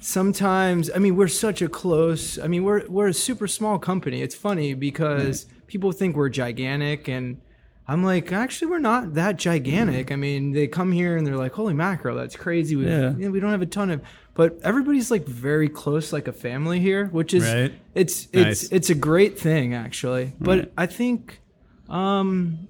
sometimes. 0.00 0.90
I 0.94 0.98
mean, 0.98 1.16
we're 1.16 1.28
such 1.28 1.62
a 1.62 1.68
close. 1.68 2.38
I 2.38 2.46
mean, 2.46 2.64
we're 2.64 2.86
we're 2.88 3.08
a 3.08 3.14
super 3.14 3.46
small 3.46 3.78
company. 3.78 4.22
It's 4.22 4.34
funny 4.34 4.74
because 4.74 5.46
people 5.66 5.92
think 5.92 6.16
we're 6.16 6.28
gigantic, 6.28 7.08
and 7.08 7.40
I'm 7.88 8.04
like, 8.04 8.32
actually, 8.32 8.70
we're 8.70 8.78
not 8.78 9.14
that 9.14 9.36
gigantic. 9.36 10.10
I 10.12 10.16
mean, 10.16 10.52
they 10.52 10.66
come 10.66 10.92
here 10.92 11.16
and 11.16 11.26
they're 11.26 11.36
like, 11.36 11.52
"Holy 11.52 11.74
mackerel, 11.74 12.16
that's 12.16 12.36
crazy." 12.36 12.76
We 12.76 12.86
Yeah. 12.86 13.10
you 13.16 13.26
know, 13.26 13.30
we 13.30 13.40
don't 13.40 13.50
have 13.50 13.62
a 13.62 13.66
ton 13.66 13.90
of, 13.90 14.02
but 14.34 14.58
everybody's 14.62 15.10
like 15.10 15.26
very 15.26 15.68
close, 15.68 16.12
like 16.12 16.26
a 16.28 16.32
family 16.32 16.80
here, 16.80 17.06
which 17.06 17.32
is 17.34 17.44
Right. 17.44 17.72
it's 17.94 18.28
it's 18.32 18.62
Nice. 18.62 18.72
it's 18.72 18.90
a 18.90 18.94
great 18.94 19.38
thing 19.38 19.74
actually. 19.74 20.32
But 20.40 20.58
Right. 20.58 20.72
I 20.76 20.86
think 20.86 21.40
um 21.88 22.68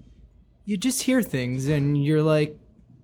you 0.64 0.77
just 0.77 1.03
hear 1.03 1.22
things 1.22 1.66
and 1.68 2.03
you're 2.03 2.22
like 2.22 2.59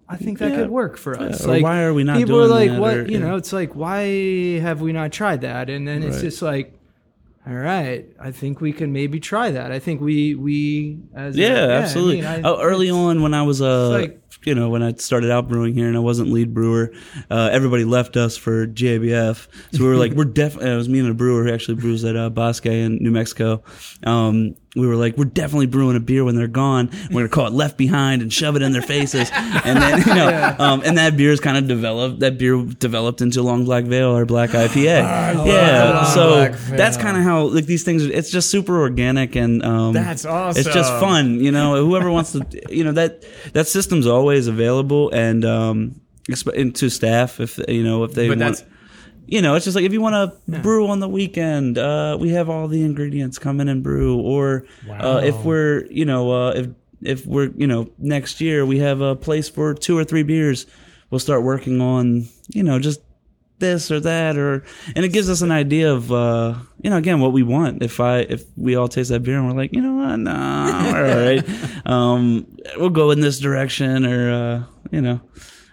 I 0.08 0.16
think 0.16 0.38
that 0.40 0.50
Yeah. 0.50 0.56
could 0.62 0.70
work 0.70 0.96
for 0.96 1.18
us. 1.20 1.44
or 1.44 1.48
like 1.48 1.62
why 1.62 1.82
are 1.84 1.94
we 1.94 2.02
not 2.04 2.16
people 2.18 2.40
are 2.42 2.48
like 2.48 2.72
what 2.78 2.96
or- 2.96 3.02
you 3.06 3.18
yeah. 3.18 3.26
know, 3.28 3.36
it's 3.36 3.52
like 3.52 3.74
why 3.76 4.58
have 4.60 4.80
we 4.80 4.92
not 4.92 5.12
tried 5.12 5.42
that? 5.42 5.70
And 5.70 5.86
then 5.86 6.02
it's 6.02 6.20
just 6.20 6.42
like 6.42 6.74
all 7.46 7.54
right, 7.54 8.06
I 8.20 8.30
think 8.32 8.60
we 8.60 8.72
can 8.72 8.92
maybe 8.92 9.18
try 9.18 9.50
that. 9.50 9.72
I 9.72 9.78
think 9.78 10.00
we 10.00 10.34
we 10.34 10.98
as 11.14 11.36
a- 11.36 11.38
Yeah, 11.40 11.64
I 11.66 11.70
absolutely. 11.72 12.16
mean, 12.16 12.24
I- 12.26 12.42
oh, 12.42 12.60
early 12.60 12.90
on 12.90 13.22
when 13.22 13.32
I 13.34 13.42
was 13.42 13.62
uh, 13.62 13.88
like- 13.90 14.16
you 14.44 14.54
know, 14.54 14.70
when 14.70 14.82
I 14.82 14.94
started 14.94 15.30
out 15.30 15.48
brewing 15.48 15.74
here 15.74 15.86
and 15.88 15.96
I 15.96 16.00
wasn't 16.00 16.30
lead 16.32 16.54
brewer, 16.54 16.92
uh, 17.30 17.50
everybody 17.52 17.84
left 17.84 18.16
us 18.16 18.36
for 18.38 18.66
GABF, 18.66 19.48
So 19.72 19.82
we 19.82 19.88
were 19.88 19.96
like, 19.96 20.12
we're 20.12 20.24
definitely. 20.42 20.70
It 20.70 20.76
was 20.76 20.88
me 20.88 21.00
and 21.00 21.08
a 21.10 21.14
brewer 21.14 21.44
who 21.44 21.52
actually 21.52 21.74
brews 21.74 22.04
at 22.04 22.16
uh, 22.16 22.30
Bosque 22.30 22.66
in 22.66 22.96
New 23.02 23.10
Mexico. 23.10 23.62
Um, 24.04 24.54
we 24.76 24.86
were 24.86 24.94
like, 24.94 25.16
we're 25.16 25.24
definitely 25.24 25.66
brewing 25.66 25.96
a 25.96 26.00
beer 26.00 26.24
when 26.24 26.36
they're 26.36 26.46
gone. 26.46 26.90
We're 27.10 27.22
gonna 27.22 27.28
call 27.28 27.46
it 27.48 27.52
Left 27.52 27.76
Behind 27.76 28.22
and 28.22 28.32
shove 28.32 28.54
it 28.54 28.62
in 28.62 28.70
their 28.72 28.82
faces. 28.82 29.28
And 29.32 29.78
then 29.82 29.98
you 30.06 30.14
know, 30.14 30.56
um, 30.58 30.82
and 30.84 30.96
that 30.96 31.16
beer 31.16 31.32
is 31.32 31.40
kind 31.40 31.56
of 31.58 31.66
developed. 31.66 32.20
That 32.20 32.38
beer 32.38 32.62
developed 32.64 33.20
into 33.20 33.42
Long 33.42 33.64
Black 33.64 33.84
Veil 33.84 34.16
or 34.16 34.24
Black 34.24 34.50
IPA. 34.64 34.76
yeah, 35.46 35.90
Long 35.92 36.06
so 36.06 36.48
that's 36.76 36.96
kind 36.96 37.16
of 37.16 37.24
how 37.24 37.44
like 37.46 37.66
these 37.66 37.82
things. 37.82 38.04
It's 38.04 38.30
just 38.30 38.48
super 38.50 38.78
organic 38.80 39.34
and 39.34 39.62
um, 39.64 39.92
That's 39.92 40.24
awesome. 40.24 40.60
it's 40.60 40.72
just 40.72 40.92
fun, 41.00 41.40
you 41.40 41.50
know. 41.50 41.84
Whoever 41.84 42.10
wants 42.10 42.32
to, 42.32 42.46
you 42.70 42.84
know 42.84 42.92
that 42.92 43.24
that 43.54 43.66
system's 43.66 44.06
always 44.06 44.46
available 44.46 45.10
and 45.10 45.44
um 45.44 46.00
and 46.54 46.76
to 46.76 46.88
staff 46.90 47.40
if 47.40 47.58
you 47.68 47.82
know 47.82 48.04
if 48.04 48.12
they 48.14 48.28
But 48.28 48.38
want. 48.38 48.64
You 49.26 49.42
know, 49.42 49.54
it's 49.54 49.64
just 49.64 49.76
like 49.76 49.84
if 49.84 49.92
you 49.92 50.00
want 50.00 50.14
to 50.46 50.60
brew 50.60 50.88
on 50.88 51.00
the 51.00 51.08
weekend, 51.08 51.78
uh, 51.78 52.16
we 52.20 52.30
have 52.30 52.48
all 52.48 52.66
the 52.68 52.82
ingredients. 52.82 53.38
Come 53.38 53.60
in 53.60 53.68
and 53.68 53.82
brew. 53.82 54.18
Or 54.20 54.64
uh, 54.88 55.20
if 55.24 55.44
we're, 55.44 55.86
you 55.86 56.04
know, 56.04 56.30
uh, 56.32 56.50
if 56.52 56.66
if 57.02 57.26
we're, 57.26 57.50
you 57.56 57.66
know, 57.66 57.90
next 57.98 58.40
year 58.40 58.66
we 58.66 58.78
have 58.78 59.00
a 59.00 59.14
place 59.16 59.48
for 59.48 59.72
two 59.74 59.96
or 59.96 60.04
three 60.04 60.22
beers. 60.24 60.66
we'll 61.10 61.18
start 61.18 61.42
working 61.42 61.80
on 61.80 62.28
you 62.54 62.62
know 62.62 62.78
just 62.78 63.00
this 63.58 63.90
or 63.90 63.98
that 64.00 64.36
or 64.38 64.64
and 64.94 65.04
it 65.04 65.10
gives 65.12 65.28
us 65.28 65.42
an 65.42 65.50
idea 65.50 65.92
of 65.92 66.10
uh 66.12 66.54
you 66.82 66.88
know 66.88 66.96
again 66.96 67.18
what 67.20 67.32
we 67.32 67.42
want 67.42 67.82
if 67.82 67.98
i 68.00 68.18
if 68.20 68.44
we 68.56 68.74
all 68.76 68.88
taste 68.88 69.10
that 69.10 69.20
beer 69.22 69.36
and 69.36 69.46
we're 69.46 69.52
like 69.54 69.74
you 69.74 69.82
know 69.82 69.94
what 69.94 70.16
no 70.16 70.30
all 70.30 71.02
right 71.02 71.44
um 71.86 72.46
we'll 72.76 72.88
go 72.90 73.10
in 73.10 73.20
this 73.20 73.38
direction 73.40 74.06
or 74.06 74.30
uh 74.32 74.62
you 74.92 75.00
know 75.00 75.20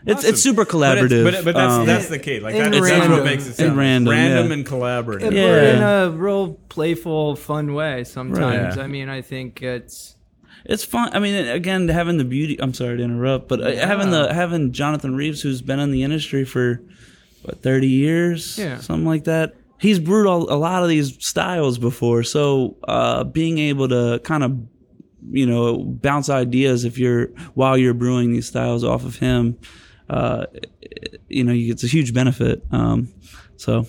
it's 0.07 0.23
it's 0.23 0.41
super 0.41 0.65
But, 0.65 0.67
it's, 0.67 0.73
collaborative 0.73 1.23
but, 1.23 1.43
but 1.45 1.55
that's 1.55 1.73
Um, 1.73 1.85
that's 1.85 2.07
the 2.09 2.19
key. 2.19 2.39
Like 2.39 2.55
that, 2.55 2.71
that's 2.71 2.81
random. 2.81 3.11
what 3.11 3.23
makes 3.25 3.45
it 3.47 3.53
sound 3.53 3.69
And 3.69 3.77
random, 3.77 4.11
random 4.13 4.47
yeah. 4.47 4.53
and 4.53 4.65
collaborative. 4.65 5.21
But 5.21 5.33
Yeah. 5.33 5.75
in 5.75 5.83
a 5.83 6.11
real 6.17 6.53
playful, 6.69 7.35
fun 7.35 7.73
way. 7.73 8.03
Sometimes. 8.03 8.75
Right. 8.77 8.83
I 8.83 8.87
mean, 8.87 9.09
I 9.09 9.21
think 9.21 9.61
it's 9.61 10.15
It's 10.65 10.83
fun. 10.83 11.09
I 11.13 11.19
mean, 11.19 11.35
again, 11.47 11.87
having 11.89 12.17
the 12.17 12.25
beauty. 12.25 12.59
I'm 12.59 12.73
sorry 12.73 12.97
to 12.97 13.03
interrupt, 13.03 13.47
but 13.47 13.61
uh 13.61 13.85
having 13.85 14.09
the 14.11 14.33
having 14.33 14.71
Jonathan 14.71 15.15
Reeves, 15.15 15.41
who's 15.41 15.61
been 15.61 15.79
in 15.79 15.91
the 15.91 16.03
industry 16.03 16.43
for 16.45 16.81
what 17.43 17.61
30 17.61 17.87
years, 17.87 18.57
Yeah. 18.57 18.79
something 18.79 19.05
like 19.05 19.25
that. 19.25 19.55
He's 19.79 19.99
brewed 19.99 20.25
all, 20.25 20.51
a 20.51 20.57
lot 20.57 20.81
of 20.83 20.89
these 20.89 21.23
styles 21.23 21.77
before, 21.77 22.23
so 22.23 22.75
uh, 22.87 23.23
being 23.25 23.59
able 23.59 23.87
to 23.89 24.19
kind 24.23 24.43
of 24.43 24.57
you 25.29 25.45
know 25.45 25.83
bounce 25.83 26.29
ideas 26.29 26.83
if 26.85 26.97
you're 26.97 27.27
while 27.53 27.77
you're 27.77 27.93
brewing 27.93 28.31
these 28.33 28.47
styles 28.47 28.83
off 28.83 29.03
of 29.05 29.17
him, 29.17 29.55
uh, 30.09 30.45
you 31.27 31.43
know, 31.43 31.53
it's 31.55 31.83
a 31.83 31.87
huge 31.87 32.13
benefit. 32.13 32.63
Um, 32.71 33.13
so 33.57 33.85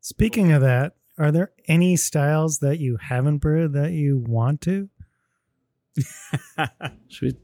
Speaking 0.00 0.52
of 0.52 0.62
that, 0.62 0.94
are 1.18 1.30
there 1.30 1.52
any 1.68 1.96
styles 1.96 2.58
that 2.60 2.78
you 2.78 2.96
haven't 2.96 3.38
brewed 3.38 3.74
that 3.74 3.92
you 3.92 4.18
want 4.18 4.60
to? 4.62 4.88
should 7.08 7.36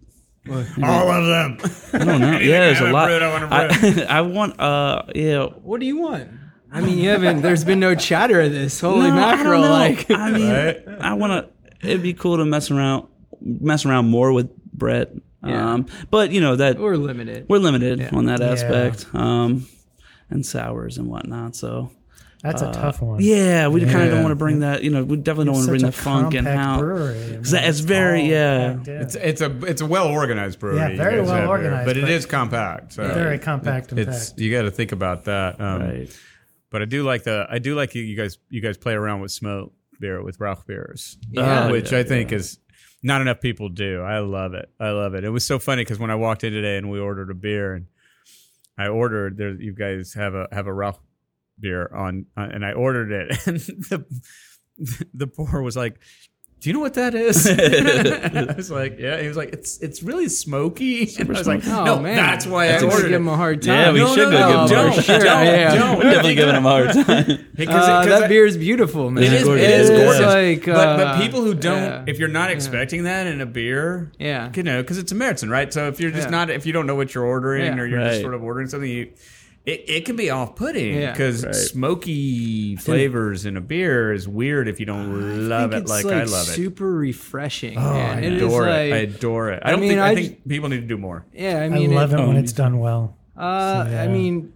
we 0.47 0.53
All 0.83 1.11
of 1.11 1.27
them. 1.27 1.59
I 1.93 2.05
don't 2.05 2.21
know. 2.21 2.39
Yeah, 2.39 2.61
there's 2.61 2.81
a 2.81 2.91
lot. 2.91 3.09
brewed, 3.09 3.23
I 3.23 3.31
wanna. 3.33 3.49
I, 3.51 4.07
I 4.19 4.21
want. 4.23 4.61
Uh, 4.61 5.03
yeah. 5.15 5.45
what 5.47 5.81
do 5.81 5.87
you 5.87 5.99
want? 5.99 6.31
I 6.73 6.81
mean, 6.81 6.99
you 6.99 7.11
haven't. 7.11 7.43
There's 7.43 7.65
been 7.65 7.81
no 7.81 7.95
chatter 7.95 8.41
of 8.41 8.53
this. 8.53 8.81
Holy 8.81 9.09
No, 9.09 9.17
I 9.17 9.37
mackerel! 9.37 9.63
know. 9.63 9.71
Like, 9.71 10.11
I 10.11 10.31
mean, 10.31 10.51
Right? 10.51 10.89
I 11.01 11.15
want 11.15 11.33
to. 11.33 11.87
It'd 11.89 12.03
be 12.03 12.15
cool 12.15 12.37
to 12.39 12.45
mess 12.45 12.71
around, 12.71 13.09
mess 13.41 13.85
around 13.85 14.09
more 14.09 14.33
with 14.33 14.55
Brett. 14.73 15.13
Yeah. 15.49 15.73
Um, 15.75 15.87
but 16.11 16.31
you 16.33 16.41
know 16.41 16.57
that 16.57 16.79
we're 16.79 16.97
limited. 16.97 17.47
we're 17.49 17.59
limited 17.59 18.01
Yeah. 18.01 18.11
on 18.13 18.27
that 18.27 18.41
Yeah. 18.41 18.51
aspect. 18.53 19.07
Um, 19.15 19.67
and 20.31 20.45
sours 20.45 20.99
and 20.99 21.07
whatnot. 21.09 21.55
So 21.55 21.91
That's 22.43 22.61
a 22.63 22.71
tough 22.73 23.01
one. 23.01 23.21
yeah, 23.23 23.69
we 23.69 23.81
kind 23.85 24.03
of 24.03 24.11
don't 24.11 24.23
want 24.23 24.33
to 24.33 24.37
bring 24.37 24.61
that. 24.61 24.83
You 24.83 24.91
know, 24.91 25.03
we 25.05 25.17
definitely 25.17 25.47
don't 25.47 25.55
want 25.55 25.67
to 25.67 25.71
bring 25.73 25.83
the 25.83 25.93
funk 25.93 26.35
and 26.35 26.47
how. 26.47 26.79
brewery. 26.81 27.15
I 27.17 27.27
mean, 27.29 27.37
'Cause 27.43 27.51
that- 27.53 27.69
it's 27.69 27.81
very- 27.81 28.23
yeah. 28.31 28.75
packed 28.75 28.89
in. 28.89 29.01
It's 29.03 29.15
it's 29.17 29.41
a 29.41 29.57
it's 29.67 29.81
a 29.83 29.87
well 29.87 30.09
organized 30.09 30.59
brewery. 30.59 30.79
Yeah, 30.79 30.97
very 30.97 31.21
well 31.23 31.31
have 31.31 31.39
here, 31.43 31.49
organized, 31.49 31.87
but 31.87 31.97
it 31.97 32.03
but- 32.03 32.11
is 32.11 32.27
compact. 32.27 32.93
So 32.95 33.07
Very 33.15 33.39
compact 33.39 33.91
and 33.93 34.01
It's 34.01 34.31
packed. 34.31 34.41
you 34.41 34.51
got 34.53 34.63
to 34.63 34.71
think 34.71 34.93
about 34.93 35.25
that. 35.25 35.61
Um, 35.61 35.81
Right. 35.83 36.17
But 36.71 36.83
I 36.83 36.85
do 36.85 37.05
like 37.05 37.23
the 37.23 37.47
I 37.49 37.59
do 37.59 37.75
like 37.77 37.95
you, 37.95 38.03
you 38.03 38.17
guys 38.17 38.39
you 38.51 38.61
guys 38.61 38.77
play 38.77 38.93
around 38.95 39.21
with 39.21 39.31
smoke 39.31 39.73
beer 40.01 40.23
with 40.23 40.39
Rauch 40.41 40.67
beers, 40.67 41.17
Yeah. 41.31 41.67
uh, 41.67 41.71
which 41.71 41.93
Yeah, 41.93 41.99
I 42.01 42.03
think 42.03 42.33
is 42.33 42.59
not 43.03 43.21
enough 43.21 43.41
people 43.41 43.69
do. 43.69 44.01
I 44.03 44.19
love 44.21 44.55
it. 44.55 44.71
I 44.81 44.91
love 44.91 45.15
it. 45.15 45.25
It 45.25 45.31
was 45.31 45.45
so 45.45 45.59
funny 45.59 45.83
because 45.83 45.99
when 45.99 46.11
I 46.11 46.15
walked 46.15 46.45
in 46.45 46.53
today 46.53 46.77
and 46.77 46.91
we 46.91 46.99
ordered 46.99 47.31
a 47.31 47.35
beer 47.35 47.75
and 47.75 47.87
I 48.79 48.89
ordered 48.89 49.37
there 49.37 49.55
you 49.55 49.75
guys 49.75 50.15
have 50.15 50.35
a 50.35 50.49
have 50.53 50.67
a 50.67 50.73
Rauch 50.73 50.99
beer 51.59 51.91
on 51.95 52.27
uh, 52.37 52.49
and 52.53 52.65
I 52.65 52.73
ordered 52.73 53.13
it 53.13 53.39
and 53.47 53.61
the 53.61 54.05
the 55.15 55.27
pour 55.27 55.63
was 55.63 55.77
like. 55.77 56.01
Do 56.59 56.71
you 56.71 56.75
know 56.75 56.81
what 56.81 56.95
that 56.95 57.15
is? 57.27 57.47
I 57.47 58.55
was 58.57 58.71
like, 58.71 58.99
yeah. 58.99 59.21
He 59.21 59.29
was 59.29 59.37
like, 59.37 59.51
it's 59.53 59.79
it's 59.79 60.03
really 60.03 60.29
smoky. 60.29 61.03
And 61.19 61.29
I 61.31 61.39
was 61.39 61.47
like, 61.47 61.67
Oh 61.67 61.85
no, 61.85 61.99
man, 62.01 62.17
that's 62.17 62.47
why 62.47 62.69
That's 62.69 62.83
I 62.83 62.87
ordered 62.87 63.09
give 63.11 63.21
him 63.21 63.29
a 63.29 63.37
hard 63.37 63.61
time. 63.63 63.69
Yeah, 63.75 63.93
we 63.93 63.99
No, 64.01 64.15
should 64.15 64.31
no, 64.31 64.31
go 64.31 64.39
no, 64.39 64.69
give 64.69 64.79
him 64.79 64.87
a 64.87 64.91
hard 64.93 65.05
sure, 65.05 65.19
don't, 65.19 65.47
yeah. 65.47 65.75
don't. 65.75 65.97
We're 65.99 66.03
definitely 66.05 66.35
giving 66.35 66.55
him 66.57 66.67
a 66.67 66.71
hard 66.71 66.93
time. 66.93 67.47
Because 67.57 67.89
Uh, 67.89 68.05
that 68.07 68.23
I- 68.25 68.29
beer 68.29 68.47
is 68.47 68.57
beautiful, 68.57 69.11
man. 69.11 69.23
It 69.25 69.33
is, 69.35 69.45
gorgeous. 69.45 69.65
it 69.69 69.81
is 69.81 69.91
gorgeous. 69.91 70.21
Like, 70.21 70.65
but, 70.67 70.97
but 70.97 71.07
uh, 71.07 71.21
people 71.21 71.43
who 71.43 71.55
don't, 71.55 71.83
yeah. 71.83 72.05
if 72.07 72.19
you're 72.19 72.29
not 72.29 72.51
expecting 72.51 73.05
that 73.05 73.27
in 73.27 73.41
a 73.41 73.47
beer, 73.47 74.11
Yeah. 74.19 74.51
you 74.55 74.63
know, 74.63 74.83
because 74.83 74.99
it's 74.99 75.13
a 75.13 75.15
Marzen, 75.15 75.51
right? 75.51 75.73
So 75.73 75.89
if 75.89 76.01
you're 76.01 76.11
just 76.11 76.27
Yeah. 76.29 76.31
not, 76.31 76.51
if 76.51 76.67
you 76.67 76.73
don't 76.73 76.87
know 76.87 76.95
what 76.97 77.15
you're 77.15 77.25
ordering 77.25 77.65
Yeah. 77.77 77.83
or 77.83 77.87
you're 77.87 78.01
just 78.01 78.21
sort 78.23 78.35
of 78.35 78.43
ordering 78.43 78.69
something, 78.69 78.91
you, 78.91 79.11
it, 79.67 79.85
it 79.89 80.05
can 80.05 80.15
be 80.17 80.31
off 80.31 80.55
putting 80.57 80.95
Yeah. 80.95 81.11
because 81.11 81.45
Right. 81.45 81.55
smoky 81.55 82.77
flavors 82.77 83.45
in 83.47 83.57
a 83.57 83.61
beer 83.61 84.13
is 84.13 84.29
weird 84.29 84.69
if 84.69 84.79
you 84.81 84.87
don't 84.87 85.49
love 85.49 85.73
it 85.75 85.89
like, 85.89 86.05
like 86.05 86.15
I 86.15 86.23
love 86.25 86.49
it. 86.49 86.53
Super 86.53 86.91
refreshing. 86.93 87.77
Oh, 87.77 87.93
man. 87.93 88.19
I 88.19 88.21
It 88.23 88.33
is 88.35 88.43
adore 88.43 88.69
it. 88.69 88.71
like- 88.71 88.93
I 88.93 88.97
adore 88.99 89.51
it. 89.51 89.63
I 89.65 89.69
I 89.69 89.71
don't 89.73 89.81
mean, 89.81 89.89
think. 89.91 90.01
I, 90.01 90.11
I 90.11 90.15
think 90.15 90.49
people 90.49 90.69
need 90.69 90.81
to 90.83 90.87
do 90.87 90.97
more. 90.97 91.25
yeah, 91.35 91.59
I 91.61 91.65
I 91.65 91.69
mean, 91.69 91.93
love 91.93 92.13
it, 92.13 92.19
when 92.21 92.37
oh, 92.37 92.39
it's 92.39 92.53
done 92.53 92.79
well. 92.79 93.17
Uh, 93.37 93.85
So, 93.85 93.91
yeah. 93.91 94.03
I 94.03 94.09
mean, 94.09 94.53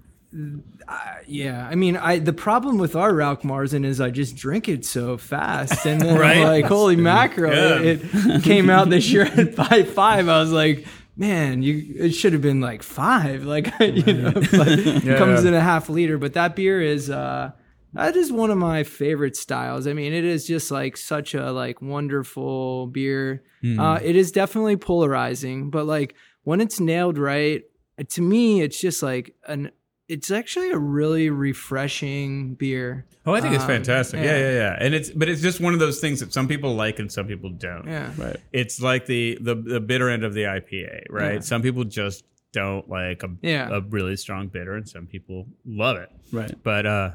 uh, 0.88 0.94
yeah. 1.26 1.68
I 1.70 1.74
mean, 1.74 1.96
I 1.96 2.18
the 2.18 2.32
problem 2.32 2.78
with 2.78 2.94
our 2.96 3.12
Rauch 3.12 3.42
Marzen 3.42 3.84
is 3.84 4.00
I 4.00 4.10
just 4.10 4.36
drink 4.36 4.68
it 4.68 4.84
so 4.84 5.16
fast, 5.18 5.86
and 5.86 6.00
then 6.00 6.18
Right. 6.28 6.42
Like, 6.44 6.64
holy 6.66 6.96
mackerel! 6.96 7.52
It, 7.52 8.00
it 8.12 8.42
came 8.44 8.70
out 8.70 8.88
this 8.94 9.10
year 9.10 9.24
at 9.24 9.54
five 9.56 9.88
five. 9.88 10.28
I 10.28 10.40
was 10.40 10.52
like. 10.52 10.86
Man, 11.20 11.62
you 11.62 11.94
it 11.96 12.12
should 12.12 12.32
have 12.32 12.40
been 12.40 12.62
like 12.62 12.82
five, 12.82 13.44
like 13.54 13.66
you 13.80 14.12
know, 14.14 14.32
but 14.32 14.68
it 14.68 15.04
Yeah. 15.04 15.18
comes 15.18 15.44
in 15.44 15.52
a 15.54 15.60
half 15.60 15.88
liter. 15.90 16.16
But 16.18 16.32
that 16.32 16.56
beer 16.56 16.80
is 16.80 17.10
uh 17.10 17.52
that 17.92 18.16
is 18.16 18.32
one 18.32 18.50
of 18.50 18.56
my 18.58 18.84
favorite 18.84 19.36
styles. 19.36 19.86
I 19.86 19.92
mean, 19.92 20.12
it 20.14 20.24
is 20.24 20.46
just 20.46 20.70
like 20.70 20.96
such 20.96 21.34
a 21.34 21.52
like 21.52 21.82
wonderful 21.82 22.86
beer. 22.86 23.42
Uh, 23.78 23.98
it 24.02 24.16
is 24.16 24.32
definitely 24.32 24.76
polarizing, 24.78 25.68
but 25.70 25.84
like 25.84 26.14
when 26.44 26.60
it's 26.62 26.80
nailed 26.80 27.18
right, 27.18 27.62
to 28.08 28.22
me, 28.22 28.62
it's 28.62 28.80
just 28.80 29.02
like 29.02 29.34
an. 29.46 29.70
It's 30.10 30.30
actually 30.30 30.70
a 30.70 30.78
really 30.78 31.30
refreshing 31.30 32.54
beer. 32.54 33.06
Oh, 33.26 33.32
I 33.34 33.40
think 33.40 33.54
it's 33.54 33.62
Um, 33.62 33.68
fantastic. 33.68 34.20
Yeah. 34.20 34.36
yeah, 34.38 34.52
yeah, 34.52 34.76
And 34.80 34.94
it's, 34.94 35.10
but 35.10 35.28
it's 35.28 35.40
just 35.40 35.60
one 35.60 35.72
of 35.74 35.78
those 35.80 36.00
things 36.00 36.20
that 36.20 36.32
some 36.32 36.48
people 36.48 36.74
like 36.74 36.98
and 36.98 37.10
some 37.12 37.26
people 37.26 37.50
don't. 37.50 37.86
Yeah. 37.86 38.10
Right. 38.16 38.36
it's 38.52 38.80
like 38.80 39.06
the 39.06 39.38
the, 39.40 39.54
the 39.54 39.80
bitter 39.80 40.08
end 40.10 40.24
of 40.24 40.34
the 40.34 40.42
IPA, 40.42 41.04
right? 41.10 41.34
Yeah. 41.34 41.40
Some 41.40 41.62
people 41.62 41.84
just 41.84 42.24
don't 42.52 42.88
like 42.88 43.22
a, 43.22 43.28
Yeah. 43.42 43.68
a 43.70 43.80
really 43.82 44.16
strong 44.16 44.48
bitter, 44.48 44.74
and 44.74 44.88
some 44.88 45.06
people 45.06 45.46
love 45.64 45.96
it. 45.98 46.10
Right. 46.32 46.52
But 46.62 46.86
uh, 46.86 47.10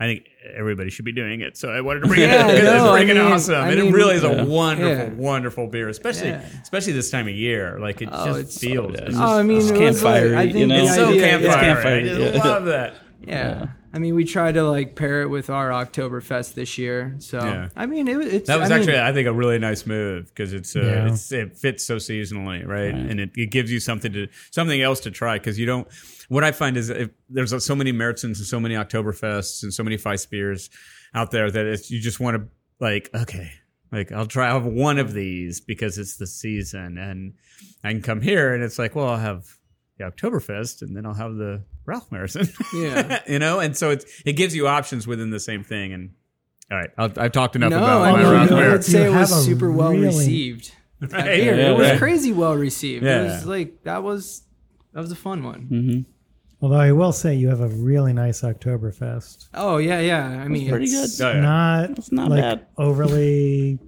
I 0.00 0.06
think 0.06 0.24
everybody 0.56 0.90
should 0.90 1.04
be 1.04 1.12
doing 1.12 1.42
it. 1.42 1.56
So 1.56 1.68
I 1.70 1.80
wanted 1.80 2.00
to 2.00 2.08
bring 2.08 2.20
Yeah, 2.22 2.34
it 2.34 2.40
up 2.40 2.46
because 2.48 2.64
no, 2.64 2.94
it's 2.94 3.04
freaking 3.04 3.14
mean- 3.14 3.32
awesome, 3.32 3.54
I 3.54 3.68
and 3.68 3.78
mean, 3.80 3.88
it 3.88 3.92
really 3.96 4.14
is 4.16 4.24
a 4.24 4.44
wonderful, 4.44 4.88
Yeah. 5.06 5.08
wonderful 5.14 5.66
beer, 5.68 5.88
especially 5.88 6.30
Yeah. 6.30 6.44
especially 6.62 6.94
this 6.94 7.10
time 7.10 7.28
of 7.28 7.34
year. 7.34 7.78
Like 7.78 8.02
it 8.02 8.08
Oh, 8.10 8.26
just 8.26 8.40
it's- 8.40 8.58
feels. 8.58 8.92
yeah, 8.92 8.98
it's 8.98 9.00
it's 9.10 9.10
just- 9.10 9.20
Oh, 9.20 9.38
I 9.38 9.42
mean, 9.44 9.58
It's 9.58 9.70
it 9.70 9.78
was 9.78 10.02
like, 10.02 10.14
campfire-y, 10.14 10.40
I 10.40 10.44
think 10.46 10.56
you 10.58 10.66
know? 10.66 10.76
the 10.76 10.82
it's 10.82 10.94
so 10.96 11.08
idea- 11.08 11.22
campfire. 11.22 11.50
yeah. 11.52 11.60
campfire, 11.74 11.96
I 11.96 12.02
just 12.02 12.34
yeah. 12.34 12.42
love 12.50 12.64
that. 12.64 12.94
Yeah. 13.26 13.66
I 13.94 13.98
mean, 13.98 14.14
we 14.14 14.24
tried 14.24 14.54
to 14.54 14.62
like 14.64 14.96
pair 14.96 15.20
it 15.22 15.28
with 15.28 15.50
our 15.50 15.68
Oktoberfest 15.70 16.54
this 16.54 16.78
year. 16.78 17.14
So, 17.18 17.38
Yeah. 17.38 17.68
I 17.76 17.86
mean, 17.86 18.08
it, 18.08 18.16
it's. 18.26 18.46
That 18.48 18.58
was 18.58 18.70
I 18.70 18.78
mean, 18.78 18.88
actually, 18.88 19.00
I 19.00 19.12
think, 19.12 19.28
a 19.28 19.32
really 19.32 19.58
nice 19.58 19.84
move 19.86 20.28
because 20.28 20.52
it's, 20.54 20.74
uh, 20.74 20.80
Yeah. 20.80 21.12
it's 21.12 21.30
it 21.32 21.56
fits 21.58 21.84
so 21.84 21.96
seasonally, 21.96 22.66
right? 22.66 22.92
Right. 22.92 22.94
And 22.94 23.20
it, 23.20 23.30
it 23.36 23.50
gives 23.50 23.70
you 23.70 23.80
something 23.80 24.12
to 24.14 24.28
something 24.50 24.80
else 24.80 25.00
to 25.00 25.10
try 25.10 25.38
because 25.38 25.58
you 25.58 25.66
don't. 25.66 25.86
What 26.28 26.42
I 26.44 26.52
find 26.52 26.76
is 26.78 26.88
if 26.88 27.10
there's 27.28 27.64
so 27.64 27.74
many 27.74 27.92
Marzens 27.92 28.24
and 28.24 28.36
so 28.36 28.58
many 28.58 28.74
Oktoberfests 28.74 29.62
and 29.62 29.74
so 29.74 29.82
many 29.84 29.98
Feist 29.98 30.30
beers 30.30 30.70
out 31.14 31.30
there 31.30 31.50
that 31.50 31.66
it's 31.66 31.90
you 31.90 32.00
just 32.00 32.18
want 32.20 32.36
to 32.38 32.48
like 32.80 33.10
okay, 33.14 33.50
like 33.90 34.10
I'll 34.12 34.26
try 34.26 34.48
I'll 34.48 34.54
have 34.62 34.64
one 34.64 34.98
of 34.98 35.12
these 35.12 35.60
because 35.60 35.98
it's 35.98 36.16
the 36.16 36.26
season 36.26 36.96
and 36.96 37.34
I 37.84 37.90
can 37.92 38.00
come 38.00 38.22
here 38.22 38.54
and 38.54 38.64
it's 38.64 38.78
like 38.78 38.94
well 38.94 39.08
I'll 39.08 39.18
have 39.18 39.46
the 39.98 40.04
Oktoberfest 40.04 40.80
and 40.80 40.96
then 40.96 41.04
I'll 41.04 41.12
have 41.12 41.34
the 41.34 41.62
Rauch 41.86 42.08
Marzen, 42.10 42.48
Yeah. 42.74 43.20
you 43.28 43.38
know, 43.38 43.60
and 43.60 43.76
so 43.76 43.90
it's 43.90 44.04
it 44.24 44.34
gives 44.34 44.54
you 44.54 44.66
options 44.68 45.06
within 45.06 45.30
the 45.30 45.40
same 45.40 45.64
thing 45.64 45.92
and. 45.92 46.10
All 46.70 46.78
right, 46.78 46.90
I'll, 46.96 47.12
I've 47.18 47.32
talked 47.32 47.54
enough 47.54 47.68
no, 47.70 47.76
about 47.76 48.00
I 48.00 48.12
my 48.12 48.22
mean, 48.22 48.32
Ralph 48.32 48.74
I'd 48.76 48.84
say 48.84 49.04
it 49.04 49.10
was 49.10 49.44
super 49.44 49.70
well 49.70 49.90
really- 49.92 50.06
received. 50.06 50.72
Right. 51.02 51.10
beer. 51.10 51.54
Yeah, 51.56 51.70
it 51.72 51.76
was 51.76 51.90
right. 51.90 51.98
crazy 51.98 52.32
well 52.32 52.54
received. 52.54 53.04
It 53.04 53.24
was 53.24 53.44
like 53.44 53.82
that 53.82 54.02
was 54.02 54.44
that 54.94 55.00
was 55.00 55.12
a 55.12 55.16
fun 55.16 55.42
one. 55.42 55.68
Mm-hmm. 55.70 56.00
Although 56.64 56.76
I 56.76 56.92
will 56.92 57.12
say 57.12 57.34
you 57.34 57.48
have 57.48 57.60
a 57.60 57.68
really 57.68 58.14
nice 58.14 58.40
Oktoberfest. 58.40 59.48
Oh 59.52 59.76
yeah, 59.76 59.98
yeah. 60.00 60.24
I 60.24 60.48
mean, 60.48 60.70
pretty 60.70 60.86
good. 60.86 61.04
It's 61.04 61.20
Oh, 61.20 61.32
yeah. 61.32 61.40
not, 61.40 61.90
It's 61.98 62.10
not 62.12 62.30
like 62.30 62.40
bad. 62.40 62.66
overly 62.78 63.78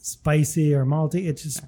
spicy 0.00 0.74
or 0.74 0.84
malty. 0.86 1.26
It's 1.26 1.42
just 1.42 1.60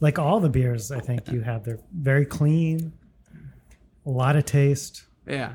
like 0.00 0.18
all 0.18 0.40
the 0.40 0.50
beers 0.50 0.90
I 0.90 1.00
think 1.00 1.30
you 1.30 1.40
have. 1.40 1.64
They're 1.64 1.80
very 1.96 2.26
clean, 2.26 2.92
a 4.06 4.10
lot 4.10 4.36
of 4.36 4.44
taste. 4.44 5.04
Yeah. 5.26 5.54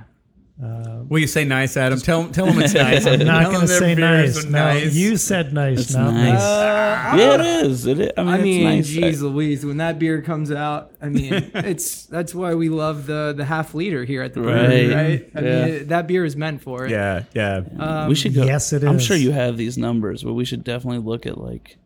Uh, 0.62 1.04
Will 1.08 1.20
you 1.20 1.28
say 1.28 1.46
nice, 1.46 1.78
Adam? 1.78 2.00
Tell 2.00 2.28
tell 2.32 2.46
them 2.48 2.60
it's 2.60 2.74
nice. 2.90 3.06
I'm 3.06 3.20
not 3.26 3.44
Tell 3.44 3.52
going 3.54 3.62
to 3.62 3.68
say 3.70 3.96
nice. 3.96 4.44
No, 4.44 4.50
nice. 4.52 4.94
you 4.94 5.16
said 5.16 5.54
nice. 5.54 5.80
It's 5.80 5.94
no, 5.96 6.12
nice. 6.12 6.42
Uh, 6.42 7.14
yeah, 7.18 7.36
it 7.36 7.66
is. 7.66 7.86
It 7.86 8.00
is. 8.02 8.12
I 8.18 8.24
mean, 8.24 8.34
I 8.34 8.38
mean, 8.42 8.68
it's 8.80 8.90
nice. 8.90 8.96
geez 9.04 9.22
Louise, 9.22 9.66
when 9.66 9.78
that 9.78 10.00
beer 10.00 10.22
comes 10.22 10.52
out, 10.52 10.92
I 11.02 11.08
mean, 11.08 11.34
it's 11.54 12.08
that's 12.08 12.36
why 12.36 12.56
we 12.56 12.68
love 12.68 13.06
the 13.06 13.34
the 13.38 13.46
half 13.46 13.74
liter 13.74 14.04
here 14.04 14.22
at 14.22 14.34
the 14.34 14.42
brewery, 14.42 14.88
Right. 14.90 14.96
right? 14.96 15.30
I 15.34 15.40
Yeah. 15.48 15.66
mean, 15.66 15.88
that 15.88 16.08
beer 16.08 16.26
is 16.26 16.36
meant 16.36 16.62
for 16.62 16.86
it. 16.86 16.92
Yeah, 16.92 17.24
yeah. 17.34 17.62
Um, 17.78 18.10
we 18.10 18.16
should 18.16 18.34
go. 18.36 18.44
yes, 18.44 18.74
it 18.74 18.84
I'm 18.84 19.00
sure 19.00 19.16
you 19.16 19.32
have 19.32 19.56
these 19.56 19.78
numbers, 19.78 20.24
but 20.24 20.34
we 20.34 20.44
should 20.44 20.66
definitely 20.66 21.00
look 21.00 21.26
at 21.26 21.38
like 21.38 21.78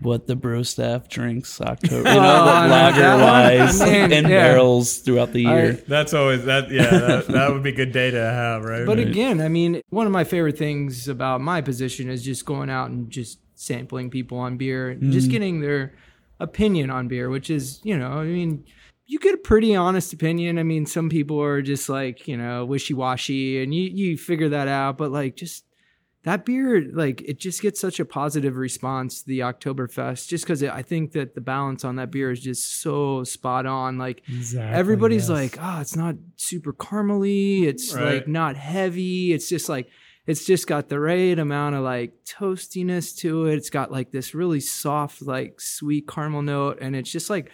what 0.00 0.26
the 0.26 0.36
brew 0.36 0.64
staff 0.64 1.08
drinks 1.08 1.60
October, 1.60 2.08
you 2.08 2.16
Oh, 2.18 2.22
know, 2.22 2.44
no, 2.44 2.68
lager 2.68 3.16
wise 3.22 3.80
and 3.80 4.12
yeah. 4.12 4.22
barrels 4.22 4.98
throughout 4.98 5.32
the 5.32 5.46
I- 5.46 5.54
year. 5.54 5.72
That's 5.72 6.14
always 6.14 6.44
that. 6.44 6.70
Yeah, 6.70 6.90
that, 6.90 7.26
that 7.28 7.50
would 7.52 7.62
be 7.62 7.72
good 7.72 7.92
data 7.92 8.18
to 8.18 8.30
have, 8.30 8.64
right? 8.64 8.86
But 8.86 8.98
again, 8.98 9.40
I 9.40 9.48
mean, 9.48 9.80
one 9.90 10.06
of 10.06 10.12
my 10.12 10.24
favorite 10.24 10.58
things 10.58 11.08
about 11.08 11.40
my 11.40 11.60
position 11.60 12.08
is 12.10 12.22
just 12.22 12.44
going 12.44 12.70
out 12.70 12.90
and 12.90 13.10
just 13.10 13.38
sampling 13.54 14.10
people 14.10 14.38
on 14.38 14.56
beer, 14.56 14.90
and 14.90 15.12
just 15.12 15.28
mm. 15.28 15.32
getting 15.32 15.60
their 15.60 15.94
opinion 16.40 16.90
on 16.90 17.08
beer, 17.08 17.30
which 17.30 17.48
is, 17.50 17.80
you 17.84 17.96
know, 17.96 18.10
I 18.12 18.24
mean, 18.24 18.64
you 19.06 19.18
get 19.18 19.34
a 19.34 19.38
pretty 19.38 19.74
honest 19.74 20.12
opinion. 20.12 20.58
I 20.58 20.62
mean, 20.62 20.86
some 20.86 21.08
people 21.08 21.40
are 21.40 21.62
just 21.62 21.88
like, 21.88 22.26
you 22.26 22.36
know, 22.36 22.64
wishy 22.64 22.94
washy, 22.94 23.62
and 23.62 23.74
you 23.74 23.82
you 23.82 24.18
figure 24.18 24.48
that 24.48 24.68
out. 24.68 24.96
But 24.98 25.12
like, 25.12 25.36
just 25.36 25.64
that 26.24 26.44
beer, 26.44 26.82
like, 26.92 27.20
it 27.22 27.38
just 27.38 27.62
gets 27.62 27.78
such 27.80 28.00
a 28.00 28.04
positive 28.04 28.56
response. 28.56 29.20
to 29.22 29.26
The 29.28 29.40
Oktoberfest, 29.40 30.26
just 30.28 30.44
because 30.44 30.62
I 30.64 30.82
think 30.82 31.12
that 31.12 31.34
the 31.34 31.40
balance 31.40 31.84
on 31.84 31.96
that 31.96 32.10
beer 32.10 32.30
is 32.30 32.40
just 32.40 32.80
so 32.80 33.24
spot 33.24 33.66
on. 33.66 33.98
Like, 33.98 34.22
Exactly, 34.28 34.74
everybody's 34.78 35.28
yes. 35.28 35.38
like, 35.38 35.58
oh, 35.60 35.80
it's 35.80 35.96
not 35.96 36.16
super 36.36 36.72
caramely. 36.72 37.64
It's 37.64 37.94
Right. 37.94 38.14
like 38.16 38.28
not 38.28 38.56
heavy. 38.56 39.32
It's 39.32 39.48
just 39.48 39.68
like, 39.68 39.88
it's 40.26 40.46
just 40.46 40.66
got 40.66 40.88
the 40.88 40.98
right 40.98 41.38
amount 41.38 41.74
of 41.74 41.82
like 41.82 42.14
toastiness 42.24 43.14
to 43.18 43.44
it. 43.46 43.56
It's 43.56 43.68
got 43.68 43.92
like 43.92 44.10
this 44.10 44.34
really 44.34 44.60
soft, 44.60 45.20
like 45.20 45.60
sweet 45.60 46.08
caramel 46.08 46.40
note. 46.40 46.78
And 46.80 46.96
it's 46.96 47.10
just 47.12 47.28
like, 47.28 47.50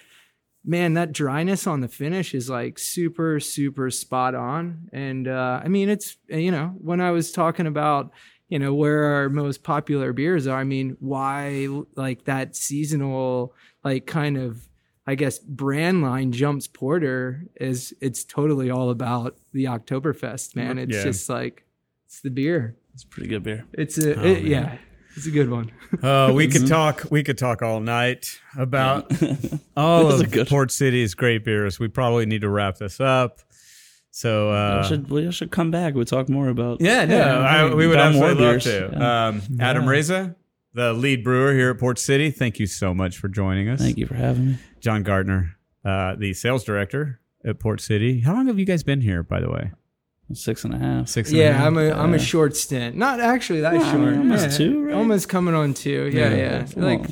man, 0.64 0.95
that 0.95 1.11
dryness 1.11 1.66
on 1.66 1.81
the 1.81 1.89
finish 1.89 2.33
is 2.35 2.49
like 2.49 2.79
super, 2.79 3.41
super 3.41 3.91
spot 3.91 4.37
on. 4.37 4.89
And 4.93 5.27
uh, 5.27 5.61
I 5.64 5.66
mean, 5.66 5.89
it's, 5.89 6.16
you 6.29 6.53
know, 6.53 6.68
when 6.81 7.01
I 7.01 7.11
was 7.11 7.33
talking 7.33 7.66
about, 7.66 8.12
you 8.51 8.59
know, 8.59 8.74
where 8.74 9.05
our 9.05 9.28
most 9.30 9.62
popular 9.62 10.12
beers 10.12 10.46
are, 10.46 10.59
I 10.61 10.64
mean, 10.64 10.96
why 11.01 11.66
like 11.96 12.24
that 12.24 12.55
seasonal, 12.57 13.55
like 13.82 14.07
kind 14.07 14.36
of, 14.36 14.68
I 15.07 15.14
guess 15.14 15.38
brand 15.38 16.03
line 16.03 16.32
jumps 16.32 16.66
porter 16.66 17.44
is 17.57 17.94
it's 18.03 18.24
totally 18.24 18.70
all 18.70 18.90
about 18.90 19.36
the 19.53 19.64
Oktoberfest, 19.64 20.55
man. 20.55 20.76
It's 20.78 20.94
Yeah. 20.94 21.05
just 21.05 21.28
like 21.30 21.64
it's 22.07 22.20
the 22.20 22.30
beer. 22.30 22.76
It's 22.92 23.05
pretty 23.05 23.28
good 23.30 23.42
beer. 23.42 23.64
It's 23.72 23.96
a 23.98 24.18
Oh, 24.20 24.24
it- 24.24 24.44
yeah, 24.44 24.76
it's 25.16 25.26
a 25.26 25.30
good 25.30 25.48
one. 25.48 25.70
Uh, 26.03 26.30
we 26.32 26.46
could 26.46 26.68
talk. 26.68 27.05
We 27.11 27.24
could 27.24 27.36
talk 27.36 27.62
all 27.62 27.80
night 27.80 28.38
about 28.57 29.11
all 29.76 30.09
That 30.16 30.24
of 30.26 30.30
good- 30.30 30.46
Port 30.48 30.70
City's 30.70 31.14
great 31.14 31.44
beers. 31.44 31.80
We 31.80 31.88
probably 31.88 32.26
need 32.26 32.42
to 32.42 32.48
wrap 32.48 32.78
this 32.78 33.01
up. 33.01 33.40
So 34.13 34.51
uh, 34.51 34.81
we 34.83 34.89
should 34.89 35.11
we 35.11 35.33
should 35.33 35.51
come 35.51 35.71
back. 35.71 35.95
We'll 35.95 36.05
talk 36.05 36.29
more 36.29 36.49
about. 36.49 36.81
yeah, 36.81 37.05
no, 37.05 37.17
Yeah, 37.17 37.39
I, 37.39 37.75
we 37.75 37.87
would 37.87 37.99
absolutely 37.99 38.45
love 38.45 38.55
beers. 38.55 38.65
to. 38.65 39.05
Um, 39.05 39.43
Adam 39.61 39.89
Reza, 39.89 40.35
the 40.75 40.93
lead 40.93 41.23
brewer 41.23 41.53
here 41.53 41.71
at 41.71 41.79
Port 41.79 41.99
City. 41.99 42.31
Thank 42.31 42.59
you 42.59 42.67
so 42.67 42.93
much 42.93 43.19
for 43.19 43.29
joining 43.29 43.69
us. 43.69 43.81
Thank 43.81 43.99
you 43.99 44.07
for 44.07 44.15
having 44.15 44.47
me. 44.53 44.59
John 44.81 45.03
Gartner, 45.05 45.57
uh, 45.85 46.17
the 46.17 46.35
sales 46.35 46.65
director 46.65 47.21
at 47.45 47.61
Port 47.61 47.81
City. 47.81 48.21
How 48.21 48.35
long 48.35 48.49
have 48.49 48.59
you 48.59 48.65
guys 48.67 48.83
been 48.83 49.01
here, 49.01 49.23
by 49.23 49.41
the 49.41 49.49
way? 49.51 49.71
Six 50.33 50.65
and 50.65 50.75
a 50.75 50.79
half. 50.79 51.09
Six. 51.09 51.31
and 51.31 51.39
a 51.39 51.43
Yeah, 51.43 51.53
half? 51.55 51.67
I'm 51.67 51.79
a 51.79 51.91
am 51.91 52.15
a 52.15 52.19
short 52.19 52.57
stint. 52.57 52.97
Not 52.97 53.19
actually 53.21 53.61
that 53.63 53.73
Well, 53.75 53.83
I 53.83 53.95
mean, 53.97 54.05
short. 54.07 54.17
almost 54.19 54.51
Yeah, 54.51 54.57
two, 54.67 54.85
right? 54.85 54.95
Almost 54.95 55.29
coming 55.29 55.55
on 55.55 55.75
two. 55.75 56.09
Yeah, 56.13 56.35
yeah. 56.35 56.67
Well, 56.77 56.85
Like 56.99 57.11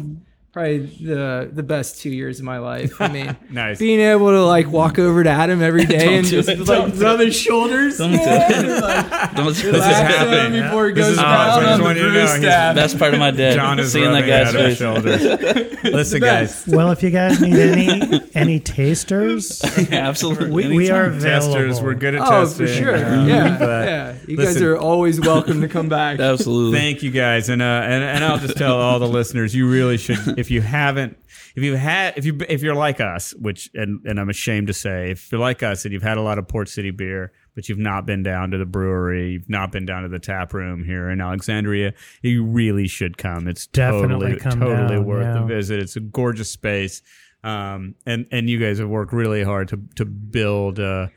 probably 0.58 0.78
the 0.78 1.48
the 1.52 1.62
best 1.62 2.00
two 2.00 2.10
years 2.10 2.38
of 2.40 2.44
my 2.44 2.58
life. 2.58 3.00
I 3.00 3.08
mean, 3.08 3.36
Nice. 3.50 3.78
being 3.78 4.00
able 4.00 4.30
to 4.30 4.44
like 4.44 4.68
walk 4.68 4.98
over 4.98 5.22
to 5.22 5.30
Adam 5.30 5.62
every 5.62 5.84
day 5.96 6.16
and 6.18 6.26
just 6.26 6.48
it. 6.48 6.58
like 6.58 6.66
Don't 6.66 6.98
rub 6.98 7.20
his 7.20 7.36
shoulders. 7.36 7.98
Don't 7.98 8.10
do 8.12 8.18
it. 8.20 8.22
and, 8.22 8.68
like, 8.82 9.34
Don't 9.36 9.46
This 9.46 9.62
is 9.64 9.82
happening. 9.84 10.62
before 10.62 10.88
he 10.88 10.94
This 10.94 11.04
goes 11.04 11.12
is 11.12 11.16
down 11.18 11.26
awesome. 11.26 11.64
I 11.64 11.72
on 11.72 11.80
the 11.80 11.88
you 12.00 12.06
to 12.06 12.10
brew 12.10 12.26
staff. 12.26 12.74
Best 12.74 12.98
part 12.98 13.14
of 13.14 13.20
my 13.20 13.30
day. 13.30 13.54
John 13.54 13.78
is 13.78 13.92
seeing 13.92 14.10
that 14.12 14.26
guy's 14.26 14.54
at 14.54 14.56
our 14.56 14.62
face. 14.68 14.78
shoulders. 14.78 15.84
Listen, 15.84 16.20
guys. 16.20 16.66
well, 16.66 16.90
if 16.90 17.02
you 17.02 17.10
guys 17.10 17.40
need 17.40 17.54
any 17.54 18.20
any 18.34 18.60
tasters, 18.60 19.62
yeah, 19.90 20.08
Absolutely. 20.08 20.50
we, 20.50 20.76
we 20.76 20.90
are 20.90 21.04
available. 21.04 21.54
Testers, 21.54 21.80
we're 21.80 21.94
good 21.94 22.14
at 22.14 22.22
Oh, 22.22 22.30
testing. 22.44 22.66
Oh, 22.66 22.68
for 22.68 22.74
sure. 22.74 22.96
um, 22.96 23.28
yeah, 23.28 23.58
yeah. 23.84 24.14
You 24.26 24.36
guys 24.36 24.60
are 24.60 24.76
always 24.76 25.20
welcome 25.20 25.60
to 25.60 25.68
come 25.68 25.88
back. 25.88 26.18
Absolutely. 26.20 26.78
Thank 26.78 27.02
you 27.02 27.10
guys, 27.10 27.48
and 27.48 27.62
uh, 27.62 27.64
and 27.84 28.02
and 28.04 28.24
I'll 28.24 28.38
just 28.38 28.56
tell 28.56 28.76
all 28.80 28.98
the 28.98 29.08
listeners, 29.08 29.54
you 29.54 29.68
really 29.70 29.96
should. 29.98 30.38
If 30.38 30.47
you 30.50 30.60
haven't, 30.60 31.18
if 31.56 31.62
you've 31.62 31.78
had, 31.78 32.16
if 32.16 32.24
you 32.24 32.38
if 32.48 32.62
you're 32.62 32.74
like 32.74 33.00
us, 33.00 33.34
which 33.34 33.70
and 33.74 34.04
and 34.04 34.20
I'm 34.20 34.28
ashamed 34.28 34.66
to 34.68 34.74
say, 34.74 35.10
if 35.10 35.30
you're 35.30 35.40
like 35.40 35.62
us 35.62 35.84
and 35.84 35.92
you've 35.92 36.02
had 36.02 36.18
a 36.18 36.22
lot 36.22 36.38
of 36.38 36.48
Port 36.48 36.68
City 36.68 36.90
beer, 36.90 37.32
but 37.54 37.68
you've 37.68 37.78
not 37.78 38.06
been 38.06 38.22
down 38.22 38.50
to 38.52 38.58
the 38.58 38.66
brewery, 38.66 39.32
you've 39.32 39.48
not 39.48 39.72
been 39.72 39.86
down 39.86 40.02
to 40.02 40.08
the 40.08 40.18
tap 40.18 40.52
room 40.54 40.84
here 40.84 41.10
in 41.10 41.20
Alexandria, 41.20 41.94
you 42.22 42.44
really 42.44 42.86
should 42.86 43.18
come. 43.18 43.48
It's 43.48 43.66
Definitely 43.66 44.38
totally 44.38 44.60
totally 44.60 44.96
down, 44.96 45.04
worth 45.04 45.24
yeah. 45.24 45.40
the 45.40 45.46
visit. 45.46 45.80
It's 45.80 45.96
a 45.96 46.00
gorgeous 46.00 46.50
space, 46.50 47.02
um, 47.42 47.94
and 48.06 48.26
and 48.30 48.48
you 48.48 48.58
guys 48.58 48.78
have 48.78 48.88
worked 48.88 49.12
really 49.12 49.42
hard 49.42 49.68
to 49.68 49.80
to 49.96 50.04
build. 50.04 50.78
Uh, 50.78 51.08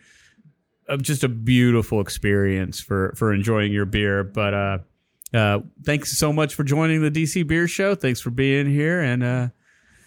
just 1.01 1.23
a 1.23 1.29
beautiful 1.29 2.01
experience 2.01 2.81
for 2.81 3.13
for 3.15 3.33
enjoying 3.33 3.71
your 3.71 3.85
beer. 3.85 4.23
But 4.23 4.53
uh, 4.53 4.77
uh, 5.33 5.59
thanks 5.83 6.17
so 6.17 6.33
much 6.33 6.55
for 6.55 6.63
joining 6.63 7.01
the 7.01 7.11
DC 7.11 7.45
Beer 7.47 7.67
Show. 7.67 7.95
Thanks 7.95 8.19
for 8.19 8.31
being 8.31 8.69
here, 8.69 9.01
and 9.01 9.23
uh, 9.23 9.47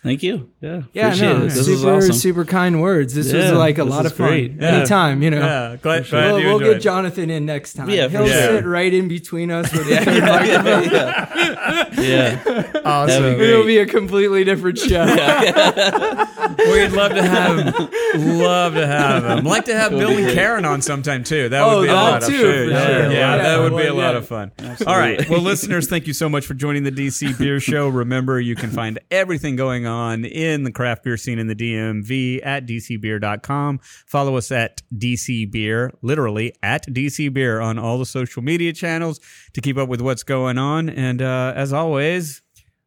Thank 0.04 0.22
you. 0.22 0.50
Yeah. 0.60 0.82
Yeah, 0.92 1.06
Appreciate 1.06 1.28
no, 1.28 1.36
it. 1.36 1.48
This 1.48 1.64
super, 1.64 1.72
is 1.98 2.04
awesome. 2.10 2.12
super 2.12 2.44
kind 2.44 2.80
words. 2.82 3.14
This 3.14 3.32
was 3.32 3.50
like 3.52 3.78
a 3.78 3.84
lot 3.84 4.04
of 4.04 4.14
fun. 4.14 4.28
great. 4.28 4.52
Yeah. 4.52 4.68
Anytime, 4.68 5.22
you 5.22 5.30
know. 5.30 5.38
yeah, 5.40 5.76
glad, 5.80 6.06
glad 6.08 6.32
We'll, 6.32 6.40
you 6.40 6.46
we'll 6.48 6.58
get 6.58 6.82
Jonathan 6.82 7.30
in 7.30 7.46
next 7.46 7.72
time. 7.72 7.88
Yeah, 7.88 8.08
He'll 8.08 8.26
sure. 8.26 8.36
sit 8.58 8.66
right 8.66 8.92
in 8.92 9.08
between 9.08 9.50
us 9.50 9.72
with 9.72 9.88
yeah. 9.88 10.04
the 10.04 10.20
microphone. 10.20 10.90
yeah. 10.92 12.00
yeah. 12.44 12.80
Awesome. 12.84 13.22
That'd 13.22 13.38
be 13.38 13.44
It'll 13.46 13.64
be 13.64 13.78
a 13.78 13.86
completely 13.86 14.44
different 14.44 14.76
show. 14.78 15.04
We'd 16.58 16.92
love 16.92 17.12
to 17.14 17.22
have 17.22 17.58
him. 17.74 18.38
Love 18.38 18.74
to 18.74 18.86
have 18.86 19.24
him. 19.24 19.44
Like 19.46 19.64
to 19.66 19.74
have 19.74 19.90
Bill 19.92 20.10
and 20.16 20.32
Karen 20.34 20.66
on 20.66 20.82
sometime 20.82 21.24
too. 21.24 21.48
That 21.48 21.62
Oh, 21.62 21.78
would 21.78 21.84
be 21.84 21.88
a 21.88 21.92
that 21.92 22.02
lot 22.02 22.22
of 22.22 22.28
too, 22.28 22.36
fun. 22.36 22.42
for 22.52 22.64
Yeah, 22.70 22.86
sure. 22.86 22.98
yeah, 22.98 23.10
Yeah, 23.10 23.36
that 23.38 23.58
would 23.60 23.76
be 23.80 23.86
a 23.86 23.94
lot 23.94 24.16
of 24.16 24.28
fun. 24.28 24.52
All 24.86 24.98
right. 24.98 25.26
Well, 25.30 25.40
listeners, 25.40 25.88
thank 25.88 26.06
you 26.06 26.12
so 26.12 26.28
much 26.28 26.44
for 26.46 26.52
joining 26.54 26.82
the 26.84 26.92
DC 26.92 27.38
Beer 27.38 27.58
Show. 27.58 27.88
Remember, 27.88 28.38
you 28.38 28.54
can 28.54 28.68
find 28.70 28.98
everything 29.10 29.56
going 29.56 29.86
on 29.86 29.93
in 30.24 30.64
the 30.64 30.72
craft 30.72 31.04
beer 31.04 31.16
scene 31.16 31.38
in 31.38 31.46
the 31.46 31.54
DMV 31.54 32.40
at 32.44 32.66
dcbeer.com. 32.66 33.80
Follow 34.06 34.36
us 34.36 34.50
at 34.50 34.82
DC 34.96 35.50
Beer, 35.50 35.92
literally 36.02 36.52
at 36.62 36.86
DC 36.86 37.32
Beer 37.32 37.60
on 37.60 37.78
all 37.78 37.98
the 37.98 38.06
social 38.06 38.42
media 38.42 38.72
channels 38.72 39.20
to 39.52 39.60
keep 39.60 39.76
up 39.76 39.88
with 39.88 40.00
what's 40.00 40.22
going 40.22 40.58
on. 40.58 40.88
And 40.88 41.22
uh, 41.22 41.52
as 41.54 41.72
always, 41.72 42.42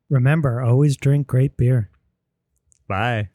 Remember, 0.10 0.62
always 0.62 0.96
drink 0.96 1.28
great 1.28 1.58
beer. 1.58 1.90
bye. 2.88 3.30